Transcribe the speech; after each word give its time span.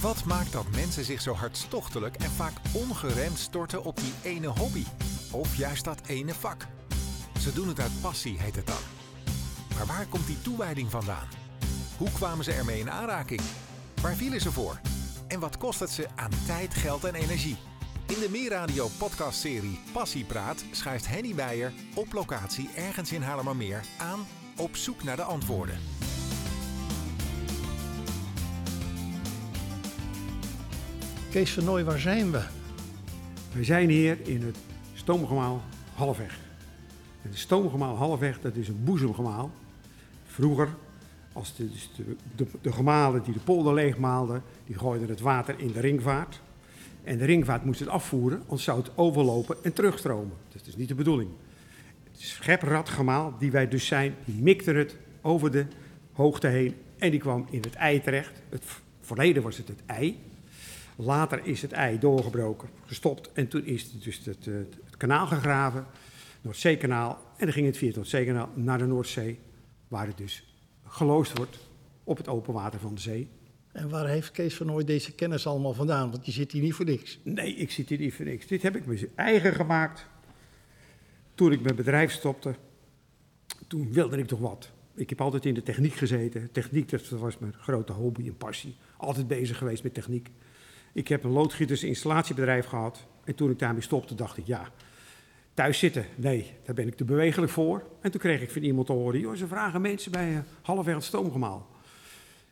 Wat 0.00 0.24
maakt 0.24 0.52
dat 0.52 0.70
mensen 0.70 1.04
zich 1.04 1.20
zo 1.20 1.32
hartstochtelijk 1.32 2.16
en 2.16 2.30
vaak 2.30 2.52
ongeremd 2.72 3.38
storten 3.38 3.84
op 3.84 3.96
die 3.96 4.12
ene 4.22 4.46
hobby? 4.46 4.84
Of 5.30 5.56
juist 5.56 5.84
dat 5.84 6.00
ene 6.06 6.34
vak? 6.34 6.66
Ze 7.40 7.52
doen 7.52 7.68
het 7.68 7.80
uit 7.80 8.00
passie, 8.00 8.38
heet 8.38 8.56
het 8.56 8.66
dan. 8.66 8.82
Maar 9.76 9.86
waar 9.86 10.06
komt 10.06 10.26
die 10.26 10.42
toewijding 10.42 10.90
vandaan? 10.90 11.28
Hoe 11.96 12.10
kwamen 12.10 12.44
ze 12.44 12.52
ermee 12.52 12.80
in 12.80 12.90
aanraking? 12.90 13.40
Waar 14.02 14.14
vielen 14.14 14.40
ze 14.40 14.52
voor? 14.52 14.80
En 15.28 15.40
wat 15.40 15.58
kost 15.58 15.80
het 15.80 15.90
ze 15.90 16.08
aan 16.14 16.30
tijd, 16.46 16.74
geld 16.74 17.04
en 17.04 17.14
energie? 17.14 17.56
In 18.06 18.20
de 18.20 18.28
Meerradio 18.30 18.88
podcastserie 18.98 19.80
Passiepraat 19.92 20.64
schuift 20.70 21.08
Henny 21.08 21.34
Beijer 21.34 21.72
op 21.94 22.12
locatie 22.12 22.70
ergens 22.74 23.12
in 23.12 23.22
Haarlemmermeer 23.22 23.84
aan 23.98 24.26
op 24.56 24.76
zoek 24.76 25.02
naar 25.02 25.16
de 25.16 25.22
antwoorden. 25.22 25.78
Kees 31.30 31.52
van 31.52 31.84
waar 31.84 31.98
zijn 31.98 32.30
we? 32.30 32.42
We 33.52 33.64
zijn 33.64 33.88
hier 33.88 34.18
in 34.22 34.42
het 34.42 34.56
stoomgemaal 34.94 35.62
Halfweg. 35.94 36.38
Het 37.22 37.38
stoomgemaal 37.38 37.96
Halfweg, 37.96 38.40
dat 38.40 38.56
is 38.56 38.68
een 38.68 38.84
boezemgemaal. 38.84 39.50
Vroeger, 40.26 40.68
als 41.32 41.56
de, 41.56 41.70
dus 41.70 41.90
de, 41.96 42.16
de, 42.36 42.46
de 42.60 42.72
gemalen 42.72 43.22
die 43.22 43.32
de 43.32 43.38
polder 43.40 43.74
leegmaalden, 43.74 44.42
die 44.66 44.78
gooiden 44.78 45.08
het 45.08 45.20
water 45.20 45.54
in 45.58 45.72
de 45.72 45.80
ringvaart. 45.80 46.40
En 47.04 47.18
de 47.18 47.24
ringvaart 47.24 47.64
moest 47.64 47.80
het 47.80 47.88
afvoeren, 47.88 48.42
anders 48.42 48.64
zou 48.64 48.78
het 48.78 48.90
overlopen 48.94 49.56
en 49.62 49.72
terugstromen. 49.72 50.36
Dat 50.52 50.66
is 50.66 50.76
niet 50.76 50.88
de 50.88 50.94
bedoeling. 50.94 51.30
Het 52.10 52.20
schepradgemaal 52.20 53.34
die 53.38 53.50
wij 53.50 53.68
dus 53.68 53.86
zijn, 53.86 54.14
die 54.24 54.42
mikte 54.42 54.72
het 54.72 54.96
over 55.20 55.50
de 55.50 55.66
hoogte 56.12 56.46
heen 56.46 56.74
en 56.98 57.10
die 57.10 57.20
kwam 57.20 57.46
in 57.50 57.60
het 57.60 57.74
ei 57.74 58.00
terecht. 58.00 58.42
Het 58.48 58.64
verleden 59.00 59.42
was 59.42 59.56
het 59.56 59.68
het 59.68 59.82
ei. 59.86 60.26
Later 61.00 61.40
is 61.44 61.62
het 61.62 61.72
ei 61.72 61.98
doorgebroken, 61.98 62.68
gestopt 62.86 63.32
en 63.32 63.48
toen 63.48 63.64
is 63.64 63.82
het 63.82 64.02
dus 64.02 64.16
het, 64.24 64.44
het, 64.44 64.44
het 64.84 64.96
kanaal 64.96 65.26
gegraven, 65.26 65.86
Noordzeekanaal. 66.40 67.18
En 67.36 67.44
dan 67.44 67.52
ging 67.52 67.66
het 67.66 67.76
via 67.76 67.86
het 67.86 67.96
Noordzeekanaal 67.96 68.48
naar 68.54 68.78
de 68.78 68.86
Noordzee, 68.86 69.38
waar 69.88 70.06
het 70.06 70.16
dus 70.16 70.54
geloosd 70.84 71.36
wordt 71.36 71.58
op 72.04 72.16
het 72.16 72.28
open 72.28 72.54
water 72.54 72.80
van 72.80 72.94
de 72.94 73.00
zee. 73.00 73.28
En 73.72 73.88
waar 73.88 74.08
heeft 74.08 74.30
Kees 74.30 74.54
van 74.54 74.66
Nooy 74.66 74.84
deze 74.84 75.12
kennis 75.14 75.46
allemaal 75.46 75.74
vandaan? 75.74 76.10
Want 76.10 76.26
je 76.26 76.32
zit 76.32 76.52
hier 76.52 76.62
niet 76.62 76.74
voor 76.74 76.84
niks. 76.84 77.18
Nee, 77.22 77.54
ik 77.54 77.70
zit 77.70 77.88
hier 77.88 77.98
niet 77.98 78.14
voor 78.14 78.24
niks. 78.24 78.46
Dit 78.46 78.62
heb 78.62 78.76
ik 78.76 78.86
me 78.86 79.10
eigen 79.14 79.54
gemaakt. 79.54 80.06
Toen 81.34 81.52
ik 81.52 81.60
mijn 81.60 81.76
bedrijf 81.76 82.12
stopte, 82.12 82.54
toen 83.66 83.92
wilde 83.92 84.18
ik 84.18 84.26
toch 84.26 84.40
wat. 84.40 84.70
Ik 84.94 85.08
heb 85.08 85.20
altijd 85.20 85.44
in 85.44 85.54
de 85.54 85.62
techniek 85.62 85.94
gezeten. 85.94 86.52
Techniek, 86.52 86.90
dat 86.90 87.08
was 87.08 87.38
mijn 87.38 87.52
grote 87.52 87.92
hobby 87.92 88.26
en 88.26 88.36
passie. 88.36 88.76
Altijd 88.96 89.28
bezig 89.28 89.58
geweest 89.58 89.82
met 89.82 89.94
techniek. 89.94 90.30
Ik 90.92 91.08
heb 91.08 91.24
een 91.24 91.30
loodgieters 91.30 91.84
installatiebedrijf 91.84 92.66
gehad. 92.66 93.06
En 93.24 93.34
toen 93.34 93.50
ik 93.50 93.58
daarmee 93.58 93.82
stopte, 93.82 94.14
dacht 94.14 94.36
ik, 94.36 94.46
ja, 94.46 94.70
thuis 95.54 95.78
zitten, 95.78 96.06
nee, 96.14 96.54
daar 96.64 96.74
ben 96.74 96.86
ik 96.86 96.94
te 96.94 97.04
bewegelijk 97.04 97.52
voor. 97.52 97.82
En 98.00 98.10
toen 98.10 98.20
kreeg 98.20 98.40
ik 98.40 98.50
van 98.50 98.62
iemand 98.62 98.86
te 98.86 98.92
horen, 98.92 99.20
joh, 99.20 99.36
ze 99.36 99.46
vragen 99.46 99.80
mensen 99.80 100.12
bij 100.12 100.32
uh, 100.32 100.38
halfweg 100.62 100.94
het 100.94 101.04
stoomgemaal. 101.04 101.66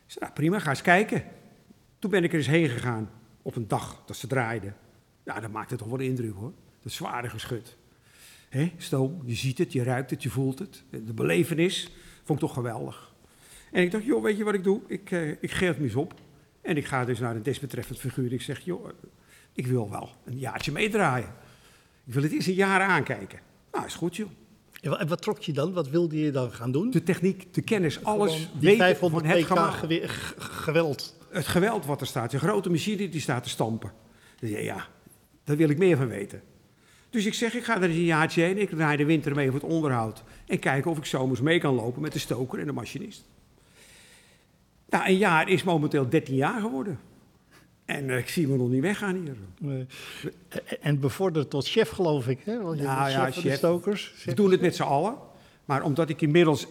Ik 0.05 0.13
zei, 0.13 0.19
nou 0.25 0.33
prima, 0.33 0.59
ga 0.59 0.69
eens 0.69 0.81
kijken. 0.81 1.23
Toen 1.99 2.11
ben 2.11 2.23
ik 2.23 2.31
er 2.31 2.37
eens 2.37 2.47
heen 2.47 2.69
gegaan 2.69 3.09
op 3.41 3.55
een 3.55 3.67
dag 3.67 4.03
dat 4.05 4.15
ze 4.15 4.27
draaiden. 4.27 4.75
Ja, 5.23 5.39
dat 5.39 5.51
maakte 5.51 5.75
toch 5.75 5.87
wel 5.87 5.99
indruk 5.99 6.33
hoor. 6.33 6.53
Dat 6.81 6.91
zware 6.91 7.29
geschut. 7.29 7.77
Hè, 8.49 8.71
stoom, 8.77 9.21
je 9.25 9.35
ziet 9.35 9.57
het, 9.57 9.73
je 9.73 9.83
ruikt 9.83 10.09
het, 10.09 10.23
je 10.23 10.29
voelt 10.29 10.59
het. 10.59 10.83
De 10.89 11.13
belevenis 11.13 11.91
vond 12.23 12.41
ik 12.41 12.45
toch 12.45 12.53
geweldig. 12.53 13.13
En 13.71 13.83
ik 13.83 13.91
dacht, 13.91 14.03
joh, 14.03 14.23
weet 14.23 14.37
je 14.37 14.43
wat 14.43 14.53
ik 14.53 14.63
doe? 14.63 14.81
Ik, 14.87 15.11
uh, 15.11 15.29
ik 15.29 15.51
geef 15.51 15.67
het 15.67 15.77
me 15.77 15.83
eens 15.83 15.95
op. 15.95 16.13
En 16.67 16.77
ik 16.77 16.85
ga 16.85 17.05
dus 17.05 17.19
naar 17.19 17.35
een 17.35 17.43
desbetreffend 17.43 17.99
figuur. 17.99 18.33
Ik 18.33 18.41
zeg, 18.41 18.59
joh, 18.59 18.89
ik 19.53 19.67
wil 19.67 19.89
wel 19.89 20.09
een 20.25 20.37
jaartje 20.37 20.71
meedraaien. 20.71 21.33
Ik 22.05 22.13
wil 22.13 22.23
het 22.23 22.31
eens 22.31 22.45
een 22.45 22.53
jaar 22.53 22.81
aankijken. 22.81 23.39
Nou, 23.71 23.85
is 23.85 23.93
goed, 23.95 24.15
joh. 24.15 24.29
En 24.81 25.07
wat 25.07 25.21
trok 25.21 25.39
je 25.39 25.53
dan? 25.53 25.73
Wat 25.73 25.89
wilde 25.89 26.19
je 26.19 26.31
dan 26.31 26.51
gaan 26.51 26.71
doen? 26.71 26.89
De 26.91 27.03
techniek, 27.03 27.53
de 27.53 27.61
kennis, 27.61 28.03
alles 28.03 28.31
Gewoon 28.33 28.47
die 28.59 28.69
weten 28.69 28.77
500 28.85 29.23
van 29.25 29.31
het 29.35 29.41
pk 29.41 29.47
gemaal. 29.51 29.71
gewe- 29.71 30.07
g- 30.07 30.33
geweld. 30.39 31.15
Het 31.29 31.47
geweld 31.47 31.85
wat 31.85 32.01
er 32.01 32.07
staat, 32.07 32.33
een 32.33 32.39
grote 32.39 32.69
machine 32.69 33.09
die 33.09 33.21
staat 33.21 33.43
te 33.43 33.49
stampen. 33.49 33.91
Ja, 34.39 34.57
ja, 34.59 34.87
daar 35.43 35.57
wil 35.57 35.69
ik 35.69 35.77
meer 35.77 35.97
van 35.97 36.07
weten. 36.07 36.41
Dus 37.09 37.25
ik 37.25 37.33
zeg, 37.33 37.53
ik 37.53 37.63
ga 37.63 37.75
er 37.75 37.83
eens 37.83 37.95
een 37.95 38.03
jaartje 38.03 38.41
heen. 38.41 38.57
Ik 38.57 38.69
draai 38.69 38.97
de 38.97 39.05
winter 39.05 39.35
mee 39.35 39.51
voor 39.51 39.59
het 39.59 39.69
onderhoud. 39.69 40.23
En 40.47 40.59
kijken 40.59 40.91
of 40.91 40.97
ik 40.97 41.05
zomers 41.05 41.41
mee 41.41 41.59
kan 41.59 41.73
lopen 41.73 42.01
met 42.01 42.13
de 42.13 42.19
stoker 42.19 42.59
en 42.59 42.65
de 42.65 42.71
machinist. 42.71 43.23
Nou, 44.89 45.07
een 45.07 45.17
jaar 45.17 45.49
is 45.49 45.63
momenteel 45.63 46.09
13 46.09 46.35
jaar 46.35 46.61
geworden. 46.61 46.99
En 47.85 48.09
eh, 48.09 48.17
ik 48.17 48.29
zie 48.29 48.47
me 48.47 48.57
nog 48.57 48.69
niet 48.69 48.81
weggaan 48.81 49.15
hier. 49.15 49.35
Nee. 49.59 49.85
En 50.81 50.99
bevorderd 50.99 51.49
tot 51.49 51.67
chef, 51.67 51.89
geloof 51.89 52.27
ik. 52.27 52.39
Hè? 52.43 52.61
Want 52.61 52.77
je 52.77 52.83
Nou 52.83 53.09
ja, 53.09 53.25
chef 53.25 53.33
van 53.33 53.43
de 53.43 53.49
chef. 53.49 53.57
stokers. 53.57 54.13
We 54.25 54.33
doen 54.33 54.51
het 54.51 54.61
met 54.61 54.75
z'n 54.75 54.83
allen. 54.83 55.15
Maar 55.65 55.83
omdat 55.83 56.09
ik 56.09 56.21
inmiddels 56.21 56.67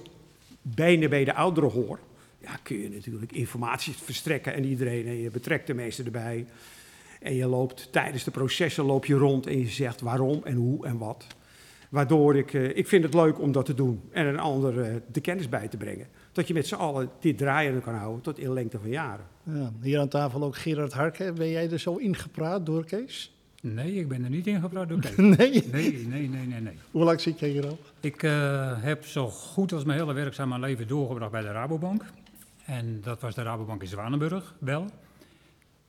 bijna 0.62 1.08
bij 1.08 1.24
de 1.24 1.34
ouderen 1.34 1.70
hoor, 1.70 1.98
ja, 2.38 2.58
kun 2.62 2.78
je 2.80 2.88
natuurlijk 2.88 3.32
informatie 3.32 3.94
verstrekken 3.94 4.54
en 4.54 4.64
iedereen. 4.64 5.06
En 5.06 5.20
je 5.20 5.30
betrekt 5.30 5.66
de 5.66 5.74
meesten 5.74 6.04
erbij. 6.04 6.46
En 7.20 7.34
je 7.34 7.46
loopt 7.46 7.92
tijdens 7.92 8.24
de 8.24 8.30
processen 8.30 8.84
loop 8.84 9.06
je 9.06 9.14
rond 9.14 9.46
en 9.46 9.58
je 9.58 9.68
zegt 9.68 10.00
waarom 10.00 10.40
en 10.44 10.56
hoe 10.56 10.86
en 10.86 10.98
wat. 10.98 11.26
Waardoor 11.90 12.36
ik, 12.36 12.54
eh, 12.54 12.76
ik 12.76 12.88
vind 12.88 13.04
het 13.04 13.14
leuk 13.14 13.40
om 13.40 13.52
dat 13.52 13.64
te 13.64 13.74
doen 13.74 14.00
en 14.10 14.26
een 14.26 14.38
ander 14.38 14.80
eh, 14.80 14.94
de 15.12 15.20
kennis 15.20 15.48
bij 15.48 15.68
te 15.68 15.76
brengen. 15.76 16.06
Dat 16.36 16.48
je 16.48 16.54
met 16.54 16.66
z'n 16.66 16.74
allen 16.74 17.10
dit 17.20 17.38
draaien 17.38 17.82
kan 17.82 17.94
houden 17.94 18.22
tot 18.22 18.38
in 18.38 18.52
lengte 18.52 18.78
van 18.78 18.88
jaren. 18.88 19.24
Ja, 19.42 19.72
hier 19.80 20.00
aan 20.00 20.08
tafel 20.08 20.42
ook 20.42 20.56
Gerard 20.56 20.92
Harke. 20.92 21.32
Ben 21.32 21.48
jij 21.48 21.70
er 21.70 21.78
zo 21.78 21.96
ingepraat 21.96 22.66
door 22.66 22.84
Kees? 22.84 23.34
Nee, 23.62 23.94
ik 23.94 24.08
ben 24.08 24.24
er 24.24 24.30
niet 24.30 24.46
ingepraat 24.46 24.88
door 24.88 25.00
Kees. 25.14 25.16
Nee. 25.16 25.36
Nee, 25.36 26.06
nee, 26.06 26.28
nee, 26.28 26.46
nee, 26.46 26.60
nee. 26.60 26.78
Hoe 26.90 27.04
lang 27.04 27.20
zit 27.20 27.38
jij 27.38 27.48
hier 27.48 27.66
al? 27.66 27.78
Ik 28.00 28.22
eh, 28.22 28.82
heb 28.82 29.06
zo 29.06 29.28
goed 29.28 29.72
als 29.72 29.84
mijn 29.84 29.98
hele 29.98 30.12
werkzame 30.12 30.58
leven 30.58 30.88
doorgebracht 30.88 31.32
bij 31.32 31.42
de 31.42 31.52
Rabobank. 31.52 32.04
En 32.64 33.00
dat 33.02 33.20
was 33.20 33.34
de 33.34 33.42
Rabobank 33.42 33.82
in 33.82 33.88
Zwanenburg 33.88 34.54
wel. 34.58 34.86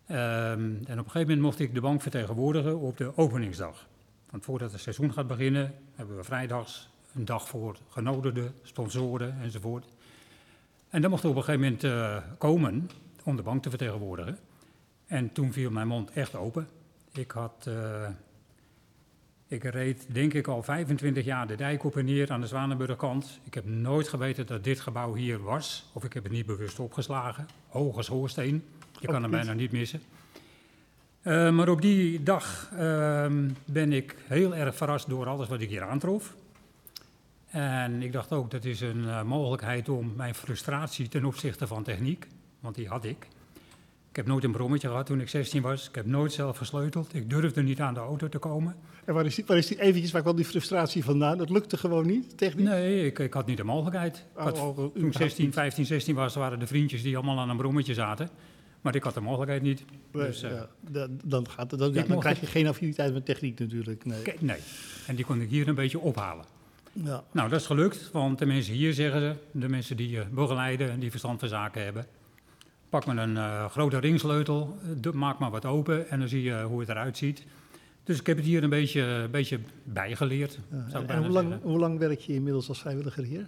Ehm, 0.06 0.20
en 0.60 0.80
op 0.80 0.88
een 0.88 0.98
gegeven 0.98 1.20
moment 1.20 1.42
mocht 1.42 1.60
ik 1.60 1.74
de 1.74 1.82
bank 1.82 2.02
vertegenwoordigen 2.02 2.80
op 2.80 2.98
de 2.98 3.12
openingsdag. 3.18 3.88
Want 4.30 4.44
voordat 4.44 4.72
het 4.72 4.82
seizoen 4.82 5.14
gaat 5.14 5.28
beginnen, 5.28 5.74
hebben 5.96 6.18
we 6.18 6.24
vrijdags 6.24 6.90
een 7.16 7.26
dag 7.26 7.48
voor 7.48 7.78
genodigden, 7.90 8.54
sponsoren 8.64 9.38
enzovoort. 9.42 9.86
En 10.98 11.04
dan 11.04 11.12
mocht 11.12 11.24
ik 11.24 11.30
op 11.30 11.36
een 11.36 11.44
gegeven 11.44 11.66
moment 11.66 11.84
eh, 11.84 12.18
komen 12.38 12.90
om 13.24 13.36
de 13.36 13.42
bank 13.42 13.64
te 13.64 13.70
vertegenwoordigen. 13.70 14.38
En 15.08 15.32
toen 15.32 15.54
viel 15.54 15.72
mijn 15.72 15.88
mond 15.88 16.12
echt 16.12 16.36
open. 16.36 16.68
Ik 17.14 17.32
had... 17.32 17.66
eh, 17.68 18.10
ik 19.48 19.64
reed 19.64 20.06
denk 20.14 20.34
ik 20.34 20.48
al 20.48 20.64
25 20.64 21.26
jaar 21.26 21.48
de 21.48 21.56
dijk 21.56 21.84
op 21.84 21.98
en 21.98 22.06
neer 22.06 22.32
aan 22.32 22.42
de 22.42 22.48
Zwanenburgkant. 22.48 23.40
Ik 23.44 23.54
heb 23.54 23.66
nooit 23.66 24.08
geweten 24.08 24.46
dat 24.46 24.64
dit 24.64 24.80
gebouw 24.80 25.14
hier 25.14 25.44
was. 25.44 25.90
Of 25.94 26.04
ik 26.04 26.14
heb 26.14 26.24
het 26.24 26.32
niet 26.32 26.46
bewust 26.46 26.80
opgeslagen. 26.80 27.48
Hoge 27.68 28.04
schoorsteen. 28.04 28.64
Je 29.00 29.08
kan 29.08 29.22
hem 29.22 29.32
bijna 29.32 29.54
niet 29.54 29.72
missen. 29.72 30.02
Eh, 31.22 31.52
maar 31.52 31.70
op 31.70 31.82
die 31.82 32.24
dag 32.24 32.72
ehm, 32.78 33.50
ben 33.66 33.94
ik 33.94 34.16
heel 34.28 34.56
erg 34.56 34.76
verrast 34.76 35.10
door 35.10 35.28
alles 35.28 35.48
wat 35.48 35.62
ik 35.62 35.70
hier 35.70 35.84
aantrof. 35.84 36.36
En 37.48 38.02
ik 38.02 38.12
dacht 38.12 38.32
ook, 38.32 38.52
dat 38.52 38.66
is 38.66 38.82
een 38.82 39.08
eh, 39.08 39.24
mogelijkheid 39.24 39.90
om 39.90 40.14
mijn 40.16 40.36
frustratie 40.36 41.08
ten 41.08 41.26
opzichte 41.26 41.68
van 41.68 41.84
techniek, 41.84 42.28
want 42.60 42.76
die 42.76 42.88
had 42.88 43.06
ik. 43.06 43.28
Ik 44.10 44.16
heb 44.24 44.26
nooit 44.26 44.44
een 44.44 44.52
brommetje 44.52 44.88
gehad 44.88 45.06
toen 45.06 45.22
ik 45.22 45.30
16 45.30 45.62
was. 45.62 45.88
Ik 45.88 45.96
heb 45.96 46.06
nooit 46.06 46.34
zelf 46.34 46.58
gesleuteld. 46.58 47.16
Ik 47.16 47.30
durfde 47.30 47.62
niet 47.62 47.82
aan 47.82 47.94
de 47.94 48.00
auto 48.00 48.30
te 48.30 48.38
komen. 48.38 48.76
En 49.06 49.14
waar 49.14 49.26
is 49.26 49.36
die, 49.36 49.44
waar 49.48 49.58
is 49.58 49.68
die 49.68 49.82
eventjes, 49.82 50.12
waar 50.12 50.22
kwam 50.22 50.36
die 50.36 50.46
frustratie 50.46 51.04
vandaan? 51.04 51.38
Dat 51.38 51.50
lukte 51.50 51.78
gewoon 51.78 52.06
niet, 52.06 52.38
technisch? 52.38 52.66
Nee, 52.66 53.06
ik, 53.06 53.20
ik 53.20 53.34
had 53.34 53.46
niet 53.46 53.58
de 53.58 53.64
mogelijkheid. 53.64 54.26
Had, 54.34 54.58
Oh, 54.58 54.68
oh, 54.68 54.76
toen 54.76 54.86
ik 54.86 54.92
überhaupt 54.92 55.18
16, 55.18 55.46
niet. 55.46 55.54
15, 55.54 55.86
16 55.86 56.16
was, 56.16 56.36
waren 56.36 56.60
de 56.60 56.68
vriendjes 56.68 57.02
die 57.02 57.16
allemaal 57.16 57.40
aan 57.40 57.50
een 57.50 57.58
brommetje 57.58 57.94
zaten. 57.94 58.30
Maar 58.82 58.96
ik 58.96 59.04
had 59.04 59.14
de 59.14 59.22
mogelijkheid 59.22 59.62
niet. 59.62 59.84
Nee, 60.12 60.26
Dus, 60.26 60.44
eh, 60.44 60.52
ja, 60.52 60.68
dan, 60.90 61.20
dan, 61.24 61.50
gaat 61.50 61.72
het, 61.72 61.80
dan, 61.80 61.94
ja, 61.94 62.04
dan 62.04 62.20
krijg 62.20 62.40
je 62.40 62.46
geen 62.46 62.68
affiniteit 62.68 63.14
met 63.14 63.26
techniek 63.26 63.60
natuurlijk. 63.60 64.06
Nee. 64.06 64.24
nee. 64.40 64.60
En 65.08 65.16
die 65.16 65.26
kon 65.26 65.42
ik 65.42 65.50
hier 65.50 65.68
een 65.68 65.76
beetje 65.76 66.00
ophalen. 66.00 66.46
Ja. 67.04 67.24
Nou, 67.32 67.50
dat 67.50 67.60
is 67.60 67.66
gelukt, 67.66 68.12
want 68.12 68.40
de 68.40 68.46
mensen 68.46 68.74
hier 68.74 68.94
zeggen 68.94 69.22
ze, 69.22 69.60
de 69.60 69.70
mensen 69.70 69.98
die 69.98 70.10
je 70.10 70.26
begeleiden 70.32 70.92
en 70.92 71.00
die 71.00 71.10
verstand 71.10 71.40
van 71.40 71.50
zaken 71.50 71.84
hebben. 71.84 72.06
Pak 72.90 73.06
maar 73.06 73.18
een 73.18 73.38
eh, 73.38 73.66
grote 73.70 73.98
ringsleutel, 74.00 74.78
eh, 75.04 75.12
maak 75.12 75.40
maar 75.40 75.52
wat 75.52 75.66
open 75.66 76.10
en 76.10 76.20
dan 76.20 76.28
zie 76.28 76.44
je 76.44 76.62
hoe 76.64 76.80
het 76.80 76.90
eruit 76.90 77.18
ziet. 77.18 77.44
Dus 78.04 78.20
ik 78.20 78.28
heb 78.28 78.38
het 78.38 78.46
hier 78.46 78.64
een 78.64 78.70
beetje, 78.70 79.02
een 79.02 79.32
beetje 79.32 79.60
bijgeleerd, 79.84 80.60
Ja. 80.92 81.02
En 81.08 81.18
hoe 81.24 81.30
lang, 81.30 81.62
hoe 81.62 81.80
lang 81.80 82.00
werk 82.00 82.20
je 82.20 82.34
inmiddels 82.34 82.70
als 82.70 82.80
vrijwilliger 82.80 83.24
hier? 83.24 83.48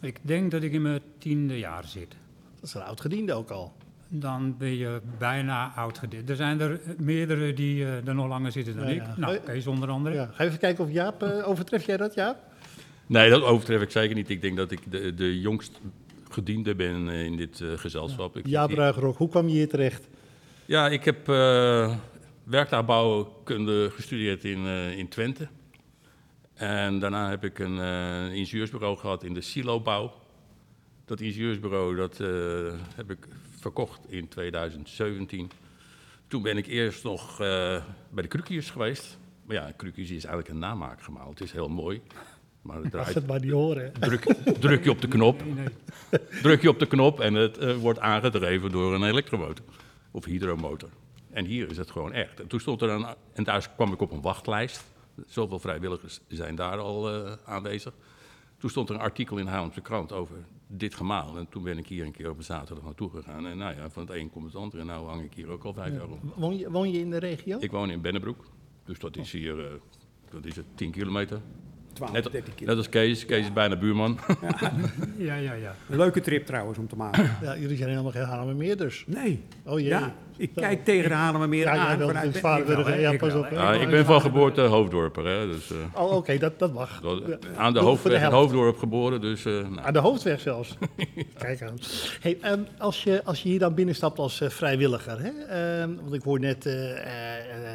Ik 0.00 0.18
denk 0.22 0.50
dat 0.50 0.62
ik 0.62 0.72
in 0.72 0.82
mijn 0.82 1.00
tiende 1.18 1.58
jaar 1.58 1.84
zit. 1.84 2.16
Dat 2.54 2.68
is 2.68 2.74
een 2.74 2.82
oud 2.82 3.00
gediende 3.00 3.32
ook 3.32 3.50
al. 3.50 3.72
Dan 4.08 4.56
ben 4.58 4.76
je 4.76 5.00
bijna 5.18 5.72
oud 5.76 5.98
gedit. 5.98 6.30
Er 6.30 6.36
zijn 6.36 6.60
er 6.60 6.72
eh, 6.72 6.98
meerdere 6.98 7.52
die 7.52 7.84
eh, 7.84 8.06
er 8.06 8.14
nog 8.14 8.28
langer 8.28 8.52
zitten 8.52 8.76
dan 8.76 8.94
Ja, 8.94 9.02
ik. 9.10 9.16
Nou, 9.16 9.34
Eh, 9.34 9.44
Kees 9.44 9.66
onder 9.66 9.88
andere. 9.88 10.14
Ja. 10.14 10.30
Ga 10.32 10.44
even 10.44 10.58
kijken 10.58 10.84
of 10.84 10.90
Jaap, 10.90 11.22
eh, 11.22 11.48
overtref 11.48 11.86
jij 11.86 11.96
dat, 11.96 12.14
Jaap? 12.14 12.36
Nee, 13.08 13.30
dat 13.30 13.42
overtref 13.42 13.82
ik 13.82 13.90
zeker 13.90 14.14
niet. 14.16 14.30
Ik 14.30 14.40
denk 14.40 14.56
dat 14.56 14.70
ik 14.70 14.80
de, 14.90 15.14
de 15.14 15.40
jongst 15.40 15.80
gediende 16.30 16.74
ben 16.74 17.08
eh, 17.08 17.24
in 17.24 17.36
dit 17.36 17.60
eh, 17.60 17.68
gezelschap. 17.76 18.36
Ik 18.36 18.46
Jaap 18.46 18.70
ik- 18.70 18.76
Ruigerok, 18.76 19.16
hoe 19.16 19.28
kwam 19.28 19.46
je 19.48 19.52
hier 19.54 19.68
terecht? 19.68 20.08
Ja, 20.64 20.88
ik 20.88 21.04
heb 21.04 21.28
eh 21.28 21.96
werktuigbouwkunde 22.44 23.90
gestudeerd 23.90 24.44
in, 24.44 24.66
eh, 24.66 24.98
in 24.98 25.08
Twente. 25.08 25.48
En 26.54 26.98
daarna 26.98 27.30
heb 27.30 27.44
ik 27.44 27.58
een 27.58 27.78
eh, 27.78 28.34
ingenieursbureau 28.34 28.96
gehad 28.96 29.22
in 29.24 29.34
de 29.34 29.40
silobouw. 29.40 30.12
Dat 31.04 31.20
ingenieursbureau 31.20 31.96
dat, 31.96 32.16
heb 32.94 33.10
ik 33.10 33.26
verkocht 33.58 34.00
in 34.08 34.28
2017. 34.28 35.50
Toen 36.26 36.42
ben 36.42 36.56
ik 36.56 36.66
eerst 36.66 37.04
nog 37.04 37.36
bij 37.36 38.22
de 38.22 38.26
Krukiers 38.28 38.70
geweest. 38.70 39.18
Maar 39.46 39.56
ja, 39.56 39.72
Krukiers 39.76 40.08
is 40.10 40.24
eigenlijk 40.24 40.48
een 40.48 40.58
namaak 40.58 41.02
gemaal. 41.02 41.28
Het 41.30 41.40
is 41.40 41.52
heel 41.52 41.68
mooi. 41.68 42.00
Maar 42.68 42.82
het 42.82 42.90
draait, 42.90 43.14
het 43.14 43.26
maar 43.26 43.40
niet 43.40 43.50
horen. 43.50 43.92
druk, 43.92 44.24
druk 44.60 44.84
je 44.84 44.90
op 44.90 45.00
de 45.00 45.08
knop. 45.08 45.44
Nee, 45.44 45.54
nee. 45.54 46.20
Druk 46.42 46.62
je 46.62 46.68
op 46.68 46.78
de 46.78 46.86
knop 46.86 47.20
en 47.20 47.34
het 47.34 47.58
eh, 47.58 47.76
wordt 47.76 47.98
aangedreven 47.98 48.70
door 48.70 48.94
een 48.94 49.02
elektromotor. 49.02 49.64
Of 50.10 50.24
hydromotor. 50.24 50.88
En 51.30 51.44
hier 51.44 51.70
is 51.70 51.76
het 51.76 51.90
gewoon 51.90 52.12
echt. 52.12 52.40
En 52.40 52.46
toen 52.46 52.60
stond 52.60 52.82
er 52.82 52.88
een... 52.88 53.06
En 53.32 53.44
daar 53.44 53.70
kwam 53.74 53.92
ik 53.92 54.00
op 54.00 54.12
een 54.12 54.20
wachtlijst. 54.20 54.84
Zoveel 55.26 55.58
vrijwilligers 55.58 56.20
zijn 56.28 56.54
daar 56.54 56.78
al 56.78 57.10
eh, 57.10 57.32
aanwezig. 57.44 57.92
Toen 58.58 58.70
stond 58.70 58.88
er 58.88 58.94
een 58.94 59.00
artikel 59.00 59.36
in 59.36 59.44
de 59.44 59.50
Haarlemse 59.50 59.80
krant 59.80 60.12
over 60.12 60.36
dit 60.66 60.94
gemaal. 60.94 61.36
En 61.36 61.48
toen 61.48 61.62
ben 61.62 61.78
ik 61.78 61.86
hier 61.86 62.04
een 62.04 62.12
keer 62.12 62.30
op 62.30 62.38
een 62.38 62.44
zaterdag 62.44 62.84
naartoe 62.84 63.10
gegaan. 63.10 63.46
En 63.46 63.58
nou 63.58 63.76
ja, 63.76 63.90
van 63.90 64.02
het 64.02 64.12
een 64.12 64.30
komt 64.30 64.44
het 64.46 64.54
andere. 64.54 64.80
En 64.80 64.86
nou 64.86 65.06
hang 65.06 65.24
ik 65.24 65.34
hier 65.34 65.48
ook 65.48 65.64
al 65.64 65.72
vijf 65.72 65.92
jaar 65.92 66.06
rond. 66.06 66.22
Woon 66.36 66.58
je, 66.58 66.70
woon 66.70 66.90
je 66.90 66.98
in 66.98 67.10
de 67.10 67.18
regio? 67.18 67.58
Ik 67.60 67.70
woon 67.70 67.90
in 67.90 68.00
Bennebroek. 68.00 68.44
Dus 68.84 68.98
dat 68.98 69.16
is 69.16 69.32
hier, 69.32 69.64
eh 69.64 69.72
dat 70.30 70.44
is 70.44 70.56
het, 70.56 70.66
10 70.74 70.90
kilometer. 70.90 71.40
12, 71.98 72.12
Net, 72.12 72.32
13 72.32 72.54
keer. 72.54 72.66
net 72.66 72.76
als 72.76 72.88
Kees. 72.88 73.26
Kees 73.26 73.40
is 73.44 73.52
bijna 73.52 73.76
buurman. 73.76 74.18
Ja, 75.16 75.34
ja, 75.34 75.52
ja. 75.52 75.74
Een 75.88 75.96
leuke 75.96 76.20
trip 76.20 76.46
trouwens 76.46 76.78
om 76.78 76.88
te 76.88 76.96
maken. 76.96 77.30
Ja, 77.42 77.56
jullie 77.58 77.76
zijn 77.76 77.88
helemaal 77.90 78.12
geen 78.12 78.22
Haarlemmermeerders. 78.22 79.04
Nee. 79.06 79.44
Oh 79.64 79.78
jee. 79.78 79.88
Ja, 79.88 80.14
ik 80.38 80.50
kijk 80.54 80.84
tegen 80.84 81.08
de 81.08 81.14
Haarlemmermeer 81.14 81.64
Ja, 81.64 81.76
aan. 81.76 81.98
wel, 81.98 82.06
vanuit 82.08 82.40
hè? 82.86 82.94
Ja, 82.94 83.10
Ik 83.10 83.18
pas 83.18 83.34
op. 83.34 83.46
Ja, 83.50 83.72
ik 83.72 83.88
ben 83.90 84.04
van 84.04 84.20
geboorte 84.20 84.60
hoofddorper. 84.60 85.26
Hè, 85.26 85.46
dus, 85.46 85.70
eh, 85.70 86.02
Oh, 86.02 86.12
oké, 86.16 86.38
dat, 86.38 86.58
dat 86.58 86.72
mag. 86.72 87.00
dat- 87.00 87.22
aan 87.56 87.72
de 87.72 87.78
Doe 87.78 87.88
hoofdweg 87.88 88.20
de. 88.20 88.26
Hoofddorp 88.34 88.78
geboren. 88.78 89.20
Dus, 89.20 89.44
eh, 89.44 89.52
nou, 89.52 89.78
Aan 89.82 89.92
de 89.92 89.98
hoofdweg 89.98 90.40
zelfs. 90.40 90.76
Kijk 91.38 91.62
aan. 91.62 91.78
Hey, 92.20 92.38
ehm, 92.40 92.60
als, 92.78 93.02
je, 93.02 93.24
als 93.24 93.42
je 93.42 93.48
hier 93.48 93.58
dan 93.58 93.74
binnenstapt 93.74 94.18
als 94.18 94.40
eh, 94.40 94.48
vrijwilliger, 94.48 95.18
hè? 95.22 95.28
ehm, 95.30 95.90
want 96.00 96.14
ik 96.14 96.22
hoor 96.22 96.40
net 96.40 96.66
eh, 96.66 96.90
eh, 96.90 97.74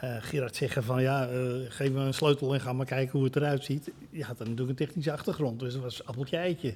eh, 0.00 0.10
Gerard 0.20 0.56
zeggen 0.56 0.82
van 0.84 1.02
ja, 1.02 1.26
eh, 1.28 1.38
geef 1.68 1.90
me 1.92 2.00
een 2.00 2.14
sleutel 2.14 2.54
en 2.54 2.60
ga 2.60 2.72
maar 2.72 2.86
kijken 2.86 3.12
hoe 3.18 3.24
het 3.24 3.36
eruit 3.36 3.64
ziet. 3.64 3.90
Je 4.10 4.24
had 4.24 4.38
dan 4.38 4.48
natuurlijk 4.48 4.78
een 4.80 4.86
technische 4.86 5.12
achtergrond, 5.12 5.60
dus 5.60 5.72
dat 5.72 5.82
was 5.82 6.04
appeltje 6.04 6.36
eitje. 6.36 6.74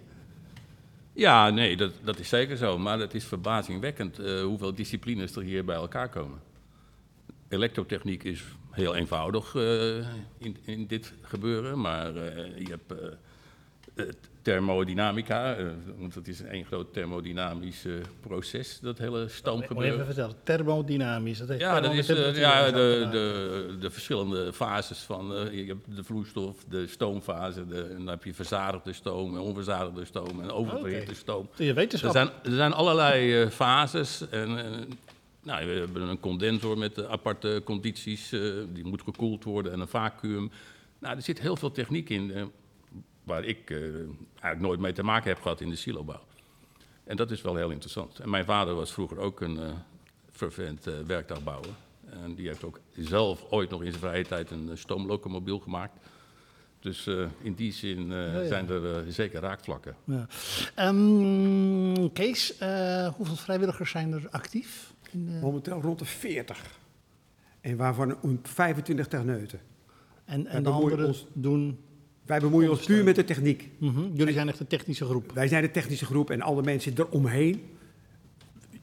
Ja, 1.13 1.51
nee, 1.51 1.77
dat, 1.77 1.93
dat 2.03 2.19
is 2.19 2.29
zeker 2.29 2.57
zo. 2.57 2.79
Maar 2.79 2.99
het 2.99 3.15
is 3.15 3.25
verbazingwekkend 3.25 4.19
eh, 4.19 4.43
hoeveel 4.43 4.75
disciplines 4.75 5.37
er 5.37 5.43
hier 5.43 5.65
bij 5.65 5.77
elkaar 5.77 6.09
komen. 6.09 6.41
Elektrotechniek 7.49 8.23
is 8.23 8.45
heel 8.71 8.95
eenvoudig 8.95 9.55
eh, 9.55 9.97
in, 10.39 10.57
in 10.65 10.87
dit 10.87 11.13
gebeuren, 11.23 11.81
maar 11.81 12.17
eh, 12.17 12.59
je 12.59 12.79
hebt 12.79 13.19
thermodynamica, 14.43 15.55
eh, 15.55 15.67
want 15.99 16.15
het 16.15 16.29
is 16.29 16.41
een 16.41 16.47
één 16.47 16.65
groot 16.65 16.93
thermodynamisch 16.93 17.87
proces, 18.21 18.79
dat 18.83 18.99
hele 18.99 19.11
Moet 19.11 19.19
je 19.21 19.25
even 19.27 19.37
stoomgebeuren. 19.39 20.07
vertellen, 20.07 20.35
thermodynamisch. 20.43 21.39
Dat 21.39 21.49
heeft 21.49 21.61
Ja, 21.61 21.81
dat 21.81 21.93
is 21.93 22.09
eh, 22.09 22.37
ja, 22.37 22.71
de, 22.71 23.09
de, 23.11 23.77
de 23.81 23.91
verschillende 23.91 24.53
fases 24.53 24.99
van. 24.99 25.35
eh, 25.37 25.53
je 25.53 25.65
hebt 25.67 25.97
de 25.97 26.05
vloeistof, 26.05 26.65
de 26.69 26.87
stoomfase, 26.87 27.67
de, 27.67 27.83
en 27.83 27.97
dan 27.97 28.07
heb 28.09 28.25
je 28.25 28.35
verzadigde 28.35 28.93
stoom 28.93 29.35
en 29.35 29.41
onverzadigde 29.41 30.05
stoom 30.05 30.41
en 30.43 30.51
oververhitte 30.51 31.15
stoom. 31.15 31.49
Dus 31.57 31.59
je 31.67 31.69
Er 31.69 31.75
wetenschap. 31.75 32.13
zijn, 32.13 32.29
er 32.45 32.53
zijn 32.55 32.73
allerlei 32.73 33.51
fases. 33.51 34.29
En, 34.31 34.49
nou, 35.43 35.67
we 35.67 35.73
hebben 35.73 36.03
een 36.03 36.21
condensor 36.21 36.79
met 36.79 37.07
aparte 37.07 37.61
condities. 37.65 38.29
die 38.73 38.85
moet 38.85 39.03
gekoeld 39.03 39.45
worden 39.45 39.73
en 39.73 39.81
een 39.81 39.89
vacuüm. 39.89 40.51
Nou, 40.99 41.17
er 41.17 41.23
zit 41.23 41.41
heel 41.41 41.57
veel 41.57 41.73
techniek 41.73 42.09
in. 42.11 42.51
Waar 43.25 43.45
ik 43.45 43.71
eh, 43.71 43.77
eigenlijk 43.79 44.61
nooit 44.61 44.81
mee 44.81 44.93
te 44.93 45.03
maken 45.03 45.29
heb 45.31 45.41
gehad 45.41 45.61
in 45.61 45.69
de 45.69 45.77
silobouw. 45.77 46.21
En 47.05 47.17
dat 47.17 47.31
is 47.31 47.43
wel 47.43 47.57
heel 47.57 47.71
interessant. 47.71 48.19
En 48.19 48.31
mijn 48.31 48.45
vader 48.45 48.75
was 48.75 48.93
vroeger 48.93 49.19
ook 49.19 49.41
een 49.41 49.59
eh 49.59 49.73
fervent 50.31 50.87
eh, 50.87 50.95
werktuigbouwer. 51.07 51.71
En 52.11 52.35
die 52.35 52.47
heeft 52.47 52.65
ook 52.65 52.81
zelf 52.97 53.45
ooit 53.51 53.71
nog 53.71 53.83
in 53.83 53.89
zijn 53.91 54.01
vrije 54.03 54.25
tijd 54.25 54.51
een 54.51 54.71
eh, 54.71 54.77
stoomlocomobiel 54.77 55.59
gemaakt. 55.59 55.93
Dus 56.81 57.07
eh, 57.07 57.25
in 57.41 57.55
die 57.55 57.73
zin 57.73 58.13
eh, 58.13 58.33
Ja, 58.35 58.41
ja. 58.41 58.47
zijn 58.47 58.69
er 58.69 59.13
zeker 59.13 59.41
raakvlakken. 59.41 59.97
Ja. 60.05 60.27
Ehm, 60.75 62.09
Kees, 62.13 62.57
eh, 62.59 63.09
hoeveel 63.15 63.37
vrijwilligers 63.37 63.91
zijn 63.91 64.13
er 64.13 64.29
actief? 64.31 64.93
In 65.11 65.27
de- 65.27 65.33
Momenteel 65.41 65.81
rond 65.81 65.99
de 65.99 66.05
40. 66.05 66.79
En 67.61 67.77
waarvan 67.77 68.19
een 68.23 68.41
25 68.43 69.07
techneuten. 69.09 69.61
en 70.25 70.47
en 70.47 70.63
de 70.63 70.71
anderen 70.71 71.07
ons- 71.07 71.27
doen... 71.33 71.79
Wij 72.27 72.41
bemoeien 72.41 72.71
ons 72.71 72.85
puur 72.85 73.05
met 73.05 73.15
de 73.15 73.25
techniek. 73.25 73.71
Mhm, 73.79 74.01
Jullie 74.15 74.35
zijn 74.35 74.49
echt 74.49 74.61
een 74.61 74.67
technische 74.67 75.05
groep. 75.05 75.33
Wij 75.35 75.49
zijn 75.49 75.63
de 75.63 75.71
technische 75.71 76.05
groep 76.05 76.31
en 76.31 76.41
alle 76.41 76.63
mensen 76.63 76.93
eromheen. 76.97 77.63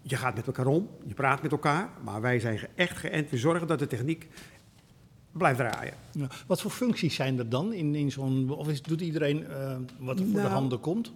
Je 0.02 0.16
gaat 0.16 0.36
met 0.36 0.48
elkaar 0.48 0.66
om, 0.68 0.90
je 1.08 1.14
praat 1.14 1.42
met 1.42 1.52
elkaar, 1.52 1.90
maar 2.04 2.22
wij 2.22 2.40
zijn 2.40 2.60
echt 2.76 2.98
geënt. 2.98 3.30
We 3.30 3.38
zorgen 3.38 3.68
dat 3.68 3.80
de 3.80 3.88
techniek 3.88 4.28
blijft 5.32 5.58
draaien. 5.58 5.94
Ja. 6.12 6.28
Wat 6.48 6.62
voor 6.62 6.72
functies 6.72 7.16
zijn 7.16 7.38
er 7.40 7.50
dan 7.50 7.74
in, 7.74 7.96
in 7.96 8.12
zo'n... 8.12 8.50
Of 8.50 8.68
is, 8.68 8.82
doet 8.82 9.02
iedereen 9.02 9.48
eh, 9.48 9.76
wat 10.00 10.20
er 10.20 10.26
voor 10.26 10.34
de 10.36 10.42
Nou, 10.42 10.52
handen 10.54 10.80
komt? 10.80 11.12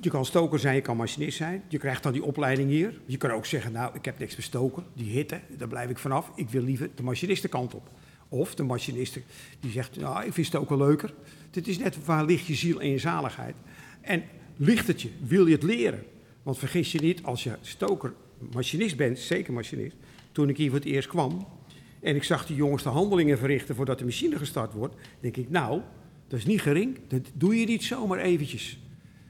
Je 0.00 0.10
kan 0.10 0.24
stoker 0.24 0.58
zijn, 0.58 0.74
je 0.74 0.80
kan 0.80 0.96
machinist 0.96 1.36
zijn. 1.36 1.62
Je 1.68 1.78
krijgt 1.78 2.02
dan 2.02 2.12
die 2.12 2.24
opleiding 2.24 2.68
hier. 2.70 3.00
Je 3.06 3.16
kan 3.16 3.30
ook 3.30 3.46
zeggen, 3.46 3.72
nou, 3.72 3.94
ik 3.94 4.04
heb 4.04 4.18
niks 4.18 4.34
bestoken. 4.36 4.84
Die 4.94 5.10
hitte, 5.10 5.40
daar 5.58 5.68
blijf 5.68 5.90
ik 5.90 5.98
vanaf. 5.98 6.30
Ik 6.34 6.48
wil 6.50 6.62
liever 6.62 6.90
de 6.94 7.02
machinistenkant 7.02 7.74
op. 7.74 7.88
Of 8.32 8.54
de 8.54 8.62
machinist 8.62 9.18
die 9.60 9.70
zegt, 9.70 10.00
nou, 10.00 10.24
ik 10.24 10.32
vind 10.32 10.46
stoken 10.46 10.76
leuker. 10.76 11.14
Dit 11.50 11.68
is 11.68 11.78
net 11.78 12.04
waar 12.04 12.24
ligt 12.24 12.46
je 12.46 12.54
ziel 12.54 12.80
en 12.80 12.88
je 12.88 12.98
zaligheid. 12.98 13.54
En 14.00 14.22
ligt 14.56 14.86
het 14.86 15.02
je, 15.02 15.08
wil 15.24 15.46
je 15.46 15.52
het 15.52 15.62
leren? 15.62 16.02
Want 16.42 16.58
vergis 16.58 16.92
je 16.92 17.00
niet, 17.00 17.22
als 17.22 17.42
je 17.42 17.52
stoker, 17.60 18.12
machinist 18.52 18.96
bent, 18.96 19.18
zeker 19.18 19.52
machinist. 19.52 19.96
Toen 20.32 20.48
ik 20.48 20.56
hier 20.56 20.70
voor 20.70 20.78
het 20.78 20.88
eerst 20.88 21.08
kwam 21.08 21.46
en 22.00 22.14
ik 22.16 22.22
zag 22.24 22.46
die 22.46 22.56
jongens 22.56 22.82
de 22.82 22.88
handelingen 22.88 23.38
verrichten 23.38 23.74
voordat 23.74 23.98
de 23.98 24.04
machine 24.04 24.36
gestart 24.36 24.72
wordt. 24.72 24.94
denk 25.20 25.36
ik, 25.36 25.50
nou, 25.50 25.80
dat 26.28 26.38
is 26.38 26.46
niet 26.46 26.60
gering. 26.60 26.98
Dat 27.08 27.20
doe 27.34 27.56
je 27.60 27.66
niet 27.66 27.82
zomaar 27.84 28.18
eventjes. 28.18 28.78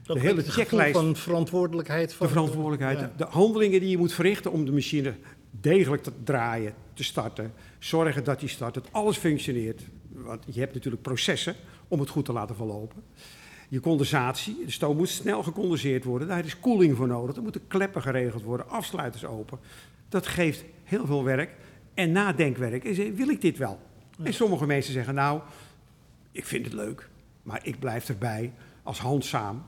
Dat 0.03 0.15
de 0.15 0.21
hele 0.21 0.35
het 0.41 0.47
checklist. 0.47 0.91
van 0.91 1.15
verantwoordelijkheid. 1.15 2.13
Van 2.13 2.25
De 2.27 2.31
verantwoordelijkheid, 2.33 2.99
Ja. 2.99 3.13
de 3.17 3.25
handelingen 3.29 3.79
die 3.79 3.89
je 3.89 3.97
moet 3.97 4.13
verrichten 4.13 4.51
om 4.51 4.65
de 4.65 4.71
machine 4.71 5.13
degelijk 5.61 6.03
te 6.03 6.11
draaien, 6.23 6.73
te 6.93 7.03
starten. 7.03 7.53
Zorgen 7.79 8.23
dat 8.23 8.39
die 8.39 8.49
start, 8.49 8.73
dat 8.73 8.87
alles 8.91 9.17
functioneert. 9.17 9.81
Want 10.09 10.43
je 10.45 10.59
hebt 10.59 10.73
natuurlijk 10.73 11.03
processen 11.03 11.55
om 11.87 11.99
het 11.99 12.09
goed 12.09 12.25
te 12.25 12.33
laten 12.33 12.55
verlopen. 12.55 13.03
Je 13.69 13.79
condensatie, 13.79 14.65
de 14.65 14.71
stoom 14.71 14.97
moet 14.97 15.09
snel 15.09 15.43
gecondenseerd 15.43 16.03
worden. 16.03 16.27
Daar 16.27 16.45
is 16.45 16.59
koeling 16.59 16.97
voor 16.97 17.07
nodig. 17.07 17.35
Er 17.35 17.41
moeten 17.41 17.67
kleppen 17.67 18.01
geregeld 18.01 18.43
worden, 18.43 18.69
afsluiters 18.69 19.25
open. 19.25 19.59
Dat 20.09 20.27
geeft 20.27 20.63
heel 20.83 21.05
veel 21.05 21.23
werk 21.23 21.55
en 21.93 22.11
nadenkwerk. 22.11 22.85
En 22.85 23.15
wil 23.15 23.29
ik 23.29 23.41
dit 23.41 23.57
wel? 23.57 23.79
En 24.23 24.33
sommige 24.33 24.65
mensen 24.65 24.93
zeggen, 24.93 25.13
nou, 25.13 25.41
ik 26.31 26.45
vind 26.45 26.65
het 26.65 26.73
leuk, 26.73 27.09
maar 27.43 27.59
ik 27.63 27.79
blijf 27.79 28.09
erbij 28.09 28.53
als 28.83 28.99
handzaam. 28.99 29.63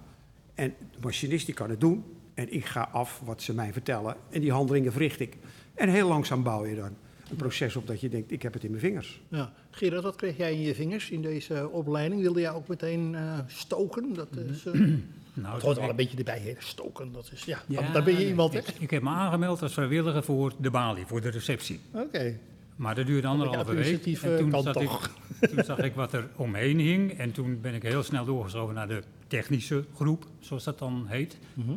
En 0.54 0.74
de 0.92 0.98
machinist 1.02 1.46
die 1.46 1.56
kan 1.56 1.70
het 1.70 1.80
doen 1.80 2.04
en 2.34 2.54
ik 2.54 2.66
ga 2.66 2.90
af 2.92 3.22
wat 3.24 3.42
ze 3.42 3.54
mij 3.54 3.74
vertellen. 3.74 4.16
En 4.30 4.42
die 4.42 4.52
handelingen 4.52 4.92
verricht 4.92 5.20
ik. 5.20 5.38
En 5.74 5.90
heel 5.90 6.08
langzaam 6.08 6.44
bouw 6.44 6.66
je 6.66 6.76
dan 6.76 6.96
een 7.36 7.42
proces 7.42 7.76
op 7.76 7.88
dat 7.88 8.02
je 8.02 8.10
denkt, 8.10 8.32
ik 8.32 8.42
heb 8.42 8.54
het 8.54 8.64
in 8.64 8.70
mijn 8.70 8.82
vingers. 8.82 9.22
Ja. 9.28 9.54
Gerard, 9.70 10.04
wat 10.04 10.16
kreeg 10.16 10.38
jij 10.38 10.54
in 10.54 10.62
je 10.62 10.76
vingers 10.76 11.10
in 11.10 11.22
deze 11.22 11.70
opleiding? 11.70 12.22
Wilde 12.22 12.40
jij 12.40 12.52
ook 12.52 12.68
meteen 12.68 13.16
eh, 13.16 13.40
stoken? 13.48 14.14
Dat 14.14 14.28
is, 14.50 14.66
eh, 14.66 14.74
Nou, 15.36 15.54
het 15.54 15.64
hoort 15.64 15.78
wel 15.78 15.90
een 15.90 15.96
beetje 15.96 16.18
erbij, 16.18 16.40
hè? 16.40 16.54
stoken. 16.58 17.12
Dat 17.12 17.30
is, 17.34 17.44
ja, 17.44 17.62
Ja, 17.68 17.92
daar 17.92 18.04
ben 18.04 18.14
je 18.14 18.20
nee, 18.20 18.28
iemand, 18.28 18.54
hè? 18.54 18.60
Ik, 18.60 18.68
ik 18.80 18.90
heb 18.90 19.02
me 19.02 19.10
aangemeld 19.10 19.62
als 19.62 19.74
vrijwilliger 19.74 20.24
voor 20.24 20.54
de 20.58 20.70
balie, 20.70 21.06
voor 21.06 21.22
de 21.22 21.30
receptie. 21.30 21.80
Oké. 21.92 22.38
Maar 22.76 22.96
dat 22.96 23.06
duurde 23.06 23.28
anderhalve 23.28 23.74
week. 23.74 24.06
En 24.06 24.38
toen, 24.38 24.50
kant 24.50 24.64
zat 24.64 24.74
toch. 24.74 25.12
ik, 25.40 25.50
toen 25.50 25.64
zag 25.64 25.78
ik 25.78 25.96
wat 25.96 26.14
er 26.14 26.28
omheen 26.36 26.80
hing. 26.80 27.18
En 27.18 27.32
toen 27.32 27.62
ben 27.62 27.74
ik 27.74 27.84
heel 27.84 28.04
snel 28.04 28.26
doorgeschoven 28.26 28.76
naar 28.76 28.88
de 28.88 29.04
technische 29.28 29.86
groep, 29.96 30.26
zoals 30.40 30.64
dat 30.64 30.80
dan 30.80 31.06
heet. 31.08 31.38
Mhm. 31.54 31.72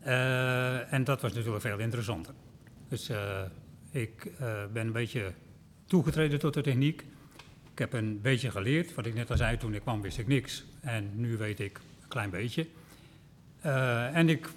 Eh, 0.00 0.92
en 0.92 1.04
dat 1.04 1.20
was 1.20 1.32
natuurlijk 1.32 1.62
veel 1.62 1.78
interessanter. 1.78 2.34
Dus 2.88 3.08
eh, 3.08 3.40
ik 3.90 4.24
eh, 4.38 4.62
ben 4.72 4.86
een 4.86 4.92
beetje 4.92 5.32
toegetreden 5.84 6.38
tot 6.38 6.54
de 6.54 6.60
techniek. 6.60 7.04
Ik 7.72 7.78
heb 7.78 7.92
een 7.92 8.20
beetje 8.20 8.50
geleerd. 8.50 8.94
Wat 8.94 9.06
ik 9.06 9.14
net 9.14 9.30
al 9.30 9.36
zei, 9.36 9.56
toen 9.56 9.74
ik 9.74 9.80
kwam 9.80 10.02
wist 10.02 10.18
ik 10.18 10.26
niks. 10.26 10.64
En 10.80 11.10
nu 11.14 11.36
weet 11.36 11.60
ik 11.60 11.80
een 12.02 12.08
klein 12.08 12.30
beetje. 12.30 12.66
Eh, 13.60 14.16
en 14.16 14.28
ik 14.28 14.48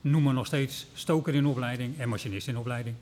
noem 0.00 0.22
me 0.22 0.32
nog 0.32 0.46
steeds 0.46 0.86
stoker 0.92 1.34
in 1.34 1.46
opleiding 1.46 1.98
en 1.98 2.08
machinist 2.08 2.48
in 2.48 2.58
opleiding. 2.58 2.96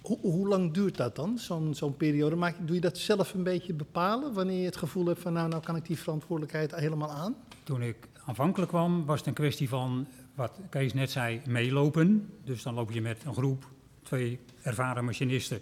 Hoe, 0.00 0.18
hoe 0.20 0.48
lang 0.48 0.72
duurt 0.72 0.96
dat 0.96 1.16
dan, 1.16 1.38
zo'n 1.38 1.74
zo'n 1.74 1.96
periode? 1.96 2.36
Maak, 2.36 2.56
doe 2.60 2.74
je 2.74 2.80
dat 2.80 2.98
zelf 2.98 3.34
een 3.34 3.42
beetje 3.42 3.72
bepalen? 3.72 4.32
Wanneer 4.32 4.58
je 4.58 4.64
het 4.64 4.76
gevoel 4.76 5.06
hebt 5.06 5.20
van, 5.20 5.32
nou, 5.32 5.48
nou 5.48 5.62
kan 5.62 5.76
ik 5.76 5.86
die 5.86 5.98
verantwoordelijkheid 5.98 6.74
helemaal 6.74 7.10
aan? 7.10 7.36
Toen 7.62 7.82
ik 7.82 7.96
aanvankelijk 8.24 8.70
kwam, 8.70 9.04
was 9.04 9.18
het 9.18 9.28
een 9.28 9.34
kwestie 9.34 9.68
van, 9.68 10.06
wat 10.34 10.60
Kees 10.70 10.94
net 10.94 11.10
zei, 11.10 11.40
meelopen. 11.46 12.30
Dus 12.44 12.62
dan 12.62 12.74
loop 12.74 12.90
je 12.90 13.00
met 13.00 13.24
een 13.24 13.34
groep 13.34 13.64
twee 14.02 14.38
ervaren 14.62 15.04
machinisten. 15.04 15.60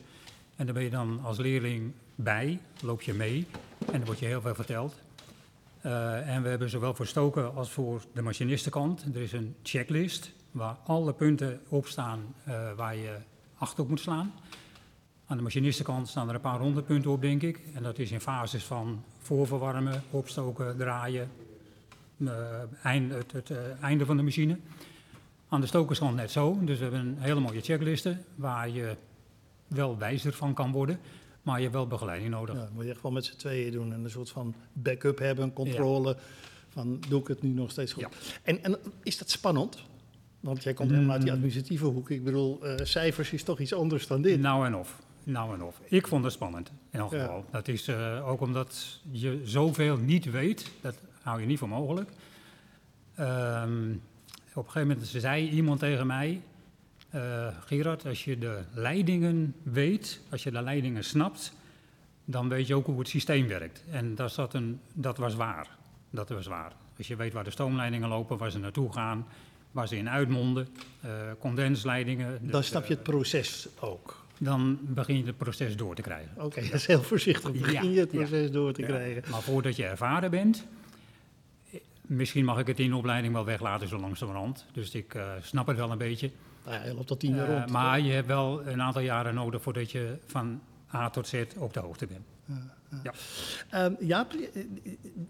En 0.56 0.64
daar 0.64 0.74
ben 0.74 0.84
je 0.84 0.90
dan 0.90 1.20
als 1.22 1.38
leerling 1.38 1.92
bij, 2.14 2.60
loop 2.82 3.02
je 3.02 3.14
mee 3.14 3.46
en 3.86 3.92
dan 3.92 4.04
wordt 4.04 4.20
je 4.20 4.26
heel 4.26 4.40
veel 4.40 4.54
verteld. 4.54 4.94
Uh, 5.86 6.28
en 6.28 6.42
we 6.42 6.48
hebben 6.48 6.70
zowel 6.70 6.94
voor 6.94 7.06
stoken 7.06 7.54
als 7.54 7.70
voor 7.70 8.02
de 8.12 8.22
machinistenkant. 8.22 9.04
Er 9.14 9.20
is 9.20 9.32
een 9.32 9.54
checklist 9.62 10.32
waar 10.50 10.76
alle 10.84 11.12
punten 11.12 11.60
op 11.68 11.86
staan 11.86 12.34
uh, 12.48 12.72
waar 12.72 12.96
je 12.96 13.16
acht 13.58 13.78
op 13.78 13.88
moet 13.88 14.00
slaan. 14.00 14.32
Aan 15.26 15.36
de 15.36 15.42
machinistenkant 15.42 16.08
staan 16.08 16.28
er 16.28 16.34
een 16.34 16.40
paar 16.40 16.58
honderd 16.58 16.86
punten 16.86 17.10
op, 17.10 17.20
denk 17.20 17.42
ik. 17.42 17.60
En 17.74 17.82
dat 17.82 17.98
is 17.98 18.10
in 18.10 18.20
fases 18.20 18.64
van 18.64 19.04
voorverwarmen, 19.18 20.02
opstoken, 20.10 20.76
draaien, 20.76 21.30
uh, 22.16 22.32
eind, 22.82 23.12
het 23.32 23.52
einde 23.80 24.06
van 24.06 24.16
de 24.16 24.22
machine. 24.22 24.58
Aan 25.52 25.60
de 25.60 25.66
stokerskant 25.66 26.16
net 26.16 26.30
zo. 26.30 26.58
Dus 26.60 26.76
we 26.76 26.82
hebben 26.82 27.00
een 27.00 27.18
hele 27.18 27.40
mooie 27.40 27.60
checkliste 27.60 28.16
waar 28.34 28.68
je 28.68 28.96
wel 29.66 29.98
wijzer 29.98 30.32
van 30.32 30.54
kan 30.54 30.72
worden. 30.72 30.98
Maar 31.42 31.56
je 31.56 31.62
hebt 31.62 31.74
wel 31.74 31.86
begeleiding 31.86 32.30
nodig. 32.30 32.54
Ja, 32.54 32.68
moet 32.72 32.84
je 32.84 32.90
echt 32.90 33.02
wel 33.02 33.12
met 33.12 33.24
z'n 33.24 33.36
tweeën 33.36 33.72
doen 33.72 33.92
en 33.92 34.04
een 34.04 34.10
soort 34.10 34.30
van 34.30 34.54
backup 34.72 35.18
hebben, 35.18 35.52
controle. 35.52 36.16
Van 36.68 37.00
doe 37.08 37.20
ik 37.20 37.28
het 37.28 37.42
nu 37.42 37.48
nog 37.48 37.70
steeds 37.70 37.92
goed? 37.92 38.02
Ja. 38.02 38.08
En, 38.42 38.64
en 38.64 38.78
is 39.02 39.18
dat 39.18 39.30
spannend? 39.30 39.84
Want 40.40 40.62
jij 40.62 40.74
komt 40.74 40.90
helemaal 40.90 41.12
uit 41.12 41.20
die 41.20 41.30
mm. 41.30 41.36
administratieve 41.36 41.84
hoek. 41.84 42.10
Ik 42.10 42.24
bedoel, 42.24 42.66
uh, 42.66 42.74
cijfers 42.82 43.32
is 43.32 43.42
toch 43.42 43.60
iets 43.60 43.74
anders 43.74 44.06
dan 44.06 44.22
dit. 44.22 44.40
Nou 44.40 44.66
en 44.66 44.76
of. 44.76 44.98
Nou 45.24 45.54
en 45.54 45.62
of. 45.62 45.80
Ik 45.84 46.06
vond 46.06 46.24
het 46.24 46.32
spannend, 46.32 46.72
in 46.90 46.98
elk 46.98 47.10
geval. 47.10 47.44
Dat 47.50 47.68
is 47.68 47.88
uh, 47.88 48.28
ook 48.28 48.40
omdat 48.40 49.00
je 49.10 49.40
zoveel 49.44 49.96
niet 49.96 50.30
weet. 50.30 50.70
Dat 50.80 50.94
hou 51.22 51.40
je 51.40 51.46
niet 51.46 51.58
voor 51.58 51.68
mogelijk. 51.68 52.10
Um, 53.20 54.02
op 54.54 54.64
een 54.64 54.70
gegeven 54.70 54.88
moment 54.88 55.06
zei 55.06 55.48
iemand 55.48 55.78
tegen 55.80 56.06
mij... 56.06 56.40
Uh, 57.14 57.46
Gerard, 57.64 58.06
als 58.06 58.24
je 58.24 58.38
de 58.38 58.58
leidingen 58.72 59.54
weet, 59.62 60.20
als 60.30 60.42
je 60.42 60.50
de 60.50 60.62
leidingen 60.62 61.04
snapt, 61.04 61.52
dan 62.24 62.48
weet 62.48 62.66
je 62.66 62.74
ook 62.74 62.86
hoe 62.86 62.98
het 62.98 63.08
systeem 63.08 63.48
werkt. 63.48 63.84
En 63.90 64.14
dat, 64.14 64.32
zat 64.32 64.54
een, 64.54 64.80
dat 64.92 65.16
was 65.16 65.34
waar. 65.34 65.68
Dat 66.10 66.28
was 66.28 66.46
waar. 66.46 66.72
Als 66.98 67.06
je 67.06 67.16
weet 67.16 67.32
waar 67.32 67.44
de 67.44 67.50
stoomleidingen 67.50 68.08
lopen, 68.08 68.38
waar 68.38 68.50
ze 68.50 68.58
naartoe 68.58 68.92
gaan, 68.92 69.26
waar 69.70 69.88
ze 69.88 69.96
in 69.96 70.10
uitmonden, 70.10 70.68
uh, 71.04 71.10
condensleidingen. 71.38 72.38
Dan 72.50 72.62
snap 72.62 72.86
je 72.86 72.94
het 72.94 73.02
proces 73.02 73.68
ook. 73.80 74.24
Dan 74.38 74.78
begin 74.82 75.16
je 75.16 75.24
het 75.24 75.36
proces 75.36 75.76
door 75.76 75.94
te 75.94 76.02
krijgen. 76.02 76.30
Oké, 76.36 76.60
dat 76.60 76.72
is 76.72 76.86
heel 76.86 77.02
voorzichtig. 77.02 77.52
Begin 77.52 77.92
je 77.92 78.00
het 78.00 78.10
proces 78.10 78.50
door 78.50 78.72
te 78.72 78.82
krijgen. 78.82 79.22
Maar 79.30 79.42
voordat 79.42 79.76
je 79.76 79.84
ervaren 79.84 80.30
bent, 80.30 80.66
misschien 82.10 82.44
mag 82.44 82.58
ik 82.58 82.66
het 82.66 82.78
in 82.78 82.90
de 82.90 82.96
opleiding 82.96 83.32
wel 83.32 83.44
weglaten 83.44 83.88
zo 83.88 83.98
langzamerhand. 83.98 84.66
Dus 84.72 84.94
ik 84.94 85.14
uh, 85.14 85.32
snap 85.40 85.66
het 85.66 85.76
wel 85.76 85.90
een 85.90 85.98
beetje. 85.98 86.30
Nou 86.64 86.76
ja, 86.76 86.84
je 86.84 86.94
loopt 86.94 87.06
tot 87.06 87.20
tien 87.20 87.34
jaar 87.34 87.48
rond. 87.48 87.70
Maar 87.70 88.00
je 88.00 88.12
hebt 88.12 88.26
wel 88.26 88.66
een 88.66 88.82
aantal 88.82 89.02
jaren 89.02 89.34
nodig 89.34 89.62
voordat 89.62 89.90
je 89.90 90.18
van 90.26 90.60
A 90.94 91.10
tot 91.10 91.28
Z 91.28 91.44
op 91.56 91.74
de 91.74 91.80
hoogte 91.80 92.06
bent. 92.06 92.26
Ja. 93.02 93.84
Um, 93.84 93.96
Jaap, 94.00 94.34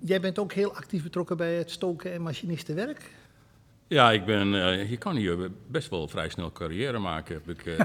jij 0.00 0.20
bent 0.20 0.38
ook 0.38 0.52
heel 0.52 0.74
actief 0.74 1.02
betrokken 1.02 1.36
bij 1.36 1.54
het 1.54 1.70
stoken 1.70 2.12
en 2.12 2.22
machinistenwerk. 2.22 3.10
Ja, 3.90 4.12
ik 4.12 4.24
ben, 4.24 4.54
uh, 4.54 4.90
je 4.90 4.96
kan 4.96 5.16
hier 5.16 5.50
best 5.66 5.90
wel 5.90 6.08
vrij 6.08 6.28
snel 6.28 6.52
carrière 6.52 6.98
maken. 6.98 7.42
Heb 7.44 7.58
ik, 7.58 7.66
uh, 7.66 7.78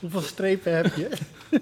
Hoeveel 0.00 0.20
strepen 0.20 0.76
heb 0.76 0.94
je? 0.94 1.08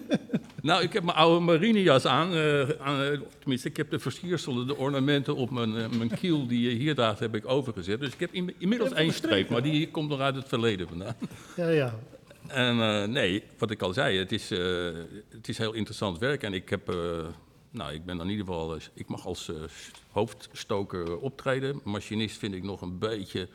nou, 0.68 0.82
ik 0.82 0.92
heb 0.92 1.02
mijn 1.02 1.16
oude 1.16 1.44
marinejas 1.44 2.06
aan, 2.06 2.34
uh, 2.34 2.68
aan. 2.80 3.22
tenminste, 3.38 3.68
ik 3.68 3.76
heb 3.76 3.90
de 3.90 3.98
versierselen, 3.98 4.66
de 4.66 4.76
ornamenten 4.76 5.36
op 5.36 5.50
mijn, 5.50 5.72
mijn 5.72 6.10
kiel, 6.10 6.46
die 6.46 6.70
hier 6.70 6.94
daar 6.94 7.18
heb 7.18 7.34
ik 7.34 7.48
overgezet. 7.48 8.00
Dus 8.00 8.12
ik 8.12 8.20
heb 8.20 8.32
in, 8.32 8.54
inmiddels 8.58 8.92
één 8.92 9.12
streep, 9.12 9.48
maar 9.48 9.62
die 9.62 9.90
komt 9.90 10.08
nog 10.08 10.20
uit 10.20 10.34
het 10.34 10.48
verleden 10.48 10.88
vandaan. 10.88 11.16
Ja, 11.56 11.68
ja. 11.68 11.94
En 12.46 12.76
nee, 13.12 13.42
wat 13.58 13.70
ik 13.70 13.82
al 13.82 13.92
zei, 13.92 14.18
het 14.18 14.32
is, 14.32 14.48
het 15.30 15.48
is 15.48 15.58
heel 15.58 15.72
interessant 15.72 16.18
werk. 16.18 16.42
En 16.42 16.54
ik 16.54 16.68
heb 16.68 16.94
nou, 17.70 17.92
ik 17.92 18.04
ben 18.04 18.16
dan 18.16 18.26
in 18.26 18.32
ieder 18.32 18.46
geval, 18.46 18.76
ik 18.94 19.08
mag 19.08 19.26
als 19.26 19.48
uh, 19.48 19.56
hoofdstoker 20.10 21.18
optreden. 21.18 21.80
Machinist 21.84 22.38
vind 22.38 22.54
ik 22.54 22.62
nog 22.62 22.80
een 22.80 22.98
beetje, 22.98 23.48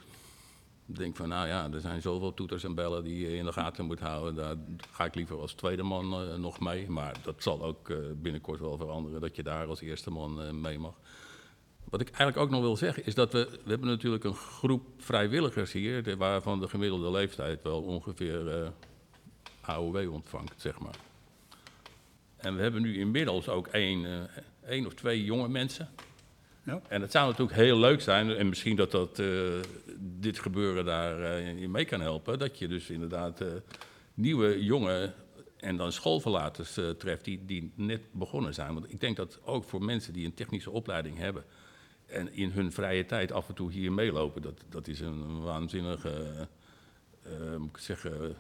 denk 0.86 1.16
van 1.16 1.30
nou 1.30 1.48
ja, 1.48 1.70
er 1.72 1.82
zijn 1.82 2.02
zoveel 2.02 2.34
toeters 2.34 2.64
en 2.64 2.76
bellen 2.76 3.04
die 3.04 3.20
je 3.20 3.36
in 3.36 3.46
de 3.46 3.52
gaten 3.52 3.86
moet 3.86 4.00
houden. 4.00 4.36
Daar 4.36 4.56
ga 4.92 5.06
ik 5.06 5.16
liever 5.16 5.40
als 5.40 5.54
tweede 5.54 5.84
man 5.84 6.24
uh, 6.24 6.36
nog 6.36 6.60
mee. 6.60 6.90
Maar 6.90 7.16
dat 7.24 7.44
zal 7.44 7.64
ook 7.64 7.94
binnenkort 8.22 8.60
wel 8.60 8.78
veranderen, 8.78 9.22
dat 9.22 9.36
je 9.36 9.44
daar 9.44 9.68
als 9.68 9.82
eerste 9.82 10.12
man 10.12 10.62
mee 10.62 10.80
mag. 10.80 10.94
Wat 11.90 12.02
ik 12.02 12.08
eigenlijk 12.08 12.38
ook 12.38 12.50
nog 12.50 12.62
wil 12.62 12.78
zeggen 12.78 13.06
is 13.06 13.16
dat 13.16 13.34
we, 13.34 13.50
we 13.64 13.70
hebben 13.70 13.88
natuurlijk 13.88 14.24
een 14.24 14.36
groep 14.36 14.84
vrijwilligers 14.98 15.72
hier, 15.72 16.18
waarvan 16.18 16.60
de 16.60 16.68
gemiddelde 16.68 17.12
leeftijd 17.12 17.64
wel 17.64 17.82
ongeveer 17.82 18.72
AOW 19.62 20.14
ontvangt, 20.14 20.62
zeg 20.62 20.80
maar. 20.80 20.96
En 22.46 22.56
we 22.56 22.62
hebben 22.62 22.82
nu 22.82 22.98
inmiddels 23.00 23.50
ook 23.50 23.68
één, 23.68 24.04
uh, 24.04 24.22
één 24.68 24.86
of 24.86 24.94
twee 24.94 25.24
jonge 25.24 25.48
mensen. 25.48 25.90
Ja. 26.64 26.82
En 26.88 27.02
het 27.02 27.12
zou 27.12 27.28
natuurlijk 27.28 27.58
heel 27.58 27.78
leuk 27.78 28.02
zijn, 28.02 28.32
en 28.36 28.50
misschien 28.50 28.76
dat, 28.76 28.92
dat 28.92 29.20
uh, 29.20 29.60
dit 30.00 30.40
gebeuren 30.40 30.86
daar 30.86 31.44
uh, 31.44 31.68
mee 31.68 31.86
kan 31.86 32.02
helpen, 32.02 32.40
dat 32.40 32.60
je 32.60 32.68
dus 32.68 32.90
inderdaad 32.90 33.44
nieuwe 34.14 34.64
jonge 34.64 35.14
en 35.58 35.78
dan 35.78 35.92
schoolverlaters 35.92 36.80
treft 36.98 37.26
die, 37.26 37.46
die 37.46 37.72
net 37.76 38.02
begonnen 38.12 38.54
zijn. 38.54 38.74
Want 38.74 38.92
ik 38.92 39.00
denk 39.00 39.16
dat 39.16 39.40
ook 39.44 39.64
voor 39.64 39.84
mensen 39.84 40.14
die 40.14 40.26
een 40.26 40.34
technische 40.34 40.72
opleiding 40.72 41.18
hebben 41.18 41.44
en 42.06 42.34
in 42.34 42.50
hun 42.50 42.72
vrije 42.72 43.06
tijd 43.06 43.32
af 43.32 43.48
en 43.48 43.56
toe 43.56 43.72
hier 43.72 43.92
meelopen, 43.92 44.42
dat, 44.42 44.62
dat 44.70 44.88
is 44.88 45.00
een 45.00 45.42
waanzinnige, 45.42 46.48
moet 47.58 47.70
ik 47.70 47.78
zeggen, 47.78 48.36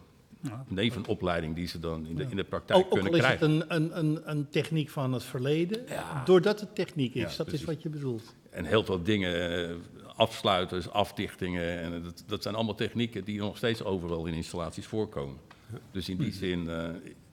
nevenopleiding 0.67 1.55
die 1.55 1.67
ze 1.67 1.79
dan 1.79 2.05
in 2.07 2.15
de, 2.15 2.25
in 2.29 2.35
de 2.35 2.43
praktijk 2.43 2.89
kunnen 2.89 3.11
krijgen. 3.11 3.47
Ook 3.47 3.53
is 3.53 3.59
het 3.59 3.71
een, 3.71 3.75
een, 3.75 3.97
een, 3.97 4.21
een 4.29 4.49
techniek 4.49 4.89
van 4.89 5.13
het 5.13 5.23
verleden, 5.23 5.85
doordat 6.25 6.59
het 6.59 6.75
techniek 6.75 7.15
is. 7.15 7.35
dat 7.35 7.53
is 7.53 7.63
wat 7.63 7.81
je 7.81 7.89
bedoelt. 7.89 8.35
En 8.49 8.65
heel 8.65 8.83
veel 8.83 9.03
dingen, 9.03 9.69
eh, 9.69 9.75
afsluiters, 10.15 10.89
afdichtingen, 10.89 11.79
en 11.79 12.03
dat, 12.03 12.23
dat 12.27 12.41
zijn 12.41 12.55
allemaal 12.55 12.75
technieken 12.75 13.23
die 13.23 13.39
nog 13.39 13.57
steeds 13.57 13.83
overal 13.83 14.25
in 14.25 14.33
installaties 14.33 14.85
voorkomen. 14.85 15.37
Dus 15.91 16.09
in 16.09 16.17
die 16.17 16.31
hm. 16.31 16.37
zin, 16.37 16.63
uh, 16.63 16.87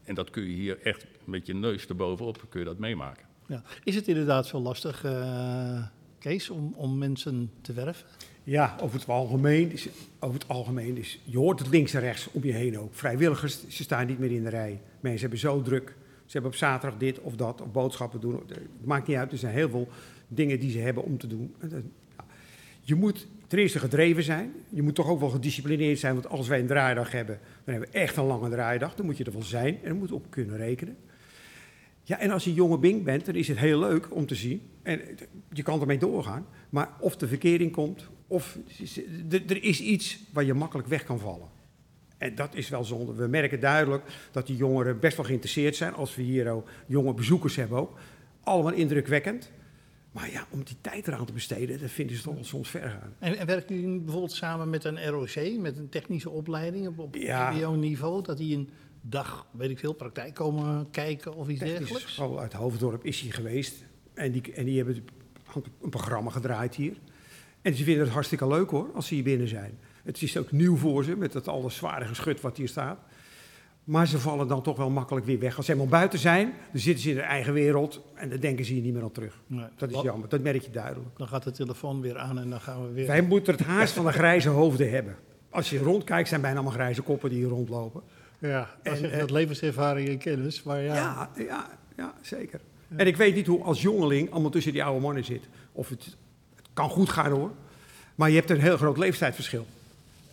en 0.04 0.14
dat 0.14 0.30
kun 0.30 0.42
je 0.42 0.54
hier 0.54 0.80
echt 0.82 1.06
met 1.24 1.46
je 1.46 1.54
neus 1.54 1.86
erbovenop, 1.86 2.44
kun 2.48 2.60
je 2.60 2.66
dat 2.66 2.78
meemaken. 2.78 3.24
Ja. 3.46 3.62
Is 3.84 3.94
het 3.94 4.08
inderdaad 4.08 4.46
zo 4.46 4.58
lastig, 4.58 5.04
uh, 5.04 5.86
Kees, 6.18 6.50
om, 6.50 6.72
om 6.76 6.98
mensen 6.98 7.50
te 7.60 7.72
werven? 7.72 8.06
Ja, 8.44 8.76
over 8.80 8.98
het 8.98 9.08
algemeen 9.08 9.72
is, 9.72 9.88
over 10.18 10.40
het 10.40 10.48
algemeen 10.48 10.96
is, 10.96 11.20
je 11.24 11.38
hoort 11.38 11.58
het 11.58 11.68
links 11.68 11.94
en 11.94 12.00
rechts 12.00 12.28
om 12.32 12.44
je 12.44 12.52
heen 12.52 12.78
ook. 12.78 12.94
Vrijwilligers, 12.94 13.68
ze 13.68 13.82
staan 13.82 14.06
niet 14.06 14.18
meer 14.18 14.30
in 14.30 14.42
de 14.42 14.48
rij. 14.48 14.80
Mensen 15.00 15.20
hebben 15.20 15.38
zo 15.38 15.62
druk. 15.62 15.94
Ze 16.24 16.32
hebben 16.32 16.50
op 16.50 16.56
zaterdag 16.56 16.98
dit 16.98 17.20
of 17.20 17.36
dat, 17.36 17.60
of 17.60 17.72
boodschappen 17.72 18.20
doen. 18.20 18.42
Het 18.48 18.84
maakt 18.84 19.06
niet 19.06 19.16
uit, 19.16 19.32
er 19.32 19.38
zijn 19.38 19.54
heel 19.54 19.68
veel 19.68 19.88
dingen 20.28 20.60
die 20.60 20.70
ze 20.70 20.78
hebben 20.78 21.04
om 21.04 21.18
te 21.18 21.26
doen. 21.26 21.54
Je 22.80 22.94
moet 22.94 23.26
ten 23.46 23.58
eerste 23.58 23.78
gedreven 23.78 24.22
zijn. 24.22 24.52
Je 24.68 24.82
moet 24.82 24.94
toch 24.94 25.08
ook 25.08 25.20
wel 25.20 25.28
gedisciplineerd 25.28 25.98
zijn, 25.98 26.14
want 26.14 26.28
als 26.28 26.48
wij 26.48 26.60
een 26.60 26.66
draaidag 26.66 27.12
hebben, 27.12 27.38
dan 27.64 27.74
hebben 27.74 27.92
we 27.92 27.98
echt 27.98 28.16
een 28.16 28.24
lange 28.24 28.50
draaidag. 28.50 28.94
Dan 28.94 29.06
moet 29.06 29.16
je 29.16 29.24
er 29.24 29.32
wel 29.32 29.42
zijn 29.42 29.78
en 29.82 29.88
dan 29.88 29.98
moet 29.98 30.12
op 30.12 30.26
kunnen 30.30 30.56
rekenen. 30.56 30.96
Ja, 32.02 32.18
en 32.18 32.30
als 32.30 32.44
je 32.44 32.54
jonge 32.54 32.78
bink 32.78 33.04
bent, 33.04 33.24
dan 33.24 33.34
is 33.34 33.48
het 33.48 33.58
heel 33.58 33.78
leuk 33.78 34.14
om 34.14 34.26
te 34.26 34.34
zien. 34.34 34.62
En 34.82 35.00
je 35.52 35.62
kan 35.62 35.80
ermee 35.80 35.98
doorgaan. 35.98 36.46
Maar 36.72 36.90
of 36.98 37.16
de 37.16 37.28
verkering 37.28 37.72
komt, 37.72 38.08
of 38.26 38.58
er 39.30 39.62
is 39.64 39.80
iets 39.80 40.18
waar 40.32 40.44
je 40.44 40.54
makkelijk 40.54 40.88
weg 40.88 41.04
kan 41.04 41.18
vallen. 41.18 41.48
En 42.18 42.34
dat 42.34 42.54
is 42.54 42.68
wel 42.68 42.84
zonde. 42.84 43.14
We 43.14 43.26
merken 43.26 43.60
duidelijk 43.60 44.04
dat 44.30 44.46
die 44.46 44.56
jongeren 44.56 45.00
best 45.00 45.16
wel 45.16 45.26
geïnteresseerd 45.26 45.76
zijn. 45.76 45.94
Als 45.94 46.14
we 46.14 46.22
hier 46.22 46.50
ook 46.50 46.68
jonge 46.86 47.14
bezoekers 47.14 47.56
hebben 47.56 47.78
ook. 47.78 47.98
Allemaal 48.42 48.72
indrukwekkend. 48.72 49.50
Maar 50.12 50.30
ja, 50.30 50.46
om 50.50 50.64
die 50.64 50.76
tijd 50.80 51.08
eraan 51.08 51.26
te 51.26 51.32
besteden, 51.32 51.80
dat 51.80 51.90
vinden 51.90 52.16
ze 52.16 52.22
toch 52.22 52.34
wel 52.34 52.44
soms 52.44 52.68
ver 52.68 52.88
gaan. 52.90 53.14
En, 53.18 53.36
en 53.36 53.46
werkt 53.46 53.70
u 53.70 53.98
bijvoorbeeld 53.98 54.32
samen 54.32 54.70
met 54.70 54.84
een 54.84 55.06
ROC, 55.06 55.58
met 55.58 55.76
een 55.76 55.88
technische 55.88 56.30
opleiding 56.30 56.86
op, 56.86 56.98
op 56.98 57.14
ja. 57.16 57.70
niveau, 57.70 58.22
dat 58.22 58.36
die 58.36 58.56
een 58.56 58.68
dag, 59.00 59.46
weet 59.50 59.70
ik 59.70 59.78
veel, 59.78 59.92
praktijk 59.92 60.34
komen 60.34 60.90
kijken 60.90 61.34
of 61.34 61.48
iets 61.48 61.60
dergelijks? 61.60 62.12
School 62.12 62.40
uit 62.40 62.52
Hoofddorp 62.52 63.04
is 63.04 63.20
hij 63.20 63.30
geweest. 63.30 63.84
En 64.14 64.32
die, 64.32 64.52
en 64.52 64.64
die 64.64 64.76
hebben 64.76 65.04
een 65.82 65.90
programma 65.90 66.30
gedraaid 66.30 66.74
hier. 66.74 66.96
En 67.62 67.74
ze 67.74 67.84
vinden 67.84 68.04
het 68.04 68.12
hartstikke 68.12 68.46
leuk 68.46 68.70
hoor, 68.70 68.90
als 68.94 69.06
ze 69.06 69.14
hier 69.14 69.24
binnen 69.24 69.48
zijn. 69.48 69.78
Het 70.02 70.22
is 70.22 70.36
ook 70.36 70.52
nieuw 70.52 70.76
voor 70.76 71.04
ze, 71.04 71.16
met 71.16 71.32
dat 71.32 71.48
alle 71.48 71.70
zware 71.70 72.04
geschut 72.04 72.40
wat 72.40 72.56
hier 72.56 72.68
staat. 72.68 72.98
Maar 73.84 74.06
ze 74.06 74.18
vallen 74.18 74.48
dan 74.48 74.62
toch 74.62 74.76
wel 74.76 74.90
makkelijk 74.90 75.26
weer 75.26 75.38
weg. 75.38 75.56
Als 75.56 75.66
ze 75.66 75.72
helemaal 75.72 75.98
buiten 75.98 76.18
zijn, 76.18 76.52
dan 76.72 76.80
zitten 76.80 77.02
ze 77.02 77.10
in 77.10 77.16
hun 77.16 77.24
eigen 77.24 77.52
wereld 77.52 78.00
en 78.14 78.28
dan 78.28 78.38
denken 78.38 78.64
ze 78.64 78.72
hier 78.72 78.82
niet 78.82 78.94
meer 78.94 79.02
aan 79.02 79.12
terug. 79.12 79.40
Nee, 79.46 79.66
dat 79.76 79.90
is 79.90 80.00
jammer, 80.00 80.28
dat 80.28 80.40
merk 80.40 80.62
je 80.62 80.70
duidelijk. 80.70 81.16
Dan 81.16 81.28
gaat 81.28 81.42
de 81.42 81.50
telefoon 81.50 82.00
weer 82.00 82.18
aan 82.18 82.38
en 82.38 82.50
dan 82.50 82.60
gaan 82.60 82.86
we 82.86 82.92
weer... 82.92 83.06
Wij 83.06 83.22
moeten 83.22 83.54
het 83.54 83.62
haast 83.62 83.92
van 83.92 84.04
de 84.04 84.12
grijze 84.12 84.48
hoofden 84.48 84.90
hebben. 84.90 85.16
Als 85.50 85.70
je 85.70 85.78
rondkijkt, 85.78 86.28
zijn 86.28 86.40
bijna 86.40 86.56
allemaal 86.56 86.74
grijze 86.74 87.02
koppen 87.02 87.30
die 87.30 87.38
hier 87.38 87.48
rondlopen. 87.48 88.02
Ja, 88.38 88.70
dat 88.82 89.00
en, 89.00 89.18
dat 89.18 89.30
levenservaring 89.30 90.08
en 90.08 90.18
kennis, 90.18 90.62
maar 90.62 90.80
ja... 90.80 90.94
Ja, 90.94 91.30
ja, 91.36 91.78
ja 91.96 92.14
zeker. 92.20 92.60
En 92.96 93.06
ik 93.06 93.16
weet 93.16 93.34
niet 93.34 93.46
hoe 93.46 93.62
als 93.62 93.82
jongeling 93.82 94.30
allemaal 94.30 94.50
tussen 94.50 94.72
die 94.72 94.84
oude 94.84 95.00
mannen 95.00 95.24
zit. 95.24 95.42
Of 95.72 95.88
het, 95.88 96.04
het 96.56 96.66
kan 96.72 96.88
goed 96.90 97.08
gaan 97.10 97.30
hoor. 97.30 97.50
Maar 98.14 98.30
je 98.30 98.36
hebt 98.36 98.50
een 98.50 98.60
heel 98.60 98.76
groot 98.76 98.98
leeftijdsverschil. 98.98 99.66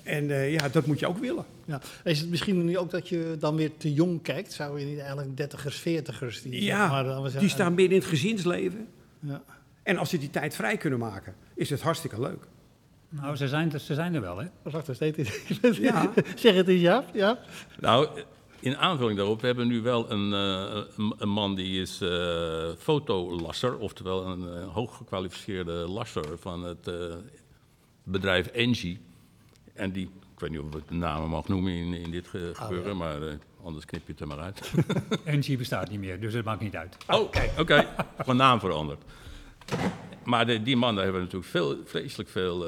En 0.03 0.31
eh, 0.31 0.51
ja, 0.53 0.69
dat 0.69 0.85
moet 0.85 0.99
je 0.99 1.07
ook 1.07 1.17
willen. 1.17 1.45
Ja. 1.65 1.81
Is 2.03 2.19
het 2.19 2.29
misschien 2.29 2.65
niet 2.65 2.77
ook 2.77 2.91
dat 2.91 3.09
je 3.09 3.35
dan 3.39 3.55
weer 3.55 3.71
te 3.77 3.93
jong 3.93 4.21
kijkt? 4.21 4.53
Zou 4.53 4.79
je 4.79 4.85
niet 4.85 4.99
eigenlijk 4.99 5.37
dertigers, 5.37 5.77
veertigers 5.79 6.41
die... 6.41 6.63
Ja, 6.63 6.87
maar, 6.87 7.31
die 7.39 7.49
staan 7.49 7.73
midden 7.73 7.95
in 7.95 8.01
het 8.01 8.09
gezinsleven. 8.09 8.87
Ja. 9.19 9.41
En 9.83 9.97
als 9.97 10.09
ze 10.09 10.17
die 10.17 10.29
tijd 10.29 10.55
vrij 10.55 10.77
kunnen 10.77 10.99
maken, 10.99 11.35
is 11.53 11.69
het 11.69 11.81
hartstikke 11.81 12.21
leuk. 12.21 12.43
Nou, 13.09 13.35
ze 13.35 13.47
zijn, 13.47 13.73
er- 13.73 13.79
ze 13.79 13.93
zijn 13.93 14.13
er 14.15 14.21
wel, 14.21 14.37
hè? 14.37 14.47
Wacht, 14.61 14.89
steeds 14.91 15.29
Ja. 15.81 16.11
zeg 16.35 16.55
het 16.55 16.67
eens, 16.67 16.81
ja. 16.81 17.03
ja. 17.13 17.39
Nou, 17.79 18.07
in 18.59 18.77
aanvulling 18.77 19.17
daarop, 19.17 19.41
we 19.41 19.47
hebben 19.47 19.67
nu 19.67 19.81
wel 19.81 20.11
een, 20.11 20.33
eh, 20.33 20.81
een, 21.17 21.29
man 21.29 21.55
die 21.55 21.81
is 21.81 22.01
eh, 22.01 22.69
fotolasser, 22.77 23.77
oftewel 23.77 24.25
een 24.25 24.53
eh, 24.53 24.67
hooggekwalificeerde 24.73 25.71
lasser 25.71 26.37
van 26.39 26.63
het 26.63 26.91
bedrijf 28.03 28.47
Engie. 28.47 28.99
En 29.73 29.91
die, 29.91 30.09
ik 30.33 30.39
weet 30.39 30.49
niet 30.49 30.59
of 30.59 30.75
ik 30.75 30.87
de 30.87 30.93
namen 30.93 31.29
mag 31.29 31.47
noemen 31.47 31.71
in, 31.73 31.93
in 31.93 32.11
dit 32.11 32.27
ge- 32.27 32.51
gebeuren, 32.53 32.97
maar 32.97 33.17
anders 33.63 33.85
knip 33.85 34.01
je 34.05 34.11
het 34.11 34.21
er 34.21 34.27
maar 34.27 34.39
uit. 34.39 34.71
NG 35.39 35.57
bestaat 35.57 35.89
niet 35.89 35.99
meer, 35.99 36.19
dus 36.19 36.33
het 36.33 36.45
maakt 36.45 36.61
niet 36.61 36.75
uit. 36.75 36.97
Oh, 37.07 37.29
oké. 37.57 37.87
Van 38.25 38.35
naam 38.37 38.59
veranderd. 38.59 39.01
Maar 40.23 40.45
de- 40.45 40.61
die 40.61 40.75
man, 40.77 40.95
daar 40.95 41.03
hebben 41.03 41.21
we 41.21 41.27
natuurlijk 41.27 41.51
veel, 41.51 41.77
vreselijk 41.85 42.29
veel 42.29 42.65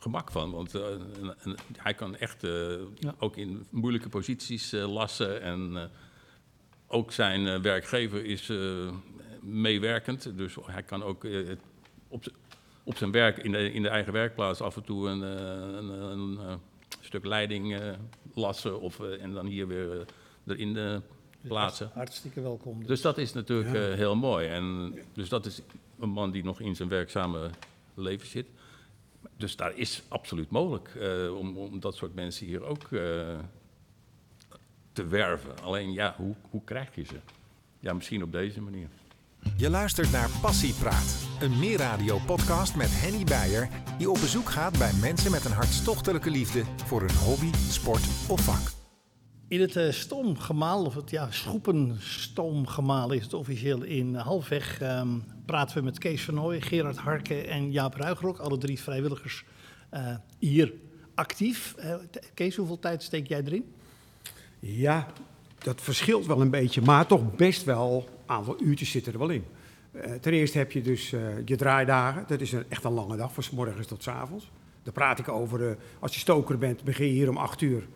gemak 0.00 0.30
van. 0.30 0.50
Want 0.50 0.74
eh, 0.74 0.90
en- 0.92 1.34
en 1.42 1.54
hij 1.76 1.94
kan 1.94 2.16
echt 2.16 2.44
eh, 2.44 2.50
Ja. 2.94 3.14
ook 3.18 3.36
in 3.36 3.66
moeilijke 3.70 4.08
posities 4.08 4.72
eh, 4.72 4.92
lassen. 4.92 5.42
En 5.42 5.90
ook 6.86 7.12
zijn 7.12 7.62
werkgever 7.62 8.24
is 8.24 8.52
meewerkend. 9.40 10.36
Dus 10.38 10.56
hij 10.62 10.82
kan 10.82 11.02
ook 11.02 11.26
op, 12.08 12.24
op 12.84 12.96
zijn 12.96 13.10
werk, 13.10 13.38
in 13.38 13.52
de, 13.52 13.72
in 13.72 13.82
de 13.82 13.88
eigen 13.88 14.12
werkplaats, 14.12 14.60
af 14.60 14.76
en 14.76 14.84
toe 14.84 15.08
een, 15.08 15.20
een, 15.20 15.88
een, 15.88 16.58
stuk 17.00 17.24
leiding 17.24 17.80
lassen. 18.34 18.80
Of, 18.80 19.00
en 19.00 19.32
dan 19.32 19.46
hier 19.46 19.66
weer 19.66 20.04
erin 20.46 21.02
plaatsen. 21.40 21.90
Hartstikke 21.94 22.40
welkom. 22.40 22.86
Dus 22.86 23.00
dat 23.00 23.18
is 23.18 23.32
natuurlijk 23.32 23.94
heel 23.96 24.16
mooi. 24.16 24.48
En 24.48 24.94
dus 25.12 25.28
dat 25.28 25.46
is 25.46 25.60
een 26.00 26.08
man 26.10 26.30
die 26.30 26.44
nog 26.44 26.60
in 26.60 26.76
zijn 26.76 26.88
werkzame 26.88 27.50
leven 27.94 28.26
zit. 28.26 28.46
Dus 29.40 29.56
daar 29.56 29.76
is 29.76 30.02
absoluut 30.08 30.50
mogelijk 30.50 30.94
eh, 30.94 31.36
om, 31.36 31.56
om 31.56 31.80
dat 31.80 31.94
soort 31.94 32.14
mensen 32.14 32.46
hier 32.46 32.64
ook 32.64 32.82
eh, 32.82 33.38
te 34.92 35.06
werven. 35.06 35.62
Alleen 35.62 35.92
ja, 35.92 36.14
hoe, 36.16 36.34
hoe 36.50 36.64
krijg 36.64 36.94
je 36.94 37.04
ze? 37.04 37.20
Ja, 37.78 37.92
misschien 37.92 38.22
op 38.22 38.32
deze 38.32 38.60
manier. 38.60 38.88
Je 39.56 39.70
luistert 39.70 40.10
naar 40.10 40.30
Passiepraat, 40.40 41.26
een 41.40 41.58
meerradio-podcast 41.58 42.76
met 42.76 42.88
Henny 42.90 43.24
Beijer... 43.24 43.68
die 43.98 44.10
op 44.10 44.20
bezoek 44.20 44.48
gaat 44.48 44.78
bij 44.78 44.92
mensen 45.00 45.30
met 45.30 45.44
een 45.44 45.52
hartstochtelijke 45.52 46.30
liefde... 46.30 46.64
voor 46.76 47.02
een 47.02 47.16
hobby, 47.16 47.50
sport 47.54 48.04
of 48.28 48.40
vak. 48.40 48.79
In 49.50 49.60
het 49.60 49.76
eh, 49.76 49.90
stoomgemaal, 49.90 50.84
of 50.84 50.94
het 50.94 51.10
ja, 51.10 51.30
schoepenstoomgemaal 51.30 53.12
is 53.12 53.22
het 53.22 53.34
officieel 53.34 53.82
in 53.82 54.14
Halfweg, 54.14 54.80
ehm, 54.80 55.08
praten 55.46 55.76
we 55.76 55.82
met 55.82 55.98
Kees 55.98 56.24
van 56.24 56.34
Nooy, 56.34 56.60
Gerard 56.60 56.96
Harke 56.96 57.42
en 57.42 57.72
Jaap 57.72 57.94
Ruigrok, 57.94 58.38
alle 58.38 58.58
drie 58.58 58.80
vrijwilligers 58.80 59.44
eh, 59.88 60.14
hier 60.38 60.72
actief. 61.14 61.74
Eh, 61.74 61.94
Kees, 62.34 62.56
hoeveel 62.56 62.78
tijd 62.78 63.02
steek 63.02 63.26
jij 63.26 63.42
erin? 63.44 63.72
Ja, 64.58 65.06
dat 65.58 65.80
verschilt 65.80 66.26
wel 66.26 66.40
een 66.40 66.50
beetje, 66.50 66.82
maar 66.82 67.06
toch 67.06 67.36
best 67.36 67.64
wel 67.64 68.08
een 68.08 68.34
aantal 68.34 68.56
uurtjes 68.60 68.90
zitten 68.90 69.12
er 69.12 69.18
wel 69.18 69.30
in. 69.30 69.44
Ten 70.20 70.32
eerste 70.32 70.58
heb 70.58 70.72
je 70.72 70.82
dus 70.82 71.10
je 71.44 71.56
draaidagen. 71.56 72.24
Dat 72.26 72.40
is 72.40 72.52
een, 72.52 72.64
echt 72.68 72.84
een 72.84 72.92
lange 72.92 73.16
dag, 73.16 73.32
van 73.32 73.42
's 73.42 73.50
morgens 73.50 73.86
tot 73.86 74.02
's 74.02 74.08
avonds. 74.08 74.50
Daar 74.82 74.92
praat 74.92 75.18
ik 75.18 75.28
over, 75.28 75.76
als 75.98 76.14
je 76.14 76.20
stoker 76.20 76.58
bent, 76.58 76.84
begin 76.84 77.06
je 77.06 77.12
hier 77.12 77.28
om 77.28 77.36
8 77.36 77.60
uur. 77.60 77.86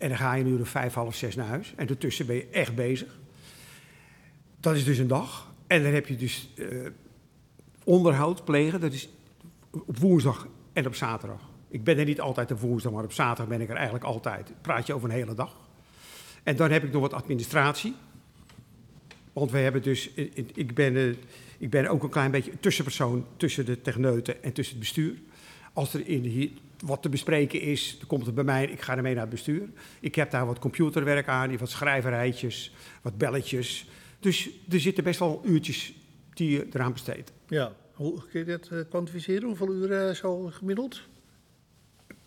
En 0.00 0.08
dan 0.08 0.18
ga 0.18 0.34
je 0.34 0.44
uur 0.44 0.60
of 0.60 0.68
vijf, 0.68 0.94
half 0.94 1.14
zes 1.14 1.34
naar 1.34 1.46
huis. 1.46 1.72
En 1.76 1.86
daartussen 1.86 2.26
ben 2.26 2.36
je 2.36 2.46
echt 2.50 2.74
bezig. 2.74 3.18
Dat 4.60 4.76
is 4.76 4.84
dus 4.84 4.98
een 4.98 5.06
dag. 5.06 5.52
En 5.66 5.82
dan 5.82 5.92
heb 5.92 6.06
je 6.06 6.16
dus 6.16 6.48
eh, 6.56 6.66
onderhoud 7.84 8.44
plegen. 8.44 8.80
Dat 8.80 8.92
is 8.92 9.08
op 9.70 9.98
woensdag 9.98 10.46
en 10.72 10.86
op 10.86 10.94
zaterdag. 10.94 11.40
Ik 11.68 11.84
ben 11.84 11.98
er 11.98 12.04
niet 12.04 12.20
altijd 12.20 12.50
op 12.52 12.60
woensdag, 12.60 12.92
maar 12.92 13.04
op 13.04 13.12
zaterdag 13.12 13.48
ben 13.48 13.60
ik 13.60 13.68
er 13.68 13.74
eigenlijk 13.76 14.04
altijd. 14.04 14.52
Praat 14.60 14.86
je 14.86 14.94
over 14.94 15.08
een 15.08 15.14
hele 15.14 15.34
dag. 15.34 15.56
En 16.42 16.56
dan 16.56 16.70
heb 16.70 16.84
ik 16.84 16.92
nog 16.92 17.00
wat 17.00 17.12
administratie. 17.12 17.94
Want 19.32 19.50
we 19.50 19.58
hebben 19.58 19.82
dus, 19.82 20.10
ik- 20.10 20.50
ik- 20.54 20.74
ben, 20.74 20.96
eh, 20.96 21.08
ik 21.58 21.70
ben 21.70 21.86
ook 21.88 22.02
een 22.02 22.08
klein 22.10 22.30
beetje 22.30 22.52
tussenpersoon 22.60 23.26
tussen 23.36 23.66
de 23.66 23.80
techneuten 23.82 24.42
en 24.42 24.52
tussen 24.52 24.74
het 24.76 24.84
bestuur. 24.84 25.14
Als 25.72 25.94
er 25.94 26.06
in 26.08 26.22
hier 26.22 26.50
wat 26.84 27.02
te 27.02 27.08
bespreken 27.08 27.60
is, 27.60 27.96
dan 27.98 28.06
komt 28.06 28.26
het 28.26 28.34
bij 28.34 28.44
mij, 28.44 28.64
ik 28.64 28.80
ga 28.80 28.96
ermee 28.96 29.12
naar 29.12 29.22
het 29.22 29.30
bestuur. 29.30 29.68
Ik 30.00 30.14
heb 30.14 30.30
daar 30.30 30.46
wat 30.46 30.58
computerwerk 30.58 31.28
aan, 31.28 31.58
wat 31.58 31.70
schrijverijtjes, 31.70 32.74
wat 33.02 33.18
belletjes. 33.18 33.86
Dus 34.20 34.50
er 34.70 34.80
zitten 34.80 35.04
best 35.04 35.18
wel 35.18 35.42
uurtjes 35.44 35.94
die 36.34 36.50
je 36.50 36.66
eraan 36.72 36.92
besteedt. 36.92 37.32
Ja. 37.48 37.72
Hoe 37.92 38.22
kun 38.30 38.40
je 38.40 38.44
dat 38.46 38.68
eh, 38.68 38.78
kwantificeren? 38.88 39.48
Hoeveel 39.48 39.74
uur 39.74 39.92
eh, 39.92 40.14
zo 40.14 40.46
gemiddeld? 40.46 41.02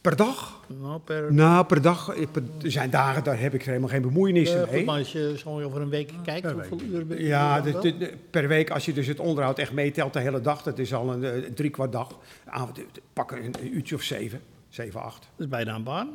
Per 0.03 0.15
dag? 0.15 0.59
Nou, 0.81 0.99
per... 0.99 1.33
Nou, 1.33 1.65
per 1.65 1.81
dag. 1.81 2.09
eh, 2.15 2.27
per- 2.31 2.43
er 2.63 2.71
zijn 2.71 2.89
dagen, 2.89 3.23
daar 3.23 3.39
heb 3.39 3.53
ik 3.53 3.63
helemaal 3.63 3.89
geen 3.89 4.01
bemoeienis 4.01 4.53
Eh, 4.53 4.71
mee. 4.71 4.85
maar 4.85 4.97
als 4.97 5.11
je 5.11 5.33
zo 5.37 5.61
over 5.61 5.81
een 5.81 5.89
week 5.89 6.11
kijkt, 6.23 6.41
per 6.41 6.51
hoeveel 6.53 6.77
week. 6.77 6.87
uur 6.89 7.07
ben 7.07 7.17
je 7.17 7.25
Ja, 7.25 7.61
de- 7.61 7.79
de- 7.79 7.97
de- 7.97 8.13
per 8.29 8.47
week, 8.47 8.69
als 8.69 8.85
je 8.85 8.93
dus 8.93 9.07
het 9.07 9.19
onderhoud 9.19 9.59
echt 9.59 9.71
meetelt 9.71 10.13
de 10.13 10.19
hele 10.19 10.41
dag, 10.41 10.61
dat 10.63 10.79
is 10.79 10.93
al 10.93 11.13
een 11.13 11.23
eh, 11.23 11.31
drie 11.51 11.69
kwart 11.69 11.91
dag. 11.91 12.19
Avond, 12.45 12.77
eh, 12.77 12.83
pakken 13.13 13.43
een, 13.45 13.53
een 13.61 13.75
uurtje 13.75 13.95
of 13.95 14.01
zeven, 14.01 14.41
zeven, 14.69 15.01
acht. 15.01 15.19
Dat 15.21 15.45
is 15.45 15.47
bijna 15.47 15.75
een 15.75 15.83
baan. 15.83 16.07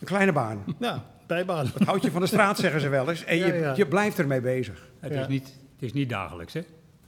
Een 0.00 0.06
kleine 0.06 0.32
baan. 0.32 0.64
Ja, 0.78 1.04
bijbaan. 1.26 1.66
Het 1.74 1.84
hout 1.84 2.02
je 2.02 2.10
van 2.10 2.20
de 2.20 2.26
straat, 2.26 2.58
zeggen 2.58 2.80
ze 2.80 2.88
wel 2.88 3.08
eens. 3.08 3.24
En 3.24 3.36
je, 3.36 3.46
Ja, 3.46 3.54
ja. 3.54 3.72
je 3.76 3.86
blijft 3.86 4.18
ermee 4.18 4.40
bezig. 4.40 4.86
Het, 5.00 5.12
Ja. 5.12 5.20
is, 5.20 5.26
niet, 5.28 5.44
het 5.46 5.82
is 5.82 5.92
niet 5.92 6.08
dagelijks, 6.08 6.52
hè? 6.52 6.60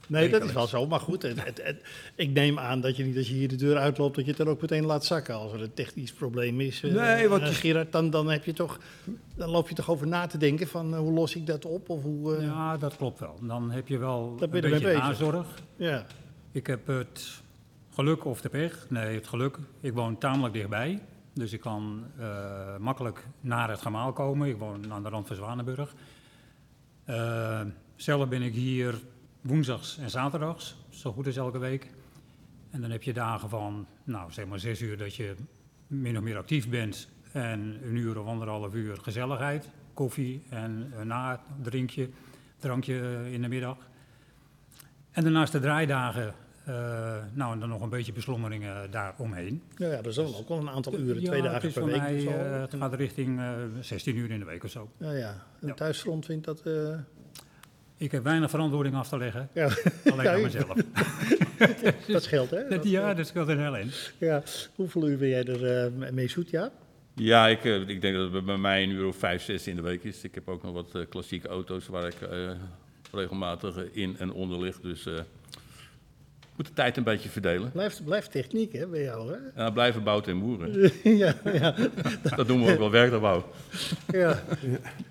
Nee, 0.09 0.29
dat 0.29 0.43
is 0.43 0.53
wel 0.53 0.67
zo. 0.67 0.87
Maar 0.87 0.99
goed, 0.99 1.21
het, 1.21 1.45
het, 1.45 1.61
het- 1.63 1.81
ik 2.15 2.29
neem 2.29 2.59
aan 2.59 2.81
dat 2.81 2.95
je 2.97 3.03
niet 3.03 3.17
als 3.17 3.27
je 3.27 3.33
hier 3.33 3.47
de 3.47 3.55
deur 3.55 3.77
uitloopt, 3.77 4.15
dat 4.15 4.23
je 4.25 4.29
het 4.31 4.39
dan 4.39 4.49
ook 4.49 4.61
meteen 4.61 4.85
laat 4.85 5.05
zakken. 5.05 5.35
Als 5.35 5.53
er 5.53 5.61
een 5.61 5.73
technisch 5.73 6.13
probleem 6.13 6.61
is. 6.61 6.83
eh, 6.83 6.93
Nee, 6.93 7.27
wat- 7.27 7.41
eh, 7.41 7.47
Gerard, 7.47 7.91
dan, 7.91 8.09
dan, 8.09 8.29
heb 8.29 8.45
je 8.45 8.53
toch, 8.53 8.79
dan 9.35 9.49
loop 9.49 9.69
je 9.69 9.75
toch 9.75 9.89
over 9.89 10.07
na 10.07 10.27
te 10.27 10.37
denken 10.37 10.67
van 10.67 10.93
eh, 10.93 10.99
hoe 10.99 11.11
los 11.11 11.35
ik 11.35 11.45
dat 11.45 11.65
op? 11.65 11.89
Of 11.89 12.01
hoe, 12.03 12.35
ja. 12.35 12.41
Ja, 12.41 12.77
dat 12.77 12.95
klopt 12.97 13.19
wel. 13.19 13.39
Dan 13.41 13.71
heb 13.71 13.87
je 13.87 13.97
wel 13.97 14.35
ben 14.51 14.63
een 14.63 14.69
beetje 14.71 14.87
nazorg. 15.09 15.47
Ik 16.51 16.67
heb 16.67 16.87
het 16.87 17.41
geluk 17.93 18.25
of 18.25 18.41
de 18.41 18.49
pech, 18.49 18.85
nee, 18.89 19.15
het 19.15 19.27
geluk. 19.27 19.57
Ik 19.79 19.93
woon 19.93 20.17
tamelijk 20.17 20.53
dichtbij, 20.53 21.01
dus 21.33 21.53
ik 21.53 21.59
kan 21.59 22.03
makkelijk 22.79 23.27
naar 23.41 23.69
het 23.69 23.81
gemaal 23.81 24.13
komen. 24.13 24.47
Ik 24.49 24.57
woon 24.57 24.93
aan 24.93 25.03
de 25.03 25.09
rand 25.09 25.27
van 25.27 25.35
Zwanenburg. 25.35 25.93
Zelf 27.95 28.27
ben 28.29 28.41
ik 28.41 28.53
hier 28.53 28.93
woensdags 29.41 29.97
en 29.97 30.09
zaterdags, 30.09 30.75
zo 30.89 31.11
goed 31.11 31.25
als 31.25 31.35
elke 31.37 31.57
week. 31.57 31.87
En 32.69 32.81
dan 32.81 32.91
heb 32.91 33.03
je 33.03 33.13
dagen 33.13 33.49
van, 33.49 33.87
nou 34.03 34.31
zeg 34.31 34.45
maar 34.45 34.59
zes 34.59 34.81
uur 34.81 34.97
dat 34.97 35.15
je 35.15 35.35
min 35.87 36.17
of 36.17 36.23
meer 36.23 36.37
actief 36.37 36.69
bent. 36.69 37.07
En 37.31 37.59
een 37.83 37.95
uur 37.95 38.19
of 38.19 38.27
anderhalf 38.27 38.73
uur 38.73 38.97
gezelligheid, 39.01 39.69
koffie 39.93 40.43
en 40.49 40.91
een 40.97 41.07
na 41.07 41.41
drinkje, 41.61 42.09
drankje 42.57 42.99
eh, 42.99 43.33
in 43.33 43.41
de 43.41 43.47
middag. 43.47 43.77
En 45.11 45.23
daarnaast 45.23 45.51
de 45.51 45.59
draaidagen, 45.59 46.33
eh, 46.65 46.73
nou 47.33 47.53
en 47.53 47.59
dan 47.59 47.69
nog 47.69 47.81
een 47.81 47.89
beetje 47.89 48.11
beslommeringen 48.13 48.91
daaromheen. 48.91 49.61
Ja, 49.75 49.87
ja, 49.87 50.01
is 50.03 50.15
dan 50.15 50.35
ook 50.35 50.47
wel 50.49 50.57
een 50.57 50.69
aantal 50.69 50.97
uren, 50.99 51.23
twee 51.23 51.41
dagen 51.41 51.71
per 51.73 51.85
week. 51.85 51.95
mij, 51.97 52.15
of 52.15 52.21
zo. 52.21 52.29
eh, 52.29 52.61
het 52.61 52.75
gaat 52.75 52.93
richting 52.93 53.39
eh 53.39 53.53
16 53.81 54.15
uur 54.17 54.31
in 54.31 54.39
de 54.39 54.45
week 54.45 54.63
of 54.63 54.69
zo. 54.69 54.89
ja, 54.97 55.11
ja. 55.11 55.43
En 55.61 55.67
Ja. 55.67 55.73
thuisfront 55.73 56.25
vindt 56.25 56.45
dat... 56.45 56.61
eh, 56.61 56.97
Ik 57.99 58.11
heb 58.11 58.23
weinig 58.23 58.49
verantwoording 58.49 58.95
af 58.95 59.09
te 59.09 59.17
leggen, 59.17 59.49
ja, 59.53 59.69
alleen 60.11 60.23
Ja, 60.25 60.33
aan 60.33 60.41
mezelf. 60.41 60.73
dat 62.07 62.23
scheelt, 62.23 62.49
hè? 62.49 62.67
Dat, 62.67 62.83
ja, 62.89 63.13
dat 63.13 63.27
scheelt 63.27 63.47
een 63.47 63.59
heel 63.59 63.75
in. 63.77 63.91
ja. 64.17 64.43
Hoeveel 64.75 65.07
uur 65.09 65.17
ben 65.17 65.27
jij 65.27 65.43
er 65.43 65.85
eh, 65.85 66.11
mee 66.11 66.27
zoet, 66.27 66.49
ja? 66.49 66.71
Ja, 67.15 67.47
ik, 67.47 67.65
eh, 67.65 67.87
ik 67.89 68.01
denk 68.01 68.15
dat 68.15 68.31
het 68.31 68.45
bij 68.45 68.57
mij 68.57 68.83
een 68.83 68.89
uur 68.89 69.05
of 69.07 69.15
vijf, 69.15 69.41
zes 69.43 69.67
in 69.67 69.75
de 69.75 69.81
week 69.81 70.03
is. 70.03 70.23
Ik 70.23 70.35
heb 70.35 70.47
ook 70.49 70.63
nog 70.63 70.73
wat 70.73 70.95
eh, 70.95 71.01
klassieke 71.09 71.47
auto's 71.47 71.87
waar 71.87 72.07
ik 72.07 72.21
eh, 72.21 72.51
regelmatig 73.11 73.75
in 73.91 74.15
en 74.19 74.31
onder 74.31 74.59
lig. 74.59 74.79
Dus 74.79 75.05
eh, 75.05 75.13
moet 76.59 76.67
de 76.67 76.73
tijd 76.73 76.97
een 76.97 77.03
beetje 77.03 77.29
verdelen. 77.29 77.71
Blijft, 77.71 78.03
blijft 78.03 78.31
techniek, 78.31 78.73
hè, 78.73 78.87
bij 78.87 79.03
jou, 79.03 79.31
hè? 79.31 79.37
Dan 79.55 79.73
blijven 79.73 80.03
bouwen 80.03 80.25
en 80.25 80.39
boeren. 80.39 80.91
ja, 81.17 81.35
ja, 81.53 81.75
Dat 82.35 82.47
doen 82.47 82.65
we 82.65 82.71
ook 82.71 82.77
wel 82.77 82.91
werktuigbouw. 82.91 83.45
ja. 84.11 84.43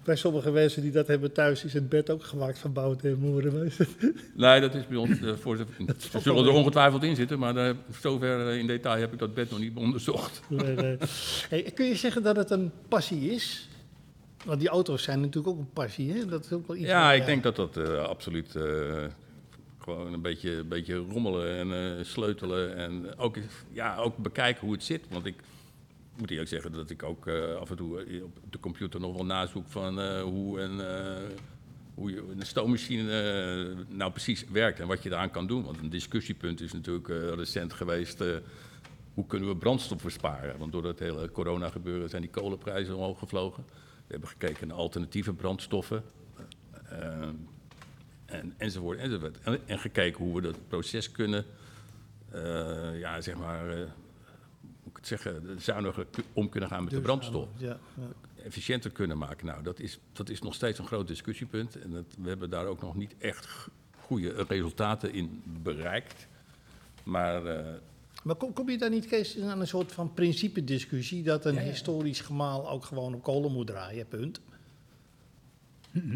Bij 0.04 0.16
sommige 0.16 0.50
mensen 0.50 0.82
die 0.82 0.90
dat 0.90 1.06
hebben 1.06 1.32
thuis 1.32 1.64
is 1.64 1.72
het 1.72 1.88
bed 1.88 2.10
ook 2.10 2.24
gemaakt 2.24 2.58
van 2.58 2.72
bouten 2.72 3.10
en 3.10 3.34
je. 3.34 3.86
Nee, 4.34 4.60
dat 4.60 4.74
is 4.74 4.86
bij 4.86 4.96
ons. 4.96 5.20
eh, 5.20 5.32
voor 5.34 5.56
de, 5.56 5.64
ze 5.98 6.20
zullen 6.22 6.44
er 6.44 6.52
ongetwijfeld 6.52 7.02
in 7.02 7.16
zitten, 7.16 7.38
maar 7.38 7.54
daar, 7.54 7.74
zover 8.00 8.48
eh, 8.48 8.58
in 8.58 8.66
detail 8.66 9.00
heb 9.00 9.12
ik 9.12 9.18
dat 9.18 9.34
bed 9.34 9.50
nog 9.50 9.58
niet 9.58 9.76
onderzocht. 9.76 10.40
Nee, 10.48 10.74
nee. 10.74 10.96
Hey, 11.48 11.62
kun 11.74 11.86
je 11.86 11.96
zeggen 11.96 12.22
dat 12.22 12.36
het 12.36 12.50
een 12.50 12.70
passie 12.88 13.30
is? 13.30 13.68
Want 14.44 14.60
die 14.60 14.68
auto's 14.68 15.02
zijn 15.02 15.20
natuurlijk 15.20 15.54
ook 15.54 15.58
een 15.58 15.72
passie, 15.72 16.12
hè? 16.12 16.26
Dat 16.26 16.44
is 16.44 16.52
ook 16.52 16.66
wel 16.66 16.76
iets 16.76 16.86
Ja, 16.86 17.12
ik 17.12 17.20
eh, 17.20 17.26
denk 17.26 17.42
dat 17.42 17.56
dat 17.56 17.76
eh, 17.76 18.02
absoluut 18.02 18.56
eh, 18.56 18.62
gewoon 19.94 20.12
een 20.12 20.22
beetje, 20.22 20.50
een 20.50 20.68
beetje 20.68 20.96
rommelen 20.96 21.56
en 21.56 21.98
eh, 21.98 22.04
sleutelen. 22.04 22.76
En 22.76 23.18
ook, 23.18 23.36
ja, 23.72 23.96
ook 23.96 24.16
bekijken 24.16 24.60
hoe 24.60 24.72
het 24.72 24.82
zit. 24.84 25.04
Want 25.10 25.26
ik 25.26 25.34
moet 26.16 26.30
eerlijk 26.30 26.48
zeggen 26.48 26.72
dat 26.72 26.90
ik 26.90 27.02
ook 27.02 27.26
eh, 27.26 27.54
af 27.54 27.70
en 27.70 27.76
toe 27.76 28.04
eh, 28.04 28.24
op 28.24 28.52
de 28.52 28.60
computer 28.60 29.00
nog 29.00 29.14
wel 29.14 29.24
nazoek 29.24 29.68
van 29.68 30.20
hoe, 30.20 30.60
een, 30.60 30.80
hoe 31.94 32.10
je 32.10 32.24
een 32.38 32.46
stoommachine 32.46 33.76
nou 33.88 34.10
precies 34.10 34.44
werkt 34.44 34.80
en 34.80 34.86
wat 34.86 35.02
je 35.02 35.10
eraan 35.10 35.30
kan 35.30 35.46
doen. 35.46 35.64
Want 35.64 35.78
een 35.78 35.90
discussiepunt 35.90 36.60
is 36.60 36.72
natuurlijk 36.72 37.08
recent 37.34 37.72
geweest, 37.72 38.24
hoe 39.14 39.26
kunnen 39.26 39.48
we 39.48 39.56
brandstof 39.56 40.02
besparen? 40.02 40.58
Want 40.58 40.72
door 40.72 40.84
het 40.84 40.98
hele 40.98 41.30
corona 41.30 41.70
gebeuren 41.70 42.08
zijn 42.08 42.22
die 42.22 42.30
kolenprijzen 42.30 42.94
omhoog 42.94 43.18
gevlogen. 43.18 43.64
We 44.06 44.14
hebben 44.14 44.28
gekeken 44.28 44.68
naar 44.68 44.76
alternatieve 44.76 45.32
brandstoffen. 45.32 46.02
En, 48.28 48.54
enzovoort, 48.56 48.98
enzovoort. 48.98 49.38
En, 49.40 49.58
en 49.66 49.78
gekeken 49.78 50.24
hoe 50.24 50.34
we 50.34 50.40
dat 50.40 50.68
proces 50.68 51.10
kunnen, 51.10 51.44
eh, 52.30 52.98
ja, 52.98 53.20
zeg 53.20 53.36
maar, 53.36 53.68
eh, 53.70 53.76
hoe 53.76 54.70
moet 54.82 54.90
ik 54.90 54.96
het 54.96 55.06
zeggen, 55.06 55.60
zuiniger 55.60 56.06
om 56.32 56.48
kunnen 56.48 56.68
gaan 56.68 56.84
met 56.84 56.92
de 56.92 57.00
brandstof. 57.00 57.48
Ja, 57.56 57.78
ja. 57.94 58.42
Efficiënter 58.44 58.90
kunnen 58.90 59.18
maken. 59.18 59.46
Nou, 59.46 59.62
dat 59.62 59.80
is, 59.80 59.98
dat 60.12 60.28
is 60.28 60.40
nog 60.40 60.54
steeds 60.54 60.78
een 60.78 60.86
groot 60.86 61.06
discussiepunt. 61.08 61.80
En 61.80 61.90
dat, 61.90 62.04
we 62.18 62.28
hebben 62.28 62.50
daar 62.50 62.66
ook 62.66 62.80
nog 62.80 62.96
niet 62.96 63.14
echt 63.18 63.68
goede 64.00 64.44
resultaten 64.48 65.12
in 65.12 65.42
bereikt. 65.62 66.26
Maar 67.02 67.46
eh, 67.46 67.74
Maar 68.22 68.34
kom, 68.36 68.52
kom 68.52 68.70
je 68.70 68.78
daar 68.78 68.90
niet, 68.90 69.06
Kees, 69.06 69.40
aan 69.40 69.60
een 69.60 69.66
soort 69.66 69.92
van 69.92 70.14
principediscussie 70.14 71.22
dat 71.22 71.44
een 71.44 71.54
Ja, 71.54 71.60
ja. 71.60 71.66
historisch 71.66 72.20
gemaal 72.20 72.70
ook 72.70 72.84
gewoon 72.84 73.14
op 73.14 73.22
kolen 73.22 73.52
moet 73.52 73.66
draaien, 73.66 74.08
punt? 74.08 74.40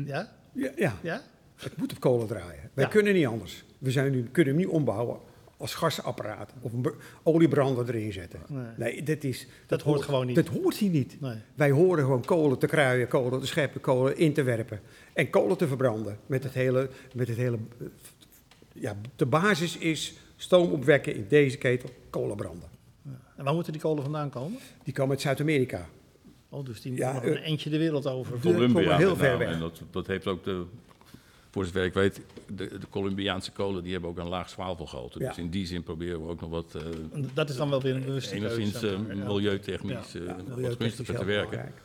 Ja? 0.05 0.33
Ja, 0.53 0.73
ja, 0.77 0.95
Ja? 1.03 1.23
Het 1.63 1.77
moet 1.77 1.93
op 1.93 2.01
kolen 2.01 2.27
draaien. 2.27 2.71
Wij 2.75 2.85
Ja. 2.85 2.91
kunnen 2.91 3.15
niet 3.15 3.27
anders. 3.27 3.65
We 3.79 3.91
zijn 3.91 4.13
nu, 4.13 4.23
kunnen 4.33 4.55
hem 4.55 4.63
niet 4.63 4.73
ombouwen 4.73 5.19
als 5.57 5.75
gasapparaat 5.75 6.53
of 6.61 6.73
een 6.73 6.81
br- 6.81 6.91
oliebrander 7.23 7.89
erin 7.95 8.13
zetten. 8.13 8.41
Nee. 8.49 8.65
Nee, 8.77 9.03
dit 9.03 9.25
is, 9.25 9.47
Dat 9.67 9.83
hoort 9.83 10.03
gewoon 10.03 10.27
niet. 10.27 10.37
Dat 10.37 10.47
hoort 10.49 10.77
hier 10.77 10.91
niet. 10.91 11.21
Nee. 11.21 11.37
Wij 11.55 11.71
horen 11.71 12.05
gewoon 12.05 12.25
kolen 12.25 12.59
te 12.59 12.67
kruien, 12.67 13.09
kolen 13.09 13.41
te 13.41 13.47
scheppen, 13.47 13.81
kolen 13.81 14.17
in 14.17 14.33
te 14.33 14.43
werpen. 14.43 14.81
En 15.13 15.31
kolen 15.31 15.57
te 15.57 15.67
verbranden. 15.67 16.19
Met 16.27 16.45
het 16.45 16.53
hele, 16.53 16.89
met 17.15 17.29
het 17.29 17.37
hele 17.37 17.59
ja, 18.73 18.97
de 19.17 19.27
basis 19.27 19.79
is 19.79 20.15
stoom 20.37 20.73
opwekken 20.73 21.15
in 21.15 21.27
deze 21.29 21.59
ketel, 21.59 21.91
kolen 22.11 22.37
branden. 22.37 22.69
En 23.37 23.45
waar 23.45 23.55
moeten 23.55 23.73
die 23.73 23.81
kolen 23.83 24.03
vandaan 24.03 24.31
komen? 24.31 24.59
Die 24.85 24.95
komen 24.95 25.11
uit 25.11 25.21
Zuid-Amerika. 25.21 25.89
Oh, 26.49 26.65
dus 26.65 26.81
die 26.81 26.97
Ja, 26.97 27.13
moeten 27.13 27.29
nog 27.31 27.39
eh, 27.39 27.45
een 27.45 27.51
eentje 27.51 27.71
de 27.71 27.79
wereld 27.79 28.07
over. 28.07 28.39
Colombia 28.41 28.97
heel 28.97 29.17
ver 29.17 29.39
weg. 29.39 29.53
En 29.53 29.59
dat, 29.61 29.83
dat 29.91 30.07
heeft 30.07 30.27
ook 30.27 30.45
de, 30.45 30.65
voor 31.53 31.65
zover 31.65 31.85
ik 31.85 31.95
weet, 31.95 32.21
de, 32.47 32.79
de 32.79 32.89
Colombiaanse 32.91 33.53
kolen 33.53 33.83
die 33.83 33.93
hebben 33.93 34.11
ook 34.11 34.19
een 34.19 34.29
laag 34.29 34.49
zwavelgehalte. 34.49 35.19
Ja. 35.19 35.29
Dus 35.29 35.39
in 35.39 35.51
die 35.51 35.67
zin 35.67 35.83
proberen 35.83 36.23
we 36.23 36.29
ook 36.29 36.41
nog 36.41 36.51
wat 36.51 36.75
eh, 36.75 36.83
Dat 37.35 37.49
is 37.51 37.57
dan 37.57 37.71
wel 37.71 37.81
weer 37.83 37.95
een 37.95 38.05
bewuste 38.05 38.35
enigszins 38.35 38.71
keuze, 38.73 38.87
eh, 38.89 38.93
zeg 38.99 39.07
maar. 39.07 39.17
Ja. 39.17 39.25
milieutechnisch 39.25 40.13
Ja. 40.13 40.21
eh, 40.21 40.27
Ja, 40.27 40.61
wat 40.61 40.77
gunstiger 40.79 41.17
te 41.19 41.25
werken. 41.25 41.51
belangrijk. 41.51 41.83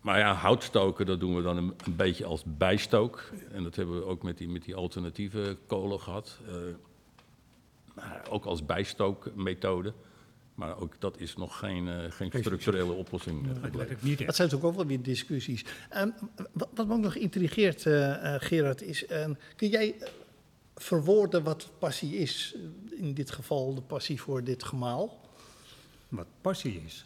Maar 0.00 0.18
ja, 0.18 0.32
houtstoken, 0.34 1.06
dat 1.06 1.20
doen 1.20 1.36
we 1.36 1.42
dan 1.42 1.56
een, 1.56 1.74
een 1.84 1.96
beetje 1.96 2.24
als 2.24 2.42
bijstook. 2.46 3.30
En 3.52 3.62
dat 3.62 3.76
hebben 3.76 3.96
we 3.98 4.04
ook 4.04 4.22
met 4.22 4.38
die, 4.38 4.48
met 4.48 4.64
die 4.64 4.74
alternatieve 4.74 5.56
kolen 5.66 6.00
gehad. 6.00 6.38
Eh, 6.48 6.54
maar 7.94 8.22
ook 8.30 8.44
als 8.44 8.64
bijstookmethode. 8.66 9.92
Maar 10.54 10.78
ook 10.80 10.94
dat 10.98 11.18
is 11.20 11.36
nog 11.36 11.58
geen, 11.58 11.88
eh, 11.88 11.94
geen 12.10 12.30
structurele 12.40 12.92
oplossing. 12.92 13.46
Dat 13.72 14.02
niet 14.02 14.18
zijn 14.18 14.26
natuurlijk 14.26 14.64
ook 14.64 14.74
wel 14.74 14.86
weer 14.86 15.02
discussies. 15.02 15.64
Ehm, 15.90 16.08
wat, 16.52 16.68
wat 16.74 16.86
me 16.86 16.92
ook 16.94 17.00
nog 17.00 17.14
intrigeert, 17.14 17.86
eh, 17.86 18.34
eh, 18.34 18.40
Gerard, 18.42 18.82
is... 18.82 19.06
ehm, 19.06 19.32
kun 19.56 19.68
jij 19.68 19.94
verwoorden 20.76 21.42
wat 21.42 21.70
passie 21.78 22.16
is? 22.16 22.54
In 22.96 23.14
dit 23.14 23.30
geval 23.30 23.74
de 23.74 23.80
passie 23.80 24.20
voor 24.20 24.44
dit 24.44 24.64
gemaal. 24.64 25.20
Wat 26.08 26.26
passie 26.40 26.82
is. 26.86 27.04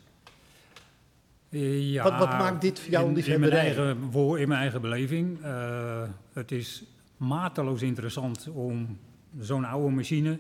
Eh, 1.49 1.91
Ja, 1.93 2.03
Wat- 2.03 2.19
wat 2.19 2.29
maakt 2.29 2.61
dit 2.61 2.81
voor 2.81 2.91
jou 2.91 3.09
in- 3.19 3.27
in, 3.27 3.41
mijn 3.41 3.53
eigen, 3.53 4.11
in 4.39 4.49
mijn 4.49 4.61
eigen 4.61 4.81
beleving. 4.81 5.43
eh, 5.43 6.03
het 6.33 6.53
is 6.53 6.83
mateloos 7.17 7.83
interessant 7.83 8.49
om 8.53 8.99
zo'n 9.41 9.65
oude 9.65 9.95
machine, 9.95 10.37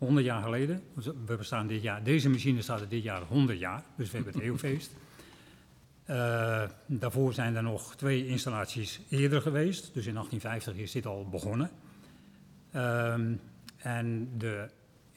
100 0.00 0.26
jaar 0.26 0.42
geleden. 0.42 0.82
We 1.26 1.36
bestaan 1.36 1.66
dit 1.66 1.82
jaar, 1.82 2.02
deze 2.02 2.28
machine 2.28 2.62
staat 2.62 2.80
er 2.80 2.88
dit 2.88 3.02
jaar 3.02 3.22
100 3.22 3.58
jaar, 3.58 3.84
dus 3.96 4.10
we 4.10 4.16
hebben 4.16 4.34
het 4.34 4.42
eeuwfeest. 4.42 4.92
Eh, 6.04 6.62
daarvoor 6.86 7.32
zijn 7.32 7.56
er 7.56 7.62
nog 7.62 7.96
twee 7.96 8.26
installaties 8.26 9.00
eerder 9.08 9.42
geweest, 9.42 9.94
dus 9.94 10.06
in 10.06 10.14
1850 10.14 10.76
is 10.76 10.92
dit 10.92 11.06
al 11.06 11.28
begonnen. 11.28 11.70
Ehm, 12.72 13.32
en 13.76 14.28
de 14.38 14.68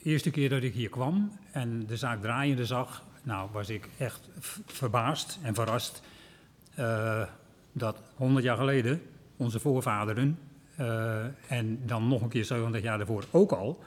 eerste 0.04 0.30
keer 0.32 0.50
dat 0.50 0.64
ik 0.64 0.74
hier 0.74 0.90
kwam 0.90 1.40
en 1.52 1.86
de 1.86 1.98
zaak 1.98 2.22
draaiende 2.22 2.66
zag, 2.66 3.04
nou 3.24 3.50
was 3.52 3.70
ik 3.70 3.90
echt 3.98 4.30
verbaasd 4.66 5.40
en 5.42 5.54
verrast 5.54 6.02
eh, 6.76 7.28
dat 7.72 7.98
100 8.16 8.46
jaar 8.46 8.58
geleden 8.58 9.02
onze 9.38 9.60
voorvaderen 9.60 10.40
eh, 10.76 11.26
en 11.48 11.80
dan 11.86 12.08
nog 12.08 12.22
een 12.22 12.30
keer 12.30 12.46
70 12.46 12.82
jaar 12.82 12.98
daarvoor 12.98 13.26
ook 13.32 13.52
al, 13.52 13.84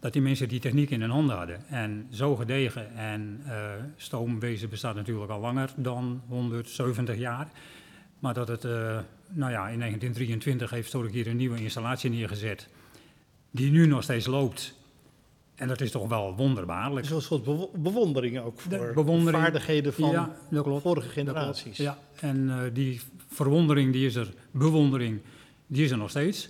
dat 0.00 0.12
die 0.12 0.22
mensen 0.22 0.48
die 0.48 0.60
techniek 0.60 0.90
in 0.90 1.00
hun 1.00 1.10
handen 1.10 1.36
hadden. 1.36 1.66
En 1.68 2.06
zo 2.10 2.36
gedegen 2.36 2.96
en 2.96 3.40
eh, 3.46 3.54
stoomwezen 3.96 4.68
bestaat 4.68 4.94
natuurlijk 4.94 5.30
al 5.30 5.40
langer 5.40 5.70
dan 5.76 6.22
170 6.28 7.16
jaar. 7.16 7.48
Maar 8.18 8.34
dat 8.34 8.48
het, 8.48 8.64
eh, 8.64 8.70
nou 9.28 9.50
ja, 9.52 9.68
in 9.68 9.78
1923 9.78 10.70
heeft 10.70 10.88
Stork 10.88 11.12
hier 11.12 11.26
een 11.26 11.36
nieuwe 11.36 11.60
installatie 11.60 12.10
neergezet 12.10 12.68
die 13.50 13.70
nu 13.70 13.86
nog 13.86 14.02
steeds 14.02 14.26
loopt. 14.26 14.76
En 15.54 15.68
dat 15.68 15.80
is 15.80 15.90
toch 15.90 16.08
wel 16.08 16.34
wonderbaarlijk. 16.36 17.06
Zo'n 17.06 17.20
soort 17.20 17.44
bewo- 17.44 17.70
bewondering 17.76 18.38
ook 18.40 18.60
De 18.68 18.76
voor 18.76 18.92
bewondering. 18.94 19.36
de 19.36 19.42
vaardigheden 19.42 19.92
van 19.94 20.10
Ja, 20.10 20.36
klopt. 20.50 20.82
vorige 20.82 21.08
generaties. 21.08 21.76
Ja, 21.76 21.98
en 22.20 22.50
eh, 22.50 22.56
die 22.72 23.00
verwondering, 23.28 23.92
die 23.92 24.06
is 24.06 24.14
er, 24.14 24.32
bewondering, 24.50 25.20
die 25.66 25.84
is 25.84 25.90
er 25.90 25.96
nog 25.98 26.10
steeds. 26.10 26.48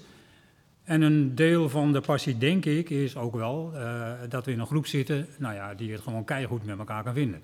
En 0.88 1.02
een 1.02 1.34
deel 1.34 1.68
van 1.68 1.92
de 1.92 2.00
passie, 2.00 2.38
denk 2.38 2.64
ik, 2.64 2.90
is 2.90 3.16
ook 3.16 3.34
wel 3.34 3.72
eh, 3.74 4.12
dat 4.28 4.44
we 4.44 4.52
in 4.52 4.58
een 4.58 4.66
groep 4.66 4.86
zitten, 4.86 5.26
nou 5.38 5.54
ja, 5.54 5.74
die 5.74 5.92
het 5.92 6.00
gewoon 6.00 6.24
keihard 6.24 6.64
met 6.64 6.78
elkaar 6.78 7.02
kan 7.02 7.14
vinden. 7.14 7.40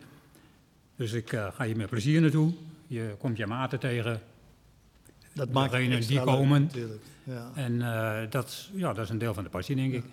Dus 0.97 1.13
ik 1.13 1.33
eh, 1.33 1.53
ga 1.53 1.65
hier 1.65 1.77
met 1.77 1.91
plezier 1.91 2.21
naartoe. 2.21 2.53
Je 2.87 3.15
komt 3.19 3.37
je 3.37 3.47
maten 3.47 3.79
tegen. 3.79 4.21
Dat 5.33 5.53
maakt 5.53 5.73
extra 5.73 6.09
die 6.09 6.21
komen. 6.21 6.63
natuurlijk. 6.63 7.03
Ja. 7.25 7.51
En 7.55 7.83
eh, 7.83 8.31
dat, 8.31 8.69
ja, 8.73 8.93
dat 8.93 9.05
is 9.05 9.11
een 9.11 9.19
deel 9.19 9.35
van 9.35 9.45
de 9.45 9.51
passie, 9.51 9.77
denk 9.77 9.93
ik. 9.93 10.05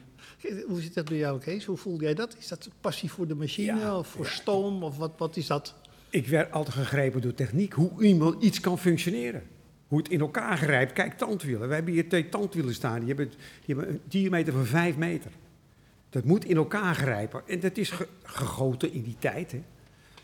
Hoe 0.67 0.81
zit 0.81 0.93
dat 0.93 1.05
bij 1.05 1.17
jou, 1.17 1.39
Kees? 1.39 1.65
Hoe 1.65 1.77
voel 1.77 1.99
jij 1.99 2.13
dat? 2.13 2.35
Is 2.37 2.47
dat 2.47 2.69
passie 2.81 3.11
voor 3.11 3.27
de 3.27 3.35
machine 3.35 3.79
Ja, 3.79 3.97
of 3.97 4.07
voor 4.07 4.27
stoom? 4.27 4.83
Of 4.83 4.97
wat, 4.97 5.11
wat 5.17 5.37
is 5.37 5.47
dat? 5.47 5.75
Ik 6.09 6.27
werd 6.27 6.51
altijd 6.51 6.75
gegrepen 6.75 7.21
door 7.21 7.33
techniek, 7.33 7.73
hoe 7.73 8.03
iemand 8.03 8.43
iets 8.43 8.59
kan 8.59 8.79
functioneren. 8.79 9.43
Hoe 9.91 9.99
het 9.99 10.09
in 10.09 10.19
elkaar 10.19 10.57
grijpt. 10.57 10.93
Kijk, 10.93 11.17
tandwielen. 11.17 11.67
We 11.67 11.73
hebben 11.73 11.93
hier 11.93 12.07
twee 12.09 12.29
tandwielen 12.29 12.73
staan. 12.73 12.99
Die 12.99 13.07
hebben, 13.07 13.27
die 13.65 13.75
hebben 13.75 13.89
een 13.93 14.01
diameter 14.03 14.53
van 14.53 14.65
5 14.65 14.97
meter. 14.97 15.31
Dat 16.09 16.23
moet 16.23 16.45
in 16.45 16.55
elkaar 16.55 16.95
grijpen. 16.95 17.41
En 17.47 17.59
dat 17.59 17.77
is 17.77 17.89
ge- 17.89 18.07
gegoten 18.23 18.93
in 18.93 19.01
die 19.03 19.15
tijd. 19.19 19.51
Hè. 19.51 19.61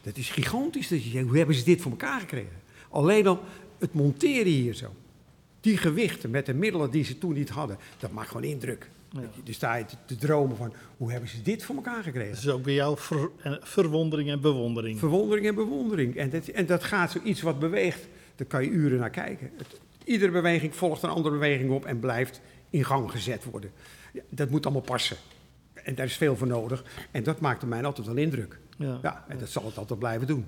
Dat 0.01 0.17
is 0.17 0.29
gigantisch. 0.29 0.87
Dat 0.87 1.03
je 1.03 1.11
denkt, 1.11 1.27
hoe 1.27 1.37
hebben 1.37 1.55
ze 1.55 1.63
dit 1.63 1.81
voor 1.81 1.91
elkaar 1.91 2.19
gekregen? 2.19 2.51
Alleen 2.89 3.27
al 3.27 3.39
het 3.79 3.93
monteren 3.93 4.51
hier 4.51 4.73
zo. 4.73 4.95
Die 5.61 5.77
gewichten 5.77 6.29
met 6.29 6.45
de 6.45 6.53
middelen 6.53 6.91
die 6.91 7.03
ze 7.03 7.17
toen 7.17 7.33
niet 7.33 7.49
hadden. 7.49 7.77
Dat 7.99 8.11
maakt 8.11 8.27
gewoon 8.27 8.43
indruk. 8.43 8.89
Ja. 9.09 9.21
Dus 9.43 9.55
sta 9.55 9.75
je 9.75 9.85
te, 9.85 9.95
te 10.05 10.15
dromen 10.15 10.57
van, 10.57 10.73
hoe 10.97 11.11
hebben 11.11 11.29
ze 11.29 11.41
dit 11.41 11.63
voor 11.63 11.75
elkaar 11.75 12.03
gekregen? 12.03 12.33
Dat 12.33 12.39
is 12.43 12.49
ook 12.49 12.63
bij 12.63 12.73
jou 12.73 12.97
ver- 12.99 13.29
verwondering 13.61 14.29
en 14.29 14.41
bewondering. 14.41 14.99
Verwondering 14.99 15.47
en 15.47 15.55
bewondering. 15.55 16.15
En 16.15 16.29
dat, 16.29 16.47
en 16.47 16.65
dat 16.65 16.83
gaat 16.83 17.11
zoiets 17.11 17.41
wat 17.41 17.59
beweegt, 17.59 18.07
daar 18.37 18.47
kan 18.47 18.63
je 18.63 18.69
uren 18.69 18.99
naar 18.99 19.09
kijken. 19.09 19.51
Het- 19.57 19.79
iedere 20.03 20.31
beweging 20.31 20.75
volgt 20.75 21.03
een 21.03 21.09
andere 21.09 21.33
beweging 21.35 21.71
op 21.71 21.85
en 21.85 21.99
blijft 21.99 22.41
in 22.69 22.85
gang 22.85 23.11
gezet 23.11 23.43
worden. 23.43 23.71
Ja, 24.13 24.21
dat 24.29 24.49
moet 24.49 24.65
allemaal 24.65 24.83
passen. 24.83 25.17
En 25.73 25.95
daar 25.95 26.05
is 26.05 26.17
veel 26.17 26.35
voor 26.35 26.47
nodig. 26.47 26.83
En 27.11 27.23
dat 27.23 27.39
maakte 27.39 27.65
mij 27.65 27.83
altijd 27.83 28.07
wel 28.07 28.15
indruk. 28.15 28.59
Ja. 28.77 28.99
Ja, 29.01 29.25
en 29.27 29.37
dat 29.37 29.49
zal 29.49 29.65
het 29.65 29.77
altijd 29.77 29.99
blijven 29.99 30.27
doen. 30.27 30.45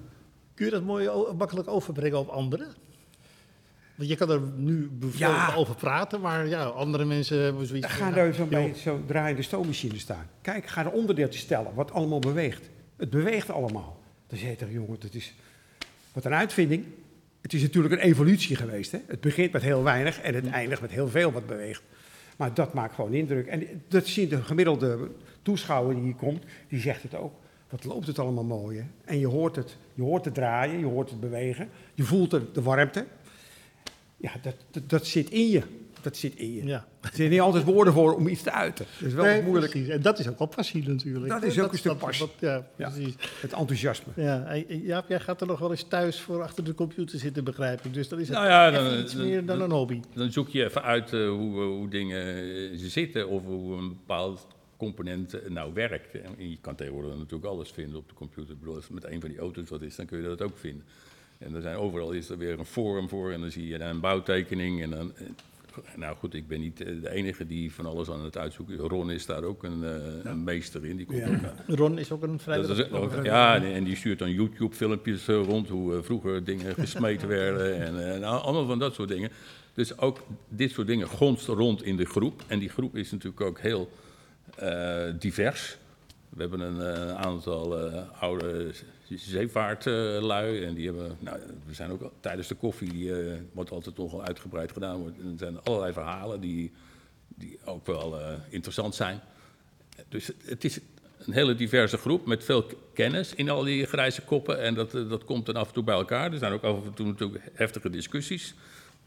Kun 0.53 0.65
je 0.65 0.71
dat 0.71 0.83
mooi 0.83 1.09
makkelijk 1.37 1.67
overbrengen 1.67 2.19
op 2.19 2.27
anderen? 2.27 2.67
Want 3.95 4.09
je 4.09 4.15
kan 4.15 4.29
er 4.29 4.41
nu 4.55 4.89
bijvoorbeeld 4.91 5.55
over 5.55 5.75
praten, 5.75 6.21
maar 6.21 6.47
ja, 6.47 6.63
andere 6.63 7.05
mensen 7.05 7.41
hebben 7.41 7.65
zoiets 7.67 7.87
Ga 7.87 8.11
daar 8.11 8.25
ja, 8.27 8.33
zo'n 8.33 8.49
joh, 8.49 8.63
bij 8.63 8.73
zo'n 8.75 9.05
draaiende 9.05 9.41
stoommachine 9.41 9.99
staan. 9.99 10.29
Kijk, 10.41 10.67
ga 10.67 10.83
de 10.83 10.91
onderdeeltjes 10.91 11.41
stellen, 11.41 11.73
wat 11.73 11.91
allemaal 11.91 12.19
beweegt. 12.19 12.69
Het 12.97 13.09
beweegt 13.09 13.49
allemaal. 13.49 13.99
Dan 14.27 14.37
zeg 14.37 14.49
je 14.49 14.55
tegen 14.55 14.73
jongen, 14.73 14.99
dat 14.99 15.13
is 15.13 15.33
wat 16.13 16.25
een 16.25 16.33
uitvinding. 16.33 16.85
Het 17.41 17.53
is 17.53 17.61
natuurlijk 17.61 17.93
een 17.93 18.07
evolutie 18.07 18.55
geweest. 18.55 18.91
Hè? 18.91 18.99
Het 19.07 19.21
begint 19.21 19.51
met 19.51 19.61
heel 19.61 19.83
weinig 19.83 20.21
en 20.21 20.35
het 20.35 20.47
eindigt 20.47 20.81
met 20.81 20.91
heel 20.91 21.07
veel 21.07 21.31
wat 21.31 21.47
beweegt. 21.47 21.81
Maar 22.37 22.53
dat 22.53 22.73
maakt 22.73 22.95
gewoon 22.95 23.13
indruk. 23.13 23.47
En 23.47 23.83
dat 23.87 24.07
ziet 24.07 24.29
de 24.29 24.43
gemiddelde 24.43 25.09
toeschouwer 25.41 25.95
die 25.95 26.03
hier 26.03 26.15
komt, 26.15 26.43
die 26.67 26.79
zegt 26.79 27.03
het 27.03 27.15
ook. 27.15 27.33
Wat 27.69 27.83
loopt 27.83 28.07
het 28.07 28.19
allemaal 28.19 28.43
mooi, 28.43 28.77
hè? 28.77 28.85
En 29.05 29.19
je 29.19 29.27
hoort 29.27 29.55
het, 29.55 29.77
je 29.93 30.01
hoort 30.01 30.25
het 30.25 30.33
draaien, 30.33 30.79
je 30.79 30.85
hoort 30.85 31.09
het 31.09 31.19
bewegen. 31.19 31.69
Je 31.93 32.03
voelt 32.03 32.31
de, 32.31 32.51
de 32.51 32.61
warmte. 32.61 33.05
Ja, 34.17 34.31
dat, 34.41 34.55
dat, 34.71 34.89
dat 34.89 35.07
zit 35.07 35.29
in 35.29 35.49
je. 35.49 35.61
Dat 36.01 36.17
zit 36.17 36.35
in 36.35 36.53
je. 36.53 36.65
Ja. 36.65 36.85
Er 37.01 37.09
zijn 37.13 37.29
niet 37.29 37.39
altijd 37.39 37.63
woorden 37.63 37.93
voor 37.93 38.15
om 38.15 38.27
iets 38.27 38.41
te 38.41 38.51
uiten. 38.51 38.85
Dat 38.99 39.07
is 39.07 39.13
wel 39.13 39.23
Nee, 39.25 39.41
moeilijk. 39.41 39.71
precies. 39.71 39.89
En 39.89 40.01
dat 40.01 40.19
is 40.19 40.27
ook 40.29 40.37
wel 40.37 40.47
passie 40.47 40.87
natuurlijk. 40.87 41.27
Dat 41.27 41.43
is 41.43 41.59
ook 41.59 41.71
een 41.71 41.77
stuk 41.77 41.91
dat- 41.91 41.99
passie. 42.01 42.25
wat- 42.25 42.35
ja, 42.39 42.67
Ja. 42.75 42.89
precies. 42.89 43.13
Het 43.41 43.53
enthousiasme. 43.53 44.11
Ja, 44.15 44.43
en 44.45 44.81
Jaap, 44.81 45.07
jij 45.09 45.19
gaat 45.19 45.41
er 45.41 45.47
nog 45.47 45.59
wel 45.59 45.71
eens 45.71 45.83
thuis 45.87 46.19
voor 46.21 46.41
achter 46.41 46.63
de 46.63 46.73
computer 46.73 47.19
zitten, 47.19 47.43
begrijp 47.43 47.85
ik. 47.85 47.93
Dus 47.93 48.07
dat 48.07 48.19
is 48.19 48.27
het 48.27 48.37
Nou 48.37 48.49
ja, 48.49 48.71
dan- 48.71 48.99
iets 48.99 49.13
dan- 49.13 49.25
meer 49.25 49.45
dan 49.45 49.61
een 49.61 49.71
hobby. 49.71 49.99
Dan 50.13 50.31
zoek 50.31 50.49
je 50.49 50.63
even 50.63 50.83
uit 50.83 51.13
eh, 51.13 51.29
hoe, 51.29 51.61
hoe 51.61 51.89
dingen 51.89 52.25
eh, 52.35 52.69
zitten 52.75 53.27
of 53.27 53.43
hoe 53.45 53.77
een 53.77 53.89
bepaald 53.89 54.47
component 54.77 55.33
eh, 55.33 55.49
nou 55.49 55.73
werkt. 55.73 56.21
En 56.21 56.49
je 56.49 56.57
kan 56.61 56.75
tegenwoordig 56.75 57.17
natuurlijk 57.17 57.45
alles 57.45 57.69
vinden 57.71 57.97
op 57.97 58.09
de 58.09 58.15
computer. 58.15 58.53
Ik 58.53 58.59
bedoel, 58.59 58.75
als 58.75 58.83
het 58.83 58.93
met 58.93 59.05
een 59.05 59.19
van 59.21 59.29
die 59.29 59.39
auto's 59.39 59.69
wat 59.69 59.81
is, 59.81 59.95
dan 59.95 60.05
kun 60.05 60.17
je 60.21 60.27
dat 60.27 60.41
ook 60.41 60.57
vinden. 60.57 60.83
En 61.37 61.55
er 61.55 61.61
zijn 61.61 61.75
overal 61.75 62.11
is 62.11 62.29
er 62.29 62.37
weer 62.37 62.59
een 62.59 62.65
forum 62.65 63.09
voor 63.09 63.31
en 63.31 63.41
dan 63.41 63.51
zie 63.51 63.67
je 63.67 63.77
daar 63.77 63.89
een 63.89 63.99
bouwtekening. 63.99 64.81
En 64.81 64.89
dan, 64.89 65.11
eh, 65.15 65.23
nou 65.95 66.15
goed, 66.15 66.33
ik 66.33 66.47
ben 66.47 66.59
niet 66.59 66.81
eh, 66.81 67.01
de 67.01 67.09
enige 67.11 67.45
die 67.45 67.73
van 67.73 67.85
alles 67.85 68.09
aan 68.09 68.23
het 68.23 68.37
uitzoeken 68.37 68.75
is. 68.75 68.79
Ron 68.81 69.11
is 69.11 69.25
daar 69.25 69.43
ook 69.43 69.63
een, 69.63 69.83
eh, 69.83 70.31
een 70.31 70.43
meester 70.43 70.85
in. 70.85 70.97
Die 70.97 71.05
komt 71.05 71.19
Ja. 71.19 71.27
ook 71.27 71.43
aan. 71.43 71.75
Ron 71.75 71.99
is 71.99 72.11
ook 72.11 72.23
een 72.23 72.39
vrijwilliger. 72.39 73.23
ja, 73.23 73.63
en 73.63 73.83
die 73.83 73.95
stuurt 73.95 74.19
dan 74.19 74.31
YouTube-filmpjes 74.31 75.27
eh, 75.27 75.43
rond 75.45 75.69
hoe 75.69 75.95
eh, 75.95 76.03
vroeger 76.03 76.43
dingen 76.43 76.73
gesmeten 76.73 77.27
werden 77.37 77.75
en, 77.85 77.99
eh, 77.99 78.15
en 78.15 78.23
al- 78.23 78.39
allemaal 78.41 78.65
van 78.67 78.79
dat 78.79 78.93
soort 78.93 79.09
dingen. 79.09 79.29
Dus 79.73 79.97
ook 79.97 80.19
dit 80.49 80.71
soort 80.71 80.87
dingen 80.87 81.07
gonst 81.07 81.47
rond 81.47 81.83
in 81.83 81.97
de 81.97 82.05
groep. 82.05 82.43
En 82.47 82.59
die 82.59 82.69
groep 82.69 82.95
is 82.95 83.11
natuurlijk 83.11 83.41
ook 83.41 83.59
heel 83.59 83.89
eh, 84.55 85.03
divers. 85.19 85.77
We 86.29 86.41
hebben 86.41 86.59
een 86.59 86.81
eh, 86.81 87.15
aantal 87.15 87.79
eh, 87.91 88.01
oude 88.21 88.71
zeevaartlui 89.17 90.63
en 90.63 90.73
die 90.73 90.85
hebben, 90.85 91.15
nou, 91.19 91.39
we 91.65 91.73
zijn 91.73 91.91
ook 91.91 92.01
al- 92.01 92.11
tijdens 92.19 92.47
de 92.47 92.55
koffie, 92.55 92.91
die 92.91 93.19
eh, 93.21 93.33
wordt 93.51 93.71
altijd 93.71 93.97
nogal 93.97 94.23
uitgebreid 94.23 94.71
gedaan. 94.71 94.97
wordt. 94.99 95.17
En 95.19 95.25
er 95.31 95.37
zijn 95.37 95.61
allerlei 95.63 95.93
verhalen 95.93 96.39
die, 96.41 96.71
die 97.27 97.59
ook 97.65 97.85
wel 97.85 98.19
eh, 98.19 98.33
interessant 98.49 98.95
zijn. 98.95 99.19
Dus 100.09 100.29
het- 100.45 100.63
is 100.63 100.79
een 101.25 101.33
hele 101.33 101.55
diverse 101.55 101.97
groep 101.97 102.25
met 102.25 102.43
veel 102.43 102.65
kennis 102.93 103.33
in 103.35 103.49
al 103.49 103.63
die 103.63 103.85
grijze 103.85 104.21
koppen. 104.21 104.61
En 104.61 104.73
dat, 104.73 104.93
eh, 104.95 105.09
dat 105.09 105.25
komt 105.25 105.45
dan 105.45 105.55
af 105.55 105.67
en 105.67 105.73
toe 105.73 105.83
bij 105.83 105.95
elkaar. 105.95 106.31
Er 106.31 106.37
zijn 106.37 106.51
ook 106.53 106.63
af 106.63 106.85
en 106.85 106.93
toe 106.93 107.05
natuurlijk 107.05 107.43
heftige 107.53 107.89
discussies. 107.89 108.53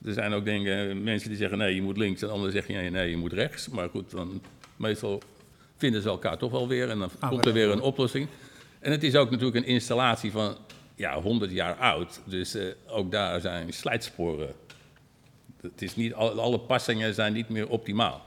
Er 0.04 0.12
zijn 0.12 0.32
ook 0.32 0.44
dingen, 0.44 1.02
mensen 1.02 1.28
die 1.28 1.38
zeggen 1.38 1.58
nee, 1.58 1.74
je 1.74 1.82
moet 1.82 1.96
links. 1.96 2.22
En 2.22 2.30
anderen 2.30 2.52
zeggen 2.52 2.74
nee, 2.74 2.90
nee, 2.90 3.10
je 3.10 3.16
moet 3.16 3.32
rechts. 3.32 3.68
Maar 3.68 3.88
goed, 3.88 4.10
dan 4.10 4.42
meestal 4.76 5.22
vinden 5.76 6.02
ze 6.02 6.08
elkaar 6.08 6.38
toch 6.38 6.50
wel 6.50 6.68
weer. 6.68 6.90
En 6.90 6.98
dan 6.98 7.10
Ah, 7.18 7.28
komt 7.30 7.46
er 7.46 7.52
weer 7.52 7.68
een 7.70 7.80
oplossing. 7.80 8.28
En 8.82 8.90
het 8.90 9.02
is 9.02 9.16
ook 9.16 9.30
natuurlijk 9.30 9.56
een 9.66 9.72
installatie 9.72 10.30
van 10.30 10.56
ja, 10.94 11.20
100 11.20 11.50
jaar 11.50 11.74
oud. 11.74 12.20
Dus 12.24 12.54
eh, 12.54 12.64
ook 12.86 13.10
daar 13.10 13.40
zijn 13.40 13.72
slijtsporen. 13.72 14.54
Het 15.60 15.82
is 15.82 15.96
niet, 15.96 16.14
al- 16.14 16.40
alle 16.40 16.58
passingen 16.60 17.14
zijn 17.14 17.32
niet 17.32 17.48
meer 17.48 17.68
optimaal. 17.68 18.22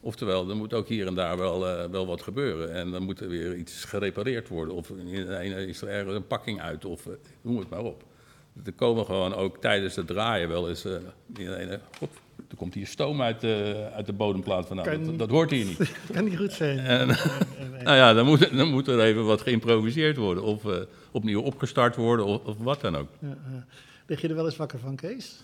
Oftewel, 0.00 0.48
er 0.50 0.56
moet 0.56 0.74
ook 0.74 0.88
hier 0.88 1.06
en 1.06 1.14
daar 1.14 1.36
wel, 1.38 1.68
eh, 1.68 1.90
wel 1.90 2.06
wat 2.06 2.22
gebeuren. 2.22 2.72
En 2.72 2.90
dan 2.90 3.02
moet 3.02 3.20
er 3.20 3.28
weer 3.28 3.54
iets 3.56 3.84
gerepareerd 3.84 4.48
worden. 4.48 4.74
Of 4.74 4.90
is 4.90 5.82
er 5.82 5.88
ergens 5.88 6.14
een 6.14 6.26
pakking 6.26 6.60
uit, 6.60 6.84
of 6.84 7.06
eh, 7.06 7.12
noem 7.42 7.58
het 7.58 7.68
maar 7.70 7.82
op. 7.82 8.04
Er 8.64 8.72
komen 8.72 9.04
gewoon 9.04 9.34
ook 9.34 9.60
tijdens 9.60 9.96
het 9.96 10.06
draaien 10.06 10.48
wel 10.48 10.68
eens... 10.68 10.84
eh, 10.84 10.96
er 12.56 12.62
komt 12.62 12.74
hier 12.74 12.86
stoom 12.86 13.22
uit, 13.22 13.40
de 13.40 13.88
uit 13.94 14.06
de 14.06 14.12
bodemplaat 14.12 14.66
vandaan. 14.66 14.84
Kan- 14.86 15.04
Dat, 15.04 15.18
dat 15.18 15.30
hoort 15.30 15.50
hier 15.50 15.64
niet. 15.64 15.92
kan 16.12 16.24
niet 16.24 16.36
goed 16.36 16.52
zijn. 16.52 16.78
En, 16.78 17.06
nou 17.84 17.96
ja, 17.96 18.12
dan 18.12 18.26
moet, 18.26 18.56
dan 18.56 18.68
moet 18.70 18.88
er 18.88 19.00
even 19.00 19.24
wat 19.24 19.40
geïmproviseerd 19.40 20.16
worden. 20.16 20.42
Of 20.44 20.64
eh, 20.64 20.80
opnieuw 21.10 21.40
opgestart 21.40 21.96
worden, 21.96 22.26
of, 22.26 22.44
of 22.44 22.56
wat 22.58 22.80
dan 22.80 22.96
ook. 22.96 23.08
Ja, 23.18 23.28
ja. 23.28 23.66
Lig 24.06 24.20
je 24.20 24.28
er 24.28 24.34
wel 24.34 24.44
eens 24.44 24.56
wakker 24.56 24.78
van, 24.78 24.96
Kees? 24.96 25.40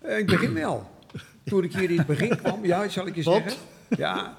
Eh, 0.00 0.18
ik 0.18 0.26
begin 0.26 0.54
wel. 0.54 0.90
Toen 1.44 1.64
ik 1.64 1.72
hier 1.74 1.90
in 1.90 1.98
het 1.98 2.06
begin 2.06 2.36
kwam, 2.36 2.64
ja, 2.64 2.88
zal 2.88 3.06
ik 3.06 3.14
je 3.14 3.22
zeggen. 3.22 3.52
Ja, 3.96 4.38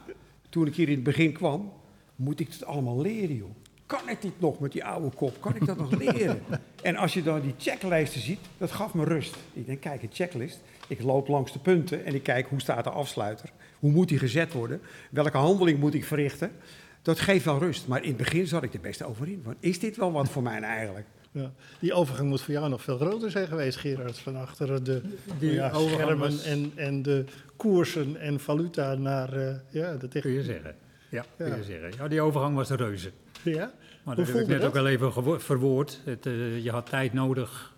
toen 0.50 0.68
ik 0.68 0.76
hier 0.76 0.88
in 0.88 0.96
het 0.96 1.04
begin 1.04 1.32
kwam, 1.34 1.74
moet 2.16 2.40
ik 2.40 2.48
het 2.52 2.66
allemaal 2.66 3.02
leren, 3.02 3.36
joh. 3.36 3.56
Kan 3.86 4.10
ik 4.10 4.22
dit 4.22 4.40
nog 4.40 4.60
met 4.60 4.72
die 4.72 4.86
oude 4.86 5.10
kop? 5.16 5.42
Kan 5.42 5.56
ik 5.56 5.66
dat 5.66 5.78
nog 5.78 5.92
leren? 5.92 6.42
En 6.82 6.96
als 6.96 7.14
je 7.14 7.24
dan 7.24 7.42
die 7.42 7.54
checklijsten 7.58 8.22
ziet, 8.22 8.40
dat 8.58 8.72
gaf 8.72 8.94
me 8.94 9.04
rust. 9.04 9.36
Ik 9.54 9.66
denk, 9.66 9.82
kijk, 9.82 10.04
een 10.04 10.10
checklist. 10.14 10.60
Ik 10.88 11.02
loop 11.02 11.28
langs 11.28 11.52
de 11.54 11.60
punten 11.60 12.06
en 12.06 12.16
ik 12.16 12.24
kijk 12.24 12.48
hoe 12.48 12.62
staat 12.62 12.84
de 12.84 12.90
afsluiter. 12.90 13.50
Hoe 13.80 13.92
moet 13.92 14.10
die 14.10 14.20
gezet 14.20 14.54
worden? 14.54 14.82
Welke 15.12 15.38
handeling 15.38 15.80
moet 15.80 15.94
ik 15.94 16.06
verrichten? 16.06 16.52
Dat 17.02 17.20
geeft 17.20 17.46
wel 17.46 17.60
rust. 17.60 17.88
Maar 17.88 18.02
in 18.02 18.08
het 18.08 18.18
begin 18.18 18.48
zat 18.48 18.64
ik 18.64 18.74
er 18.74 18.80
best 18.80 19.04
over 19.04 19.28
in. 19.28 19.42
Want 19.44 19.58
is 19.60 19.80
dit 19.80 19.98
wel 19.98 20.12
wat 20.12 20.30
voor 20.30 20.44
mij 20.44 20.62
eigenlijk? 20.62 21.06
Ja. 21.32 21.52
Die 21.80 21.94
overgang 21.94 22.30
moet 22.30 22.42
voor 22.42 22.54
jou 22.54 22.70
nog 22.70 22.82
veel 22.82 22.98
groter 22.98 23.32
zijn 23.32 23.48
geweest, 23.48 23.78
Gerard. 23.78 24.20
Van 24.20 24.36
achter 24.36 24.84
de 24.84 25.02
Die 25.40 25.52
ja, 25.52 25.74
schermen 25.74 26.40
en, 26.44 26.72
en 26.76 27.02
de 27.02 27.26
koersen 27.56 28.20
en 28.20 28.40
valuta 28.40 28.96
naar 28.96 29.34
eh, 29.34 29.56
ja, 29.70 29.92
de 29.92 29.98
Kun 29.98 30.10
techniek. 30.10 30.36
je 30.36 30.44
zeggen. 30.44 30.76
Ja, 31.10 31.26
kun 31.38 31.56
je 31.56 31.64
zeggen. 31.64 31.92
Ja, 31.98 32.08
die 32.08 32.22
overgang 32.22 32.56
was 32.56 32.68
de 32.68 32.76
reuze. 32.76 33.12
Ja? 33.44 33.72
Maar 34.04 34.16
Hoe 34.16 34.26
dat 34.26 34.34
heb 34.34 34.44
ik 34.44 34.48
net 34.48 34.64
ook 34.64 34.74
wel 34.74 34.88
even 34.88 35.42
verwoord. 35.42 36.02
Het, 36.06 36.26
eh, 36.26 36.64
je 36.64 36.72
had 36.72 36.86
tijd 36.90 37.14
nodig 37.14 37.73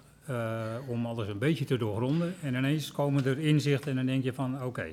om 0.88 1.05
alles 1.05 1.27
een 1.27 1.38
beetje 1.38 1.65
te 1.65 1.77
doorgronden. 1.77 2.33
En 2.41 2.55
ineens 2.55 2.91
komen 2.91 3.25
er 3.25 3.39
inzichten 3.39 3.89
en 3.89 3.95
dan 3.95 4.05
denk 4.05 4.23
je 4.23 4.33
van 4.33 4.63
oké, 4.63 4.85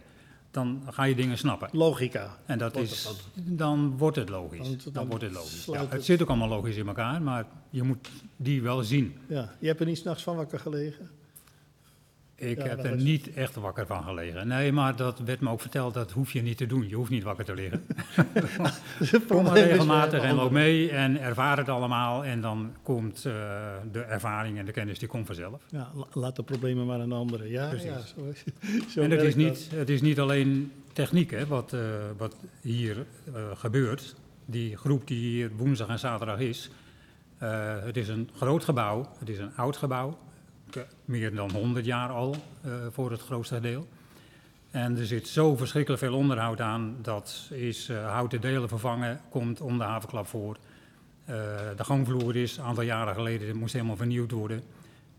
dan 0.50 0.82
ga 0.90 1.04
je 1.04 1.14
dingen 1.14 1.38
snappen. 1.38 1.68
Logica. 1.72 2.36
En 2.46 2.58
dat 2.58 2.72
Wordt 2.74 2.90
is, 2.90 3.10
dan 3.34 3.96
wordt 3.98 4.16
het 4.16 4.28
logisch. 4.28 4.68
Dan, 4.84 4.92
dan 4.92 5.06
wordt 5.06 5.22
het 5.24 5.32
logisch. 5.32 5.64
Ja, 5.64 5.80
het- 5.80 5.92
het 5.92 6.04
zit 6.04 6.22
ook 6.22 6.28
allemaal 6.28 6.48
logisch 6.48 6.76
in 6.76 6.86
elkaar, 6.86 7.22
maar 7.22 7.46
je 7.70 7.82
moet 7.82 8.08
die 8.36 8.62
wel 8.62 8.82
zien. 8.82 9.16
Ja. 9.26 9.54
Je 9.58 9.66
hebt 9.66 9.80
er 9.80 9.86
niet 9.86 9.98
s'nachts 9.98 10.22
van 10.22 10.36
wakker 10.36 10.58
gelegen? 10.58 11.10
Ik 12.42 12.58
Ja, 12.58 12.64
heb 12.68 12.84
er 12.84 12.94
is- 12.94 13.02
niet 13.02 13.32
echt 13.34 13.54
wakker 13.54 13.86
van 13.86 14.02
gelegen. 14.02 14.48
Nee, 14.48 14.72
maar 14.72 14.96
dat 14.96 15.18
werd 15.18 15.40
me 15.40 15.50
ook 15.50 15.60
verteld, 15.60 15.94
dat 15.94 16.10
hoef 16.10 16.32
je 16.32 16.42
niet 16.42 16.56
te 16.56 16.66
doen. 16.66 16.88
Je 16.88 16.94
hoeft 16.94 17.10
niet 17.10 17.22
wakker 17.22 17.44
te 17.44 17.54
liggen. 17.54 17.86
Kom 19.28 19.42
maar 19.44 19.52
regelmatig 19.54 20.22
en 20.22 20.34
loop 20.34 20.50
mee 20.50 20.90
en 20.90 21.20
ervaar 21.20 21.56
het 21.56 21.68
allemaal. 21.68 22.24
En 22.24 22.40
dan 22.40 22.72
komt 22.82 23.24
eh, 23.24 23.32
de 23.92 24.00
ervaring 24.00 24.58
en 24.58 24.64
de 24.64 24.72
kennis, 24.72 24.98
die 24.98 25.08
komt 25.08 25.26
vanzelf. 25.26 25.60
Ja, 25.68 25.90
la- 25.94 26.06
laat 26.12 26.36
de 26.36 26.42
problemen 26.42 26.86
maar 26.86 27.00
aan 27.00 27.12
anderen. 27.12 27.48
Ja, 27.48 27.68
Precies. 27.68 27.88
ja 27.88 27.98
zo, 28.00 28.24
is- 28.30 28.44
zo 28.94 29.00
en 29.00 29.10
het 29.10 29.22
is, 29.22 29.34
niet, 29.34 29.68
het 29.74 29.88
is 29.90 30.00
niet 30.00 30.20
alleen 30.20 30.72
techniek 30.92 31.30
hè, 31.30 31.46
wat, 31.46 31.72
eh, 31.72 31.80
wat 32.16 32.36
hier 32.60 32.96
eh, 33.34 33.42
gebeurt. 33.54 34.14
Die 34.46 34.76
groep 34.76 35.06
die 35.06 35.18
hier 35.18 35.50
woensdag 35.56 35.88
en 35.88 35.98
zaterdag 35.98 36.38
is. 36.38 36.70
het 37.84 37.96
is 37.96 38.08
een 38.08 38.28
groot 38.36 38.64
gebouw, 38.64 39.08
het 39.18 39.28
is 39.28 39.38
een 39.38 39.50
oud 39.56 39.76
gebouw. 39.76 40.18
Ke- 40.72 40.86
Meer 41.04 41.34
dan 41.34 41.50
100 41.50 41.84
jaar 41.84 42.08
al 42.08 42.36
eh, 42.62 42.70
voor 42.90 43.10
het 43.10 43.20
grootste 43.20 43.60
deel. 43.60 43.88
En 44.70 44.98
er 44.98 45.06
zit 45.06 45.28
zo 45.28 45.56
verschrikkelijk 45.56 46.02
veel 46.02 46.14
onderhoud 46.14 46.60
aan. 46.60 46.96
Dat 47.02 47.48
is 47.50 47.88
eh, 47.88 48.10
houten 48.12 48.40
delen 48.40 48.68
vervangen, 48.68 49.20
komt 49.30 49.60
om 49.60 49.78
de 49.78 49.84
havenklap 49.84 50.26
voor. 50.26 50.56
Eh, 51.24 51.34
de 51.76 51.84
gangvloer 51.84 52.36
is 52.36 52.56
een 52.56 52.64
aantal 52.64 52.84
jaren 52.84 53.14
geleden, 53.14 53.56
moest 53.56 53.72
helemaal 53.72 53.96
vernieuwd 53.96 54.30
worden. 54.30 54.62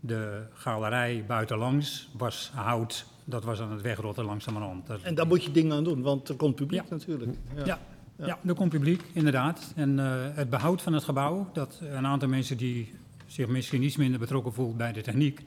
De 0.00 0.42
galerij 0.52 1.24
buitenlangs 1.26 2.08
was 2.16 2.50
hout, 2.54 3.06
dat 3.24 3.44
was 3.44 3.60
aan 3.60 3.72
het 3.72 3.82
wegrotten 3.82 4.24
langzamerhand. 4.24 4.86
Dat, 4.86 5.00
En 5.02 5.14
daar 5.14 5.26
moet 5.26 5.44
je 5.44 5.50
dingen 5.50 5.76
aan 5.76 5.84
doen, 5.84 6.02
want 6.02 6.28
er 6.28 6.34
komt 6.34 6.54
publiek 6.54 6.82
Ja. 6.82 6.86
natuurlijk. 6.90 7.30
Ja. 7.56 7.64
ja, 7.64 7.78
ja. 8.16 8.38
er 8.46 8.54
komt 8.54 8.70
publiek, 8.70 9.02
inderdaad. 9.12 9.72
En 9.76 9.98
eh, 9.98 10.12
het 10.34 10.50
behoud 10.50 10.82
van 10.82 10.92
het 10.92 11.04
gebouw, 11.04 11.50
dat 11.52 11.78
een 11.82 12.06
aantal 12.06 12.28
mensen 12.28 12.56
die 12.56 12.94
zich 13.34 13.46
misschien 13.46 13.82
iets 13.82 13.96
minder 13.96 14.20
betrokken 14.20 14.52
voelt 14.52 14.76
bij 14.76 14.92
de 14.92 15.00
techniek, 15.00 15.40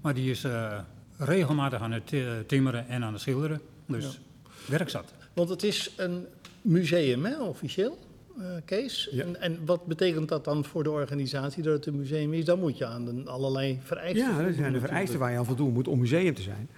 maar 0.00 0.14
die 0.14 0.30
is 0.30 0.44
eh, 0.44 0.78
regelmatig 1.18 1.80
aan 1.80 1.92
het 1.92 2.12
eh, 2.12 2.20
timmeren 2.46 2.88
en 2.88 3.04
aan 3.04 3.12
het 3.12 3.22
schilderen. 3.22 3.60
Dus 3.86 4.20
werk 4.66 4.88
zat. 4.88 5.12
Want 5.32 5.48
het 5.48 5.62
is 5.62 5.90
een 5.96 6.26
museum, 6.62 7.24
hè, 7.24 7.40
officieel, 7.42 7.98
eh, 8.38 8.44
Kees. 8.64 9.08
Ja. 9.10 9.22
En, 9.24 9.40
en 9.40 9.58
wat 9.64 9.86
betekent 9.86 10.28
dat 10.28 10.44
dan 10.44 10.64
voor 10.64 10.82
de 10.82 10.90
organisatie 10.90 11.62
dat 11.62 11.72
het 11.72 11.86
een 11.86 11.96
museum 11.96 12.32
is? 12.32 12.44
Dan 12.44 12.58
moet 12.58 12.78
je 12.78 12.86
aan 12.86 13.04
de, 13.04 13.30
allerlei 13.30 13.78
vereisten 13.82 14.28
Ja, 14.28 14.42
dat 14.42 14.54
zijn 14.54 14.72
de 14.72 14.80
vereisten 14.80 15.18
waar 15.18 15.30
je 15.30 15.38
aan 15.38 15.44
voldoen 15.44 15.72
moet 15.72 15.88
om 15.88 15.98
museum 15.98 16.34
te 16.34 16.42
zijn. 16.42 16.68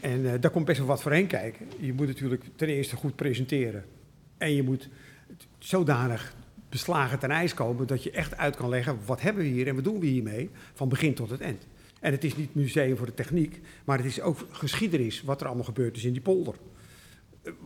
En 0.00 0.32
eh, 0.32 0.40
daar 0.40 0.50
komt 0.50 0.64
best 0.64 0.78
wel 0.78 0.86
wat 0.86 1.02
voor 1.02 1.12
heen 1.12 1.26
kijken. 1.26 1.66
Je 1.78 1.92
moet 1.92 2.06
natuurlijk 2.06 2.44
ten 2.56 2.68
eerste 2.68 2.96
goed 2.96 3.16
presenteren. 3.16 3.84
En 4.38 4.54
je 4.54 4.62
moet 4.62 4.88
zodanig 5.58 6.34
beslagen 6.70 7.18
ten 7.18 7.30
ijs 7.30 7.54
komen 7.54 7.86
dat 7.86 8.02
je 8.02 8.10
echt 8.10 8.36
uit 8.36 8.56
kan 8.56 8.68
leggen 8.68 8.98
wat 9.06 9.20
hebben 9.20 9.42
we 9.42 9.48
hier 9.48 9.68
en 9.68 9.74
wat 9.74 9.84
doen 9.84 10.00
we 10.00 10.06
hiermee 10.06 10.50
van 10.74 10.88
begin 10.88 11.14
tot 11.14 11.30
het 11.30 11.40
eind. 11.40 11.66
En 12.00 12.12
het 12.12 12.24
is 12.24 12.36
niet 12.36 12.54
museum 12.54 12.96
voor 12.96 13.06
de 13.06 13.14
techniek, 13.14 13.60
maar 13.84 13.96
het 13.96 14.06
is 14.06 14.20
ook 14.20 14.46
geschiedenis 14.50 15.22
wat 15.22 15.40
er 15.40 15.46
allemaal 15.46 15.64
gebeurd 15.64 15.96
is 15.96 16.04
in 16.04 16.12
die 16.12 16.22
polder. 16.22 16.54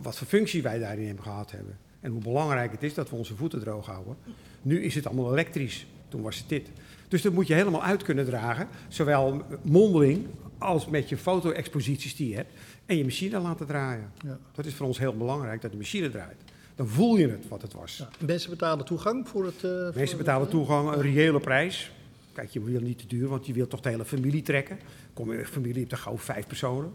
Wat 0.03 0.19
voor 0.19 0.27
functie 0.27 0.63
wij 0.63 0.79
daarin 0.79 1.07
hebben 1.07 1.25
gehad 1.25 1.51
hebben. 1.51 1.79
En 2.01 2.11
hoe 2.11 2.23
belangrijk 2.23 2.73
het 2.73 2.83
is 2.83 2.95
dat 2.95 3.11
we 3.11 3.17
onze 3.17 3.37
voeten 3.37 3.61
droog 3.61 3.87
houden. 3.87 4.17
Nu 4.63 4.83
is 4.83 4.95
het 4.95 5.07
allemaal 5.07 5.33
elektrisch. 5.33 5.87
Toen 6.09 6.23
was 6.23 6.39
het 6.39 6.49
dit. 6.49 6.71
Dus 7.09 7.23
dat 7.23 7.33
moet 7.33 7.47
je 7.47 7.55
helemaal 7.55 7.83
uit 7.83 8.03
kunnen 8.03 8.25
dragen. 8.25 8.69
Zowel 8.89 9.43
mondeling 9.63 10.27
als 10.59 10.87
met 10.87 11.09
je 11.09 11.17
foto-exposities 11.17 12.17
die 12.17 12.29
je 12.29 12.35
hebt. 12.35 12.53
En 12.87 12.97
je 12.97 13.05
machine 13.05 13.39
laten 13.39 13.67
draaien. 13.67 14.13
Ja. 14.25 14.39
Dat 14.53 14.67
is 14.67 14.75
voor 14.75 14.87
ons 14.87 14.99
heel 14.99 15.17
belangrijk, 15.17 15.63
dat 15.63 15.71
de 15.71 15.77
machine 15.77 16.11
draait. 16.11 16.43
Dan 16.77 16.89
voel 16.89 17.17
je 17.17 17.29
het 17.29 17.49
wat 17.49 17.63
het 17.63 17.73
was. 17.73 17.97
Ja. 17.97 18.09
Mensen 18.27 18.51
betalen 18.51 18.85
toegang 18.85 19.29
voor 19.29 19.45
het... 19.45 19.55
eh, 19.55 19.61
voor 19.71 19.71
Mensen 19.85 20.01
het- 20.09 20.17
betalen 20.17 20.49
toegang, 20.49 20.93
een 20.93 21.01
reële 21.03 21.41
prijs. 21.41 21.91
Kijk, 22.33 22.51
je 22.51 22.63
wil 22.63 22.81
niet 22.81 22.99
te 22.99 23.07
duur, 23.07 23.29
want 23.29 23.47
je 23.47 23.53
wilt 23.53 23.71
toch 23.71 23.81
de 23.81 23.89
hele 23.89 24.05
familie 24.05 24.43
trekken. 24.43 24.79
Kom 25.13 25.33
je 25.33 25.47
familie, 25.47 25.79
hebt 25.81 25.93
er 25.93 25.99
gauw 25.99 26.19
vijf 26.19 26.47
personen. 26.47 26.93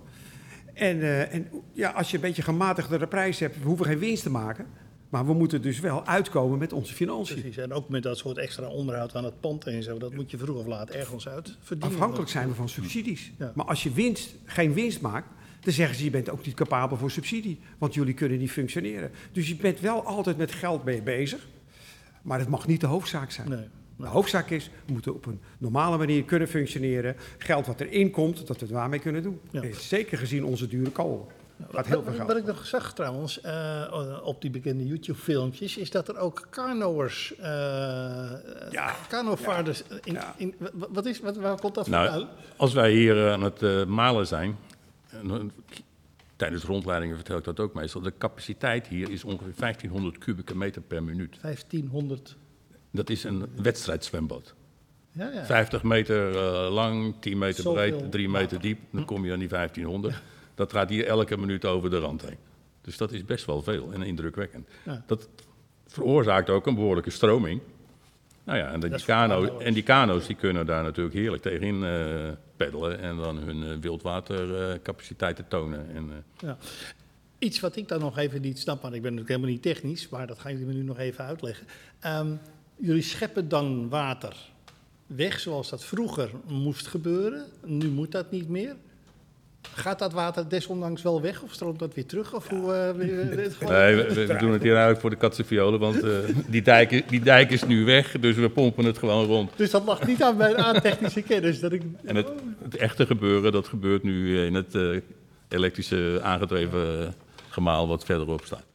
En, 0.73 1.01
eh, 1.01 1.33
en 1.33 1.47
ja, 1.73 1.89
als 1.89 2.09
je 2.09 2.15
een 2.15 2.21
beetje 2.21 2.41
gematigdere 2.41 3.07
prijs 3.07 3.39
hebt, 3.39 3.59
we 3.59 3.65
hoeven 3.65 3.85
geen 3.85 3.99
winst 3.99 4.23
te 4.23 4.29
maken. 4.29 4.65
Maar 5.09 5.25
we 5.25 5.33
moeten 5.33 5.61
dus 5.61 5.79
wel 5.79 6.05
uitkomen 6.05 6.57
met 6.57 6.73
onze 6.73 6.93
financiën. 6.93 7.35
Precies. 7.39 7.57
En 7.57 7.73
ook 7.73 7.89
met 7.89 8.03
dat 8.03 8.17
soort 8.17 8.37
extra 8.37 8.67
onderhoud 8.67 9.15
aan 9.15 9.23
het 9.23 9.39
pand 9.39 9.65
en 9.65 9.83
zo. 9.83 9.97
Dat 9.97 10.13
moet 10.13 10.31
je 10.31 10.37
vroeg 10.37 10.57
of 10.57 10.65
laat 10.65 10.89
ergens 10.89 11.27
uit 11.27 11.57
verdienen. 11.61 11.95
Afhankelijk 11.95 12.29
zijn 12.29 12.47
we 12.47 12.53
van 12.55 12.69
subsidies. 12.69 13.31
Ja. 13.37 13.51
Maar 13.55 13.65
als 13.65 13.83
je 13.83 13.91
winst, 13.91 14.35
geen 14.45 14.73
winst 14.73 15.01
maakt, 15.01 15.27
dan 15.59 15.73
zeggen 15.73 15.95
ze 15.95 16.03
je 16.03 16.09
bent 16.09 16.29
ook 16.29 16.45
niet 16.45 16.55
capabel 16.55 16.97
voor 16.97 17.11
subsidie. 17.11 17.59
Want 17.77 17.93
jullie 17.93 18.13
kunnen 18.13 18.37
niet 18.39 18.51
functioneren. 18.51 19.11
Dus 19.31 19.47
je 19.47 19.55
bent 19.55 19.79
wel 19.79 20.03
altijd 20.05 20.37
met 20.37 20.51
geld 20.51 20.83
mee 20.83 21.01
bezig. 21.01 21.47
Maar 22.21 22.39
het 22.39 22.47
mag 22.49 22.67
niet 22.67 22.81
de 22.81 22.87
hoofdzaak 22.87 23.31
zijn. 23.31 23.49
Nee. 23.49 23.67
De 23.97 24.05
hoofdzaak 24.07 24.49
is, 24.49 24.69
we 24.85 24.91
moeten 24.93 25.13
op 25.15 25.25
een 25.25 25.39
normale 25.57 25.97
manier 25.97 26.23
kunnen 26.23 26.47
functioneren. 26.47 27.15
Geld 27.37 27.65
wat 27.67 27.79
erin 27.81 28.11
komt, 28.11 28.47
dat 28.47 28.59
we 28.59 28.65
het 28.65 28.73
waarmee 28.73 28.99
kunnen 28.99 29.23
doen. 29.23 29.39
Ja. 29.51 29.63
Zeker 29.73 30.17
gezien 30.17 30.43
onze 30.45 30.67
dure 30.67 30.89
kolen. 30.91 31.25
Gaat 31.71 31.85
heel 31.85 31.95
veel 31.95 32.03
Wat, 32.03 32.15
geld. 32.15 32.27
wat 32.27 32.37
ik 32.37 32.45
nog 32.45 32.65
zag 32.65 32.93
trouwens, 32.93 33.41
eh, 33.41 34.19
op 34.23 34.41
die 34.41 34.49
bekende 34.49 34.85
YouTube-filmpjes, 34.85 35.77
is 35.77 35.89
dat 35.91 36.07
er 36.07 36.17
ook 36.17 36.47
kanoers, 36.49 37.35
eh 37.35 37.45
Ja. 38.71 38.95
kanovaarders, 39.09 39.83
in, 40.03 40.13
Ja. 40.13 40.33
in, 40.37 40.55
wa- 40.59 40.87
wat 40.89 41.05
is, 41.05 41.19
wat, 41.19 41.37
waar 41.37 41.59
komt 41.59 41.75
dat 41.75 41.87
Nou, 41.87 42.09
vandaan? 42.09 42.29
als 42.57 42.73
wij 42.73 42.91
hier 42.91 43.25
eh, 43.25 43.31
aan 43.31 43.41
het 43.43 43.87
malen 43.87 44.27
zijn, 44.27 44.57
en, 45.09 45.31
eh, 45.31 45.39
tijdens 46.35 46.63
rondleidingen 46.63 47.15
vertel 47.15 47.37
ik 47.37 47.43
dat 47.43 47.59
ook 47.59 47.73
meestal, 47.73 48.01
de 48.01 48.13
capaciteit 48.17 48.87
hier 48.87 49.11
is 49.11 49.23
ongeveer 49.23 49.53
1500 49.55 50.17
kubieke 50.17 50.57
meter 50.57 50.81
per 50.81 51.03
minuut. 51.03 51.37
1500. 51.41 52.37
Dat 52.91 53.09
is 53.09 53.23
een 53.23 53.45
wedstrijdzwembad. 53.61 54.53
Ja, 55.11 55.31
ja. 55.31 55.45
50 55.45 55.83
meter 55.83 56.35
eh, 56.35 56.71
lang, 56.73 57.15
10 57.19 57.37
meter 57.37 57.63
Zoveel 57.63 57.97
breed, 57.97 58.11
3 58.11 58.29
meter 58.29 58.41
water. 58.41 58.61
diep, 58.61 58.79
dan 58.91 59.05
kom 59.05 59.25
je 59.25 59.31
aan 59.31 59.39
die 59.39 59.47
1500. 59.47 60.21
Dat 60.55 60.71
gaat 60.71 60.89
hier 60.89 61.05
elke 61.05 61.37
minuut 61.37 61.65
over 61.65 61.89
de 61.89 61.99
rand 61.99 62.21
heen. 62.21 62.37
Dus 62.81 62.97
dat 62.97 63.11
is 63.11 63.25
best 63.25 63.45
wel 63.45 63.61
veel 63.61 63.93
en 63.93 64.01
indrukwekkend. 64.01 64.67
Dat 65.05 65.29
veroorzaakt 65.87 66.49
ook 66.49 66.67
een 66.67 66.75
behoorlijke 66.75 67.09
stroming. 67.09 67.61
Nou 68.49 68.61
ja, 68.61 68.71
en, 68.71 68.79
die, 68.79 69.03
kano's. 69.05 69.63
en 69.63 69.73
die 69.73 69.83
kano's 69.83 70.27
die 70.27 70.35
kunnen 70.35 70.65
daar 70.65 70.83
natuurlijk 70.83 71.15
heerlijk 71.15 71.41
tegenin 71.41 71.83
eh 71.83 72.31
peddelen 72.55 72.99
en 72.99 73.17
dan 73.17 73.37
hun 73.37 73.63
eh, 73.63 73.77
wildwatercapaciteiten 73.81 75.47
tonen. 75.47 75.95
En, 75.95 76.09
eh, 76.09 76.47
Ja. 76.47 76.57
Iets 77.37 77.59
wat 77.59 77.75
ik 77.75 77.87
dan 77.87 77.99
nog 77.99 78.17
even 78.17 78.41
niet 78.41 78.59
snap, 78.59 78.81
maar 78.81 78.93
ik 78.93 79.01
ben 79.01 79.13
natuurlijk 79.13 79.29
helemaal 79.29 79.49
niet 79.49 79.61
technisch, 79.61 80.09
maar 80.09 80.27
dat 80.27 80.39
gaan 80.39 80.51
jullie 80.51 80.67
me 80.67 80.73
nu 80.73 80.81
nog 80.81 80.97
even 80.97 81.25
uitleggen. 81.25 81.67
Ehm, 81.99 82.31
jullie 82.75 83.01
scheppen 83.01 83.49
dan 83.49 83.89
water 83.89 84.35
weg 85.05 85.39
zoals 85.39 85.69
dat 85.69 85.85
vroeger 85.85 86.29
moest 86.47 86.87
gebeuren. 86.87 87.45
Nu 87.65 87.89
moet 87.89 88.11
dat 88.11 88.31
niet 88.31 88.49
meer. 88.49 88.75
Gaat 89.61 89.99
dat 89.99 90.13
water 90.13 90.49
desondanks 90.49 91.01
wel 91.01 91.21
weg 91.21 91.41
of 91.41 91.53
stroomt 91.53 91.79
dat 91.79 91.93
weer 91.93 92.05
terug? 92.05 92.33
Of 92.33 92.47
hoe, 92.47 92.73
eh, 92.73 92.91
we- 92.91 93.05
we- 93.05 93.35
we- 93.35 93.41
het 93.41 93.53
gewoon- 93.53 93.73
Nee, 93.73 93.95
we, 93.95 94.35
doen 94.39 94.51
het 94.51 94.61
hier 94.61 94.71
eigenlijk 94.71 95.01
voor 95.01 95.09
de 95.09 95.15
katsenviolen, 95.15 95.79
want 95.79 96.03
eh, 96.03 96.11
die, 96.47 96.61
dijk, 96.61 97.09
die 97.09 97.19
dijk 97.19 97.51
is 97.51 97.63
nu 97.63 97.85
weg, 97.85 98.11
dus 98.19 98.35
we 98.35 98.49
pompen 98.49 98.85
het 98.85 98.97
gewoon 98.97 99.25
rond. 99.25 99.51
Dus 99.55 99.71
dat 99.71 99.85
lag 99.85 100.07
niet 100.07 100.23
aan 100.23 100.37
mijn 100.37 100.57
aan 100.57 100.81
technische 100.81 101.21
kennis. 101.21 101.59
Dat 101.59 101.71
ik, 101.71 101.81
En 102.03 102.15
het, 102.15 102.27
het 102.63 102.75
echte 102.75 103.05
gebeuren, 103.05 103.51
dat 103.51 103.67
gebeurt 103.67 104.03
nu 104.03 104.45
in 104.45 104.53
het 104.53 104.75
eh, 104.75 104.97
elektrische 105.49 106.19
aangedreven 106.23 107.13
gemaal 107.49 107.87
wat 107.87 108.05
verderop 108.05 108.45
staat. 108.45 108.65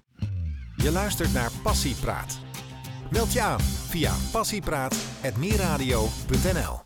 Je 0.76 0.90
luistert 0.90 1.32
naar 1.32 1.50
Passiepraat. 1.62 2.38
Meld 3.10 3.32
je 3.32 3.40
aan 3.40 3.60
via 3.60 4.12
passiepraat.meerradio.nl 4.32 6.78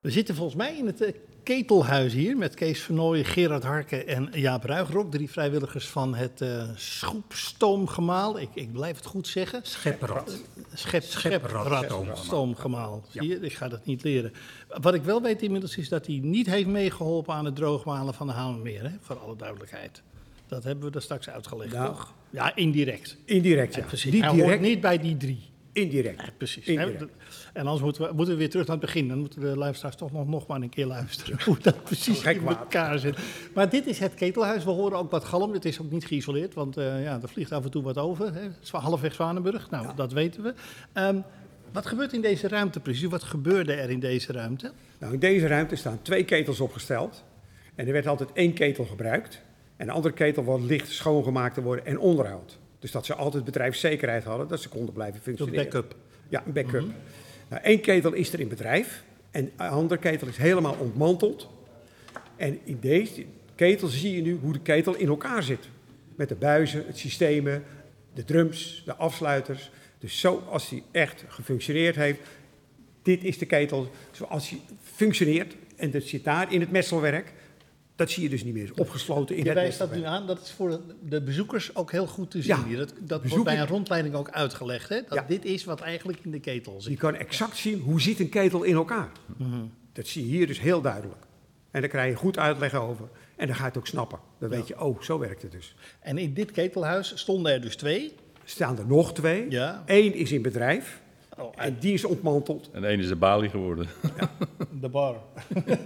We 0.00 0.10
zitten 0.10 0.34
volgens 0.34 0.56
mij 0.56 0.76
in 0.78 0.86
het 0.86 1.00
eh, 1.02 1.12
ketelhuis 1.46 2.12
hier 2.12 2.36
met 2.36 2.54
Kees 2.54 2.80
Vernooy, 2.80 3.24
Gerard 3.24 3.62
Harken 3.62 4.06
en 4.06 4.28
Jaap 4.32 4.64
Ruigrok. 4.64 5.10
Drie 5.10 5.30
vrijwilligers 5.30 5.88
van 5.88 6.14
het 6.14 6.40
eh 6.40 6.68
schoepstoomgemaal. 6.74 8.40
Ik, 8.40 8.48
ik 8.54 8.72
blijf 8.72 8.96
het 8.96 9.06
goed 9.06 9.28
zeggen. 9.28 9.60
Schepperrad. 9.62 10.42
Schep, 10.74 11.02
scheprad, 11.02 11.84
stoomgemaal. 11.84 12.16
stoomgemaal. 12.16 13.04
Zie 13.10 13.28
je, 13.28 13.40
ik 13.40 13.52
ga 13.52 13.68
dat 13.68 13.86
niet 13.86 14.02
leren. 14.02 14.32
Wat 14.68 14.94
ik 14.94 15.02
wel 15.02 15.22
weet 15.22 15.42
inmiddels 15.42 15.76
is 15.76 15.88
dat 15.88 16.06
hij 16.06 16.18
niet 16.22 16.46
heeft 16.46 16.66
meegeholpen 16.68 17.34
aan 17.34 17.44
het 17.44 17.56
droogmalen 17.56 18.14
van 18.14 18.26
de 18.26 18.32
Hamermeer. 18.32 18.82
Hè? 18.82 18.90
Voor 19.00 19.18
alle 19.18 19.36
duidelijkheid. 19.36 20.02
Dat 20.46 20.64
hebben 20.64 20.90
we 20.90 20.96
er 20.96 21.02
straks 21.02 21.28
uitgelegd, 21.28 21.72
Nou. 21.72 21.86
toch? 21.86 22.12
Ja, 22.30 22.56
indirect. 22.56 23.16
Indirect, 23.24 23.74
ja. 23.74 23.80
Ja, 23.80 23.86
precies. 23.86 24.12
Niet 24.12 24.24
hij 24.24 24.40
hoort 24.42 24.60
niet 24.60 24.80
bij 24.80 24.98
die 24.98 25.16
drie. 25.16 25.50
indirect. 25.72 26.20
Ja, 26.22 26.28
precies. 26.36 26.66
Indirect. 26.66 27.04
En 27.56 27.62
anders 27.62 27.82
moeten 27.82 28.02
we, 28.02 28.12
moeten 28.14 28.34
we 28.34 28.40
weer 28.40 28.50
terug 28.50 28.66
naar 28.66 28.76
het 28.76 28.84
begin. 28.84 29.08
Dan 29.08 29.18
moeten 29.18 29.40
de 29.40 29.56
luisteraars 29.56 29.96
toch 29.96 30.12
nog, 30.12 30.28
nog 30.28 30.46
maar 30.46 30.60
een 30.60 30.68
keer 30.68 30.86
luisteren 30.86 31.38
hoe 31.44 31.56
dat 31.60 31.84
precies 31.84 32.22
in 32.22 32.46
elkaar 32.46 32.98
zit. 32.98 33.16
Maar 33.54 33.68
dit 33.70 33.86
is 33.86 33.98
het 33.98 34.14
ketelhuis. 34.14 34.64
We 34.64 34.70
horen 34.70 34.98
ook 34.98 35.10
wat 35.10 35.24
galm. 35.24 35.52
Het 35.52 35.64
is 35.64 35.80
ook 35.80 35.90
niet 35.90 36.06
geïsoleerd, 36.06 36.54
want 36.54 36.76
eh, 36.76 37.02
ja, 37.02 37.18
er 37.22 37.28
vliegt 37.28 37.52
af 37.52 37.64
en 37.64 37.70
toe 37.70 37.82
wat 37.82 37.98
over. 37.98 38.34
Hè. 38.34 38.40
Halfweg 38.70 39.14
Zwanenburg. 39.14 39.70
Nou, 39.70 39.86
dat 39.96 40.12
weten 40.12 40.42
we. 40.42 40.54
Ehm, 40.92 41.20
wat 41.72 41.86
gebeurt 41.86 42.12
in 42.12 42.20
deze 42.20 42.48
ruimte 42.48 42.80
precies? 42.80 43.08
Wat 43.08 43.22
gebeurde 43.22 43.72
er 43.72 43.90
in 43.90 44.00
deze 44.00 44.32
ruimte? 44.32 44.72
Nou, 44.98 45.12
in 45.12 45.18
deze 45.18 45.46
ruimte 45.46 45.76
staan 45.76 45.98
twee 46.02 46.24
ketels 46.24 46.60
opgesteld. 46.60 47.24
En 47.74 47.86
er 47.86 47.92
werd 47.92 48.06
altijd 48.06 48.32
één 48.32 48.52
ketel 48.52 48.84
gebruikt. 48.84 49.42
En 49.76 49.86
de 49.86 49.92
andere 49.92 50.14
ketel 50.14 50.44
wordt 50.44 50.64
licht 50.64 50.90
schoongemaakt 50.90 51.54
te 51.54 51.62
worden 51.62 51.86
en 51.86 51.98
onderhoud. 51.98 52.58
Dus 52.78 52.90
dat 52.90 53.06
ze 53.06 53.14
altijd 53.14 53.44
bedrijfszekerheid 53.44 54.24
hadden, 54.24 54.48
dat 54.48 54.60
ze 54.60 54.68
konden 54.68 54.94
blijven 54.94 55.16
Een 55.16 55.22
functioneren. 55.22 55.64
backup. 55.64 55.94
Ja, 56.28 56.42
een 56.46 56.52
backup. 56.52 56.84
Nou, 57.48 57.62
één 57.62 57.80
ketel 57.80 58.12
is 58.12 58.32
er 58.32 58.40
in 58.40 58.48
bedrijf 58.48 59.04
en 59.30 59.52
de 59.56 59.62
andere 59.62 60.00
ketel 60.00 60.28
is 60.28 60.36
helemaal 60.36 60.76
ontmanteld. 60.78 61.48
En 62.36 62.58
in 62.64 62.78
deze 62.80 63.24
ketel 63.54 63.88
zie 63.88 64.14
je 64.14 64.22
nu 64.22 64.38
hoe 64.42 64.52
de 64.52 64.60
ketel 64.60 64.94
in 64.94 65.08
elkaar 65.08 65.42
zit. 65.42 65.68
Met 66.14 66.28
de 66.28 66.34
buizen, 66.34 66.86
het 66.86 66.98
systemen, 66.98 67.64
de 68.14 68.24
drums, 68.24 68.82
de 68.84 68.94
afsluiters. 68.94 69.70
Dus 69.98 70.20
zoals 70.20 70.68
die 70.68 70.82
echt 70.90 71.24
gefunctioneerd 71.28 71.96
heeft, 71.96 72.20
dit 73.02 73.24
is 73.24 73.38
de 73.38 73.46
ketel 73.46 73.90
zoals 74.10 74.48
die 74.48 74.60
functioneert. 74.82 75.56
En 75.76 75.90
dat 75.90 76.02
zit 76.02 76.24
daar 76.24 76.52
in 76.52 76.60
het 76.60 76.70
messelwerk. 76.70 77.32
Dat 77.96 78.10
zie 78.10 78.22
je 78.22 78.28
dus 78.28 78.44
niet 78.44 78.54
meer. 78.54 78.62
Is 78.64 78.72
opgesloten 78.72 79.36
in 79.36 79.42
Je 79.42 79.48
het 79.48 79.58
wijst 79.58 79.78
dat 79.78 79.94
nu 79.94 80.02
aan. 80.04 80.26
Dat 80.26 80.40
is 80.42 80.50
voor 80.52 80.80
de 81.02 81.22
bezoekers 81.22 81.74
ook 81.74 81.90
heel 81.92 82.06
goed 82.06 82.30
te 82.30 82.42
zien. 82.42 82.68
Ja. 82.68 82.76
Dat, 82.76 82.92
dat 83.00 83.28
wordt 83.28 83.44
bij 83.44 83.60
een 83.60 83.66
rondleiding 83.66 84.14
ook 84.14 84.30
uitgelegd. 84.30 84.88
Hè? 84.88 85.00
Dat 85.08 85.14
Ja. 85.14 85.24
dit 85.28 85.44
is 85.44 85.64
wat 85.64 85.80
eigenlijk 85.80 86.18
in 86.22 86.30
de 86.30 86.40
ketel 86.40 86.74
Je 86.74 86.80
zit. 86.82 86.98
kan 86.98 87.14
exact 87.14 87.56
zien 87.56 87.80
hoe 87.80 88.00
zit 88.00 88.20
een 88.20 88.28
ketel 88.28 88.62
in 88.62 88.74
elkaar. 88.74 89.10
Mhm. 89.36 89.64
Dat 89.92 90.06
zie 90.06 90.22
je 90.26 90.36
hier 90.36 90.46
dus 90.46 90.60
heel 90.60 90.80
duidelijk. 90.80 91.20
En 91.70 91.80
daar 91.80 91.90
krijg 91.90 92.10
je 92.10 92.16
goed 92.16 92.38
uitleg 92.38 92.74
over. 92.74 93.08
En 93.36 93.46
dan 93.46 93.56
ga 93.56 93.62
je 93.62 93.68
het 93.68 93.78
ook 93.78 93.86
snappen. 93.86 94.18
Dan 94.38 94.48
weet 94.48 94.68
je, 94.68 94.80
oh, 94.80 95.02
zo 95.02 95.18
werkt 95.18 95.42
het 95.42 95.52
dus. 95.52 95.74
En 96.00 96.18
in 96.18 96.34
dit 96.34 96.50
ketelhuis 96.50 97.12
stonden 97.14 97.52
er 97.52 97.60
dus 97.60 97.76
twee. 97.76 98.14
Staan 98.44 98.78
er 98.78 98.86
nog 98.86 99.12
twee. 99.14 99.46
Ja. 99.50 99.82
Eén 99.86 100.14
is 100.14 100.32
in 100.32 100.42
bedrijf. 100.42 101.00
Oh, 101.38 101.52
En 101.56 101.76
die 101.80 101.92
is 101.92 102.04
ontmanteld. 102.04 102.70
En 102.72 102.80
de 102.80 102.86
ene 102.86 103.02
is 103.02 103.08
de 103.08 103.16
balie 103.16 103.50
geworden. 103.50 103.86
de 104.80 104.88
bar. 104.88 105.16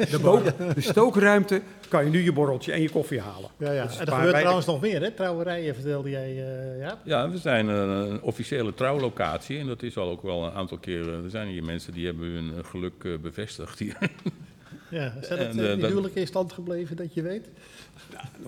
De, 0.08 0.54
de 0.74 0.80
stookruimte 0.80 1.62
kan 1.88 2.04
je 2.04 2.10
nu 2.10 2.22
je 2.22 2.32
borreltje 2.32 2.72
en 2.72 2.82
je 2.82 2.90
koffie 2.90 3.20
halen. 3.20 3.50
Ja, 3.56 3.72
ja. 3.72 3.82
Dat 3.82 3.90
is 3.92 3.98
En 3.98 4.06
er 4.06 4.12
gebeurt 4.12 4.30
wij- 4.30 4.40
trouwens 4.40 4.66
nog 4.66 4.80
meer, 4.80 5.00
hè? 5.00 5.10
Trouwerijen 5.10 5.74
vertelde 5.74 6.10
jij, 6.10 6.30
eh 6.30 6.78
ja. 6.80 6.98
Ja, 7.04 7.30
we 7.30 7.38
zijn 7.38 7.68
een, 7.68 7.88
een 7.88 8.22
officiële 8.22 8.74
trouwlocatie 8.74 9.58
en 9.58 9.66
dat 9.66 9.82
is 9.82 9.96
al 9.96 10.10
ook 10.10 10.22
wel 10.22 10.44
een 10.44 10.52
aantal 10.52 10.78
keren. 10.78 11.24
Er 11.24 11.30
zijn 11.30 11.48
hier 11.48 11.64
mensen 11.64 11.92
die 11.92 12.06
hebben 12.06 12.28
hun 12.28 12.52
eh, 12.56 12.64
geluk 12.64 13.04
eh, 13.04 13.12
bevestigd 13.22 13.78
hier. 13.78 13.96
ja. 14.90 15.12
Zijn 15.20 15.56
dat 15.56 15.80
dat- 15.80 15.88
huwelijken 15.90 16.20
in 16.20 16.26
stand 16.26 16.52
gebleven, 16.52 16.96
dat 16.96 17.14
je 17.14 17.22
weet? 17.22 17.48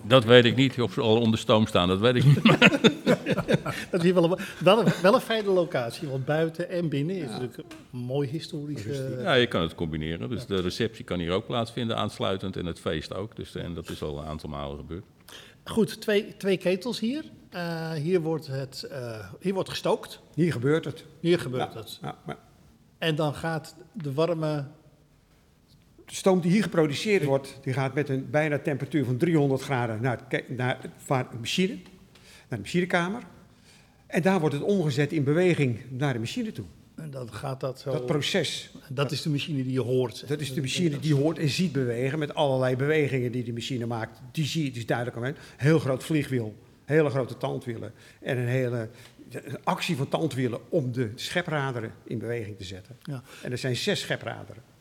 Dat 0.03 0.23
weet 0.23 0.45
ik 0.45 0.55
niet, 0.55 0.81
of 0.81 0.93
ze 0.93 1.01
al 1.01 1.19
onder 1.19 1.39
stoom 1.39 1.67
staan, 1.67 1.87
dat 1.87 1.99
weet 1.99 2.15
ik 2.15 2.25
niet. 2.25 2.41
Dat 3.91 3.99
is 3.99 4.01
hier 4.03 4.13
wel 4.13 4.23
een, 4.31 4.37
wel 4.59 4.79
een, 4.79 4.93
wel 5.01 5.13
een 5.13 5.21
fijne 5.21 5.49
locatie, 5.49 6.07
want 6.07 6.25
buiten 6.25 6.69
en 6.69 6.89
binnen 6.89 7.15
is 7.15 7.29
natuurlijk 7.29 7.57
een 7.57 7.99
mooi 7.99 8.29
historisch... 8.29 8.85
eh, 8.85 9.21
Ja, 9.21 9.33
je 9.33 9.47
kan 9.47 9.61
het 9.61 9.75
combineren. 9.75 10.29
Dus 10.29 10.45
de 10.45 10.61
receptie 10.61 11.05
kan 11.05 11.19
hier 11.19 11.31
ook 11.31 11.45
plaatsvinden, 11.45 11.97
aansluitend, 11.97 12.57
en 12.57 12.65
het 12.65 12.79
feest 12.79 13.13
ook. 13.13 13.35
Dus, 13.35 13.55
en 13.55 13.73
dat 13.73 13.89
is 13.89 14.01
al 14.01 14.17
een 14.19 14.25
aantal 14.25 14.49
malen 14.49 14.77
gebeurd. 14.77 15.03
Goed, 15.63 16.01
twee, 16.01 16.37
twee 16.37 16.57
ketels 16.57 16.99
hier. 16.99 17.23
Eh, 17.49 17.91
hier, 17.91 18.21
wordt 18.21 18.47
het, 18.47 18.83
eh, 18.83 19.19
hier 19.39 19.53
wordt 19.53 19.69
gestookt. 19.69 20.19
Hier 20.35 20.51
gebeurt 20.51 20.85
het. 20.85 21.05
Hier 21.19 21.39
gebeurt 21.39 21.73
Ja, 21.73 21.79
het. 21.79 21.99
ja, 22.01 22.15
maar 22.25 22.37
En 22.97 23.15
dan 23.15 23.33
gaat 23.35 23.75
de 23.93 24.13
warme... 24.13 24.65
de 26.13 26.19
stoom 26.19 26.41
die 26.41 26.51
hier 26.51 26.63
geproduceerd 26.63 27.23
wordt, 27.23 27.57
die 27.61 27.73
gaat 27.73 27.93
met 27.93 28.09
een 28.09 28.29
bijna 28.29 28.59
temperatuur 28.59 29.05
van 29.05 29.17
300 29.17 29.61
graden 29.61 30.01
naar, 30.01 30.19
het, 30.27 30.49
naar 30.49 30.77
het- 30.81 31.07
naar 31.07 31.29
de 31.31 31.37
machine, 31.39 31.73
naar 31.73 31.83
de 32.49 32.57
machinekamer. 32.57 33.21
En 34.07 34.21
daar 34.21 34.39
wordt 34.39 34.55
het 34.55 34.63
omgezet 34.63 35.11
in 35.11 35.23
beweging 35.23 35.79
naar 35.89 36.13
de 36.13 36.19
machine 36.19 36.51
toe. 36.51 36.65
En 36.95 37.11
dan 37.11 37.33
gaat 37.33 37.59
dat 37.59 37.79
zo... 37.79 37.91
Dat 37.91 38.05
proces, 38.05 38.71
dat 38.89 39.11
is 39.11 39.21
de 39.21 39.29
machine 39.29 39.63
die 39.63 39.71
je 39.73 39.81
hoort. 39.81 40.27
dat 40.27 40.39
is 40.39 40.53
de 40.53 40.61
machine 40.61 40.99
die 40.99 41.15
hoort 41.15 41.37
en 41.39 41.49
ziet 41.49 41.71
bewegen 41.71 42.19
met 42.19 42.33
allerlei 42.33 42.75
bewegingen 42.75 43.31
die 43.31 43.43
de 43.43 43.53
machine 43.53 43.85
maakt. 43.85 44.21
Die 44.31 44.45
zie 44.45 44.63
je 44.63 44.71
dus 44.71 44.85
duidelijk 44.85 45.17
aan. 45.17 45.35
Heel 45.57 45.79
groot 45.79 46.03
vliegwiel, 46.03 46.55
hele 46.85 47.09
grote 47.09 47.37
tandwielen 47.37 47.93
en 48.21 48.37
een 48.37 48.47
hele 48.47 48.89
een 49.29 49.63
actie 49.63 49.95
van 49.95 50.07
tandwielen 50.09 50.59
om 50.69 50.91
de 50.91 51.11
schepraderen 51.15 51.91
in 52.03 52.17
beweging 52.17 52.57
te 52.57 52.63
zetten. 52.63 52.97
Ja. 53.03 53.23
En 53.41 53.51
er 53.51 53.57
zijn 53.57 53.75
zes 53.75 53.99
schepraderen. 53.99 54.72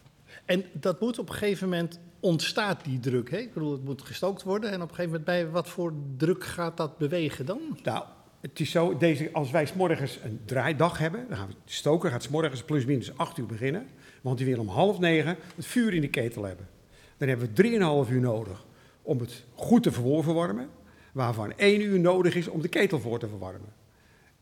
En 0.45 0.65
dat 0.73 1.01
moet 1.01 1.19
op 1.19 1.29
een 1.29 1.35
gegeven 1.35 1.69
moment 1.69 2.01
ontstaat 2.21 2.85
die 2.85 2.99
druk. 2.99 3.31
Hè? 3.31 3.37
Ik 3.37 3.53
bedoel, 3.53 3.73
het 3.73 3.85
moet 3.85 4.03
gestookt 4.03 4.43
worden. 4.43 4.71
En 4.71 4.83
op 4.83 4.89
een 4.89 4.95
gegeven 4.95 5.11
moment 5.11 5.25
bij 5.25 5.51
wat 5.51 5.69
voor 5.69 5.93
druk 6.17 6.45
gaat 6.45 6.77
dat 6.77 6.99
bewegen 6.99 7.47
dan? 7.47 7.61
Nou, 7.83 8.05
het 8.41 8.61
is 8.61 8.71
zo, 8.71 8.97
deze, 8.97 9.29
als 9.33 9.51
wij 9.51 9.69
morgens 9.77 10.19
een 10.23 10.41
draaidag 10.45 10.99
hebben, 10.99 11.25
dan 11.29 11.37
gaan 11.37 11.47
we 11.47 11.53
de 11.53 11.73
stoker 11.73 12.11
gaat 12.11 12.23
's 12.23 12.29
morgens 12.29 12.63
plus 12.63 12.85
minus 12.85 13.17
8 13.17 13.39
uur 13.39 13.47
beginnen. 13.47 13.87
Want 14.21 14.39
die 14.39 14.47
wil 14.47 14.59
om 14.59 14.69
half 14.69 14.99
negen 14.99 15.37
het 15.57 15.67
vuur 15.67 15.95
in 15.95 16.01
de 16.01 16.09
ketel 16.09 16.43
hebben. 16.45 16.69
Dan 17.17 17.29
hebben 17.29 17.51
we 17.55 18.07
3,5 18.07 18.13
uur 18.13 18.21
nodig 18.21 18.65
om 19.03 19.21
het 19.21 19.45
goed 19.55 19.83
te 19.83 19.93
verwarmen, 19.93 20.69
waarvan 21.13 21.53
1 21.57 21.81
uur 21.81 22.01
nodig 22.01 22.35
is 22.35 22.49
om 22.49 22.63
de 22.63 22.69
ketel 22.69 23.01
voor 23.01 23.19
te 23.19 23.29
verwarmen. 23.29 23.73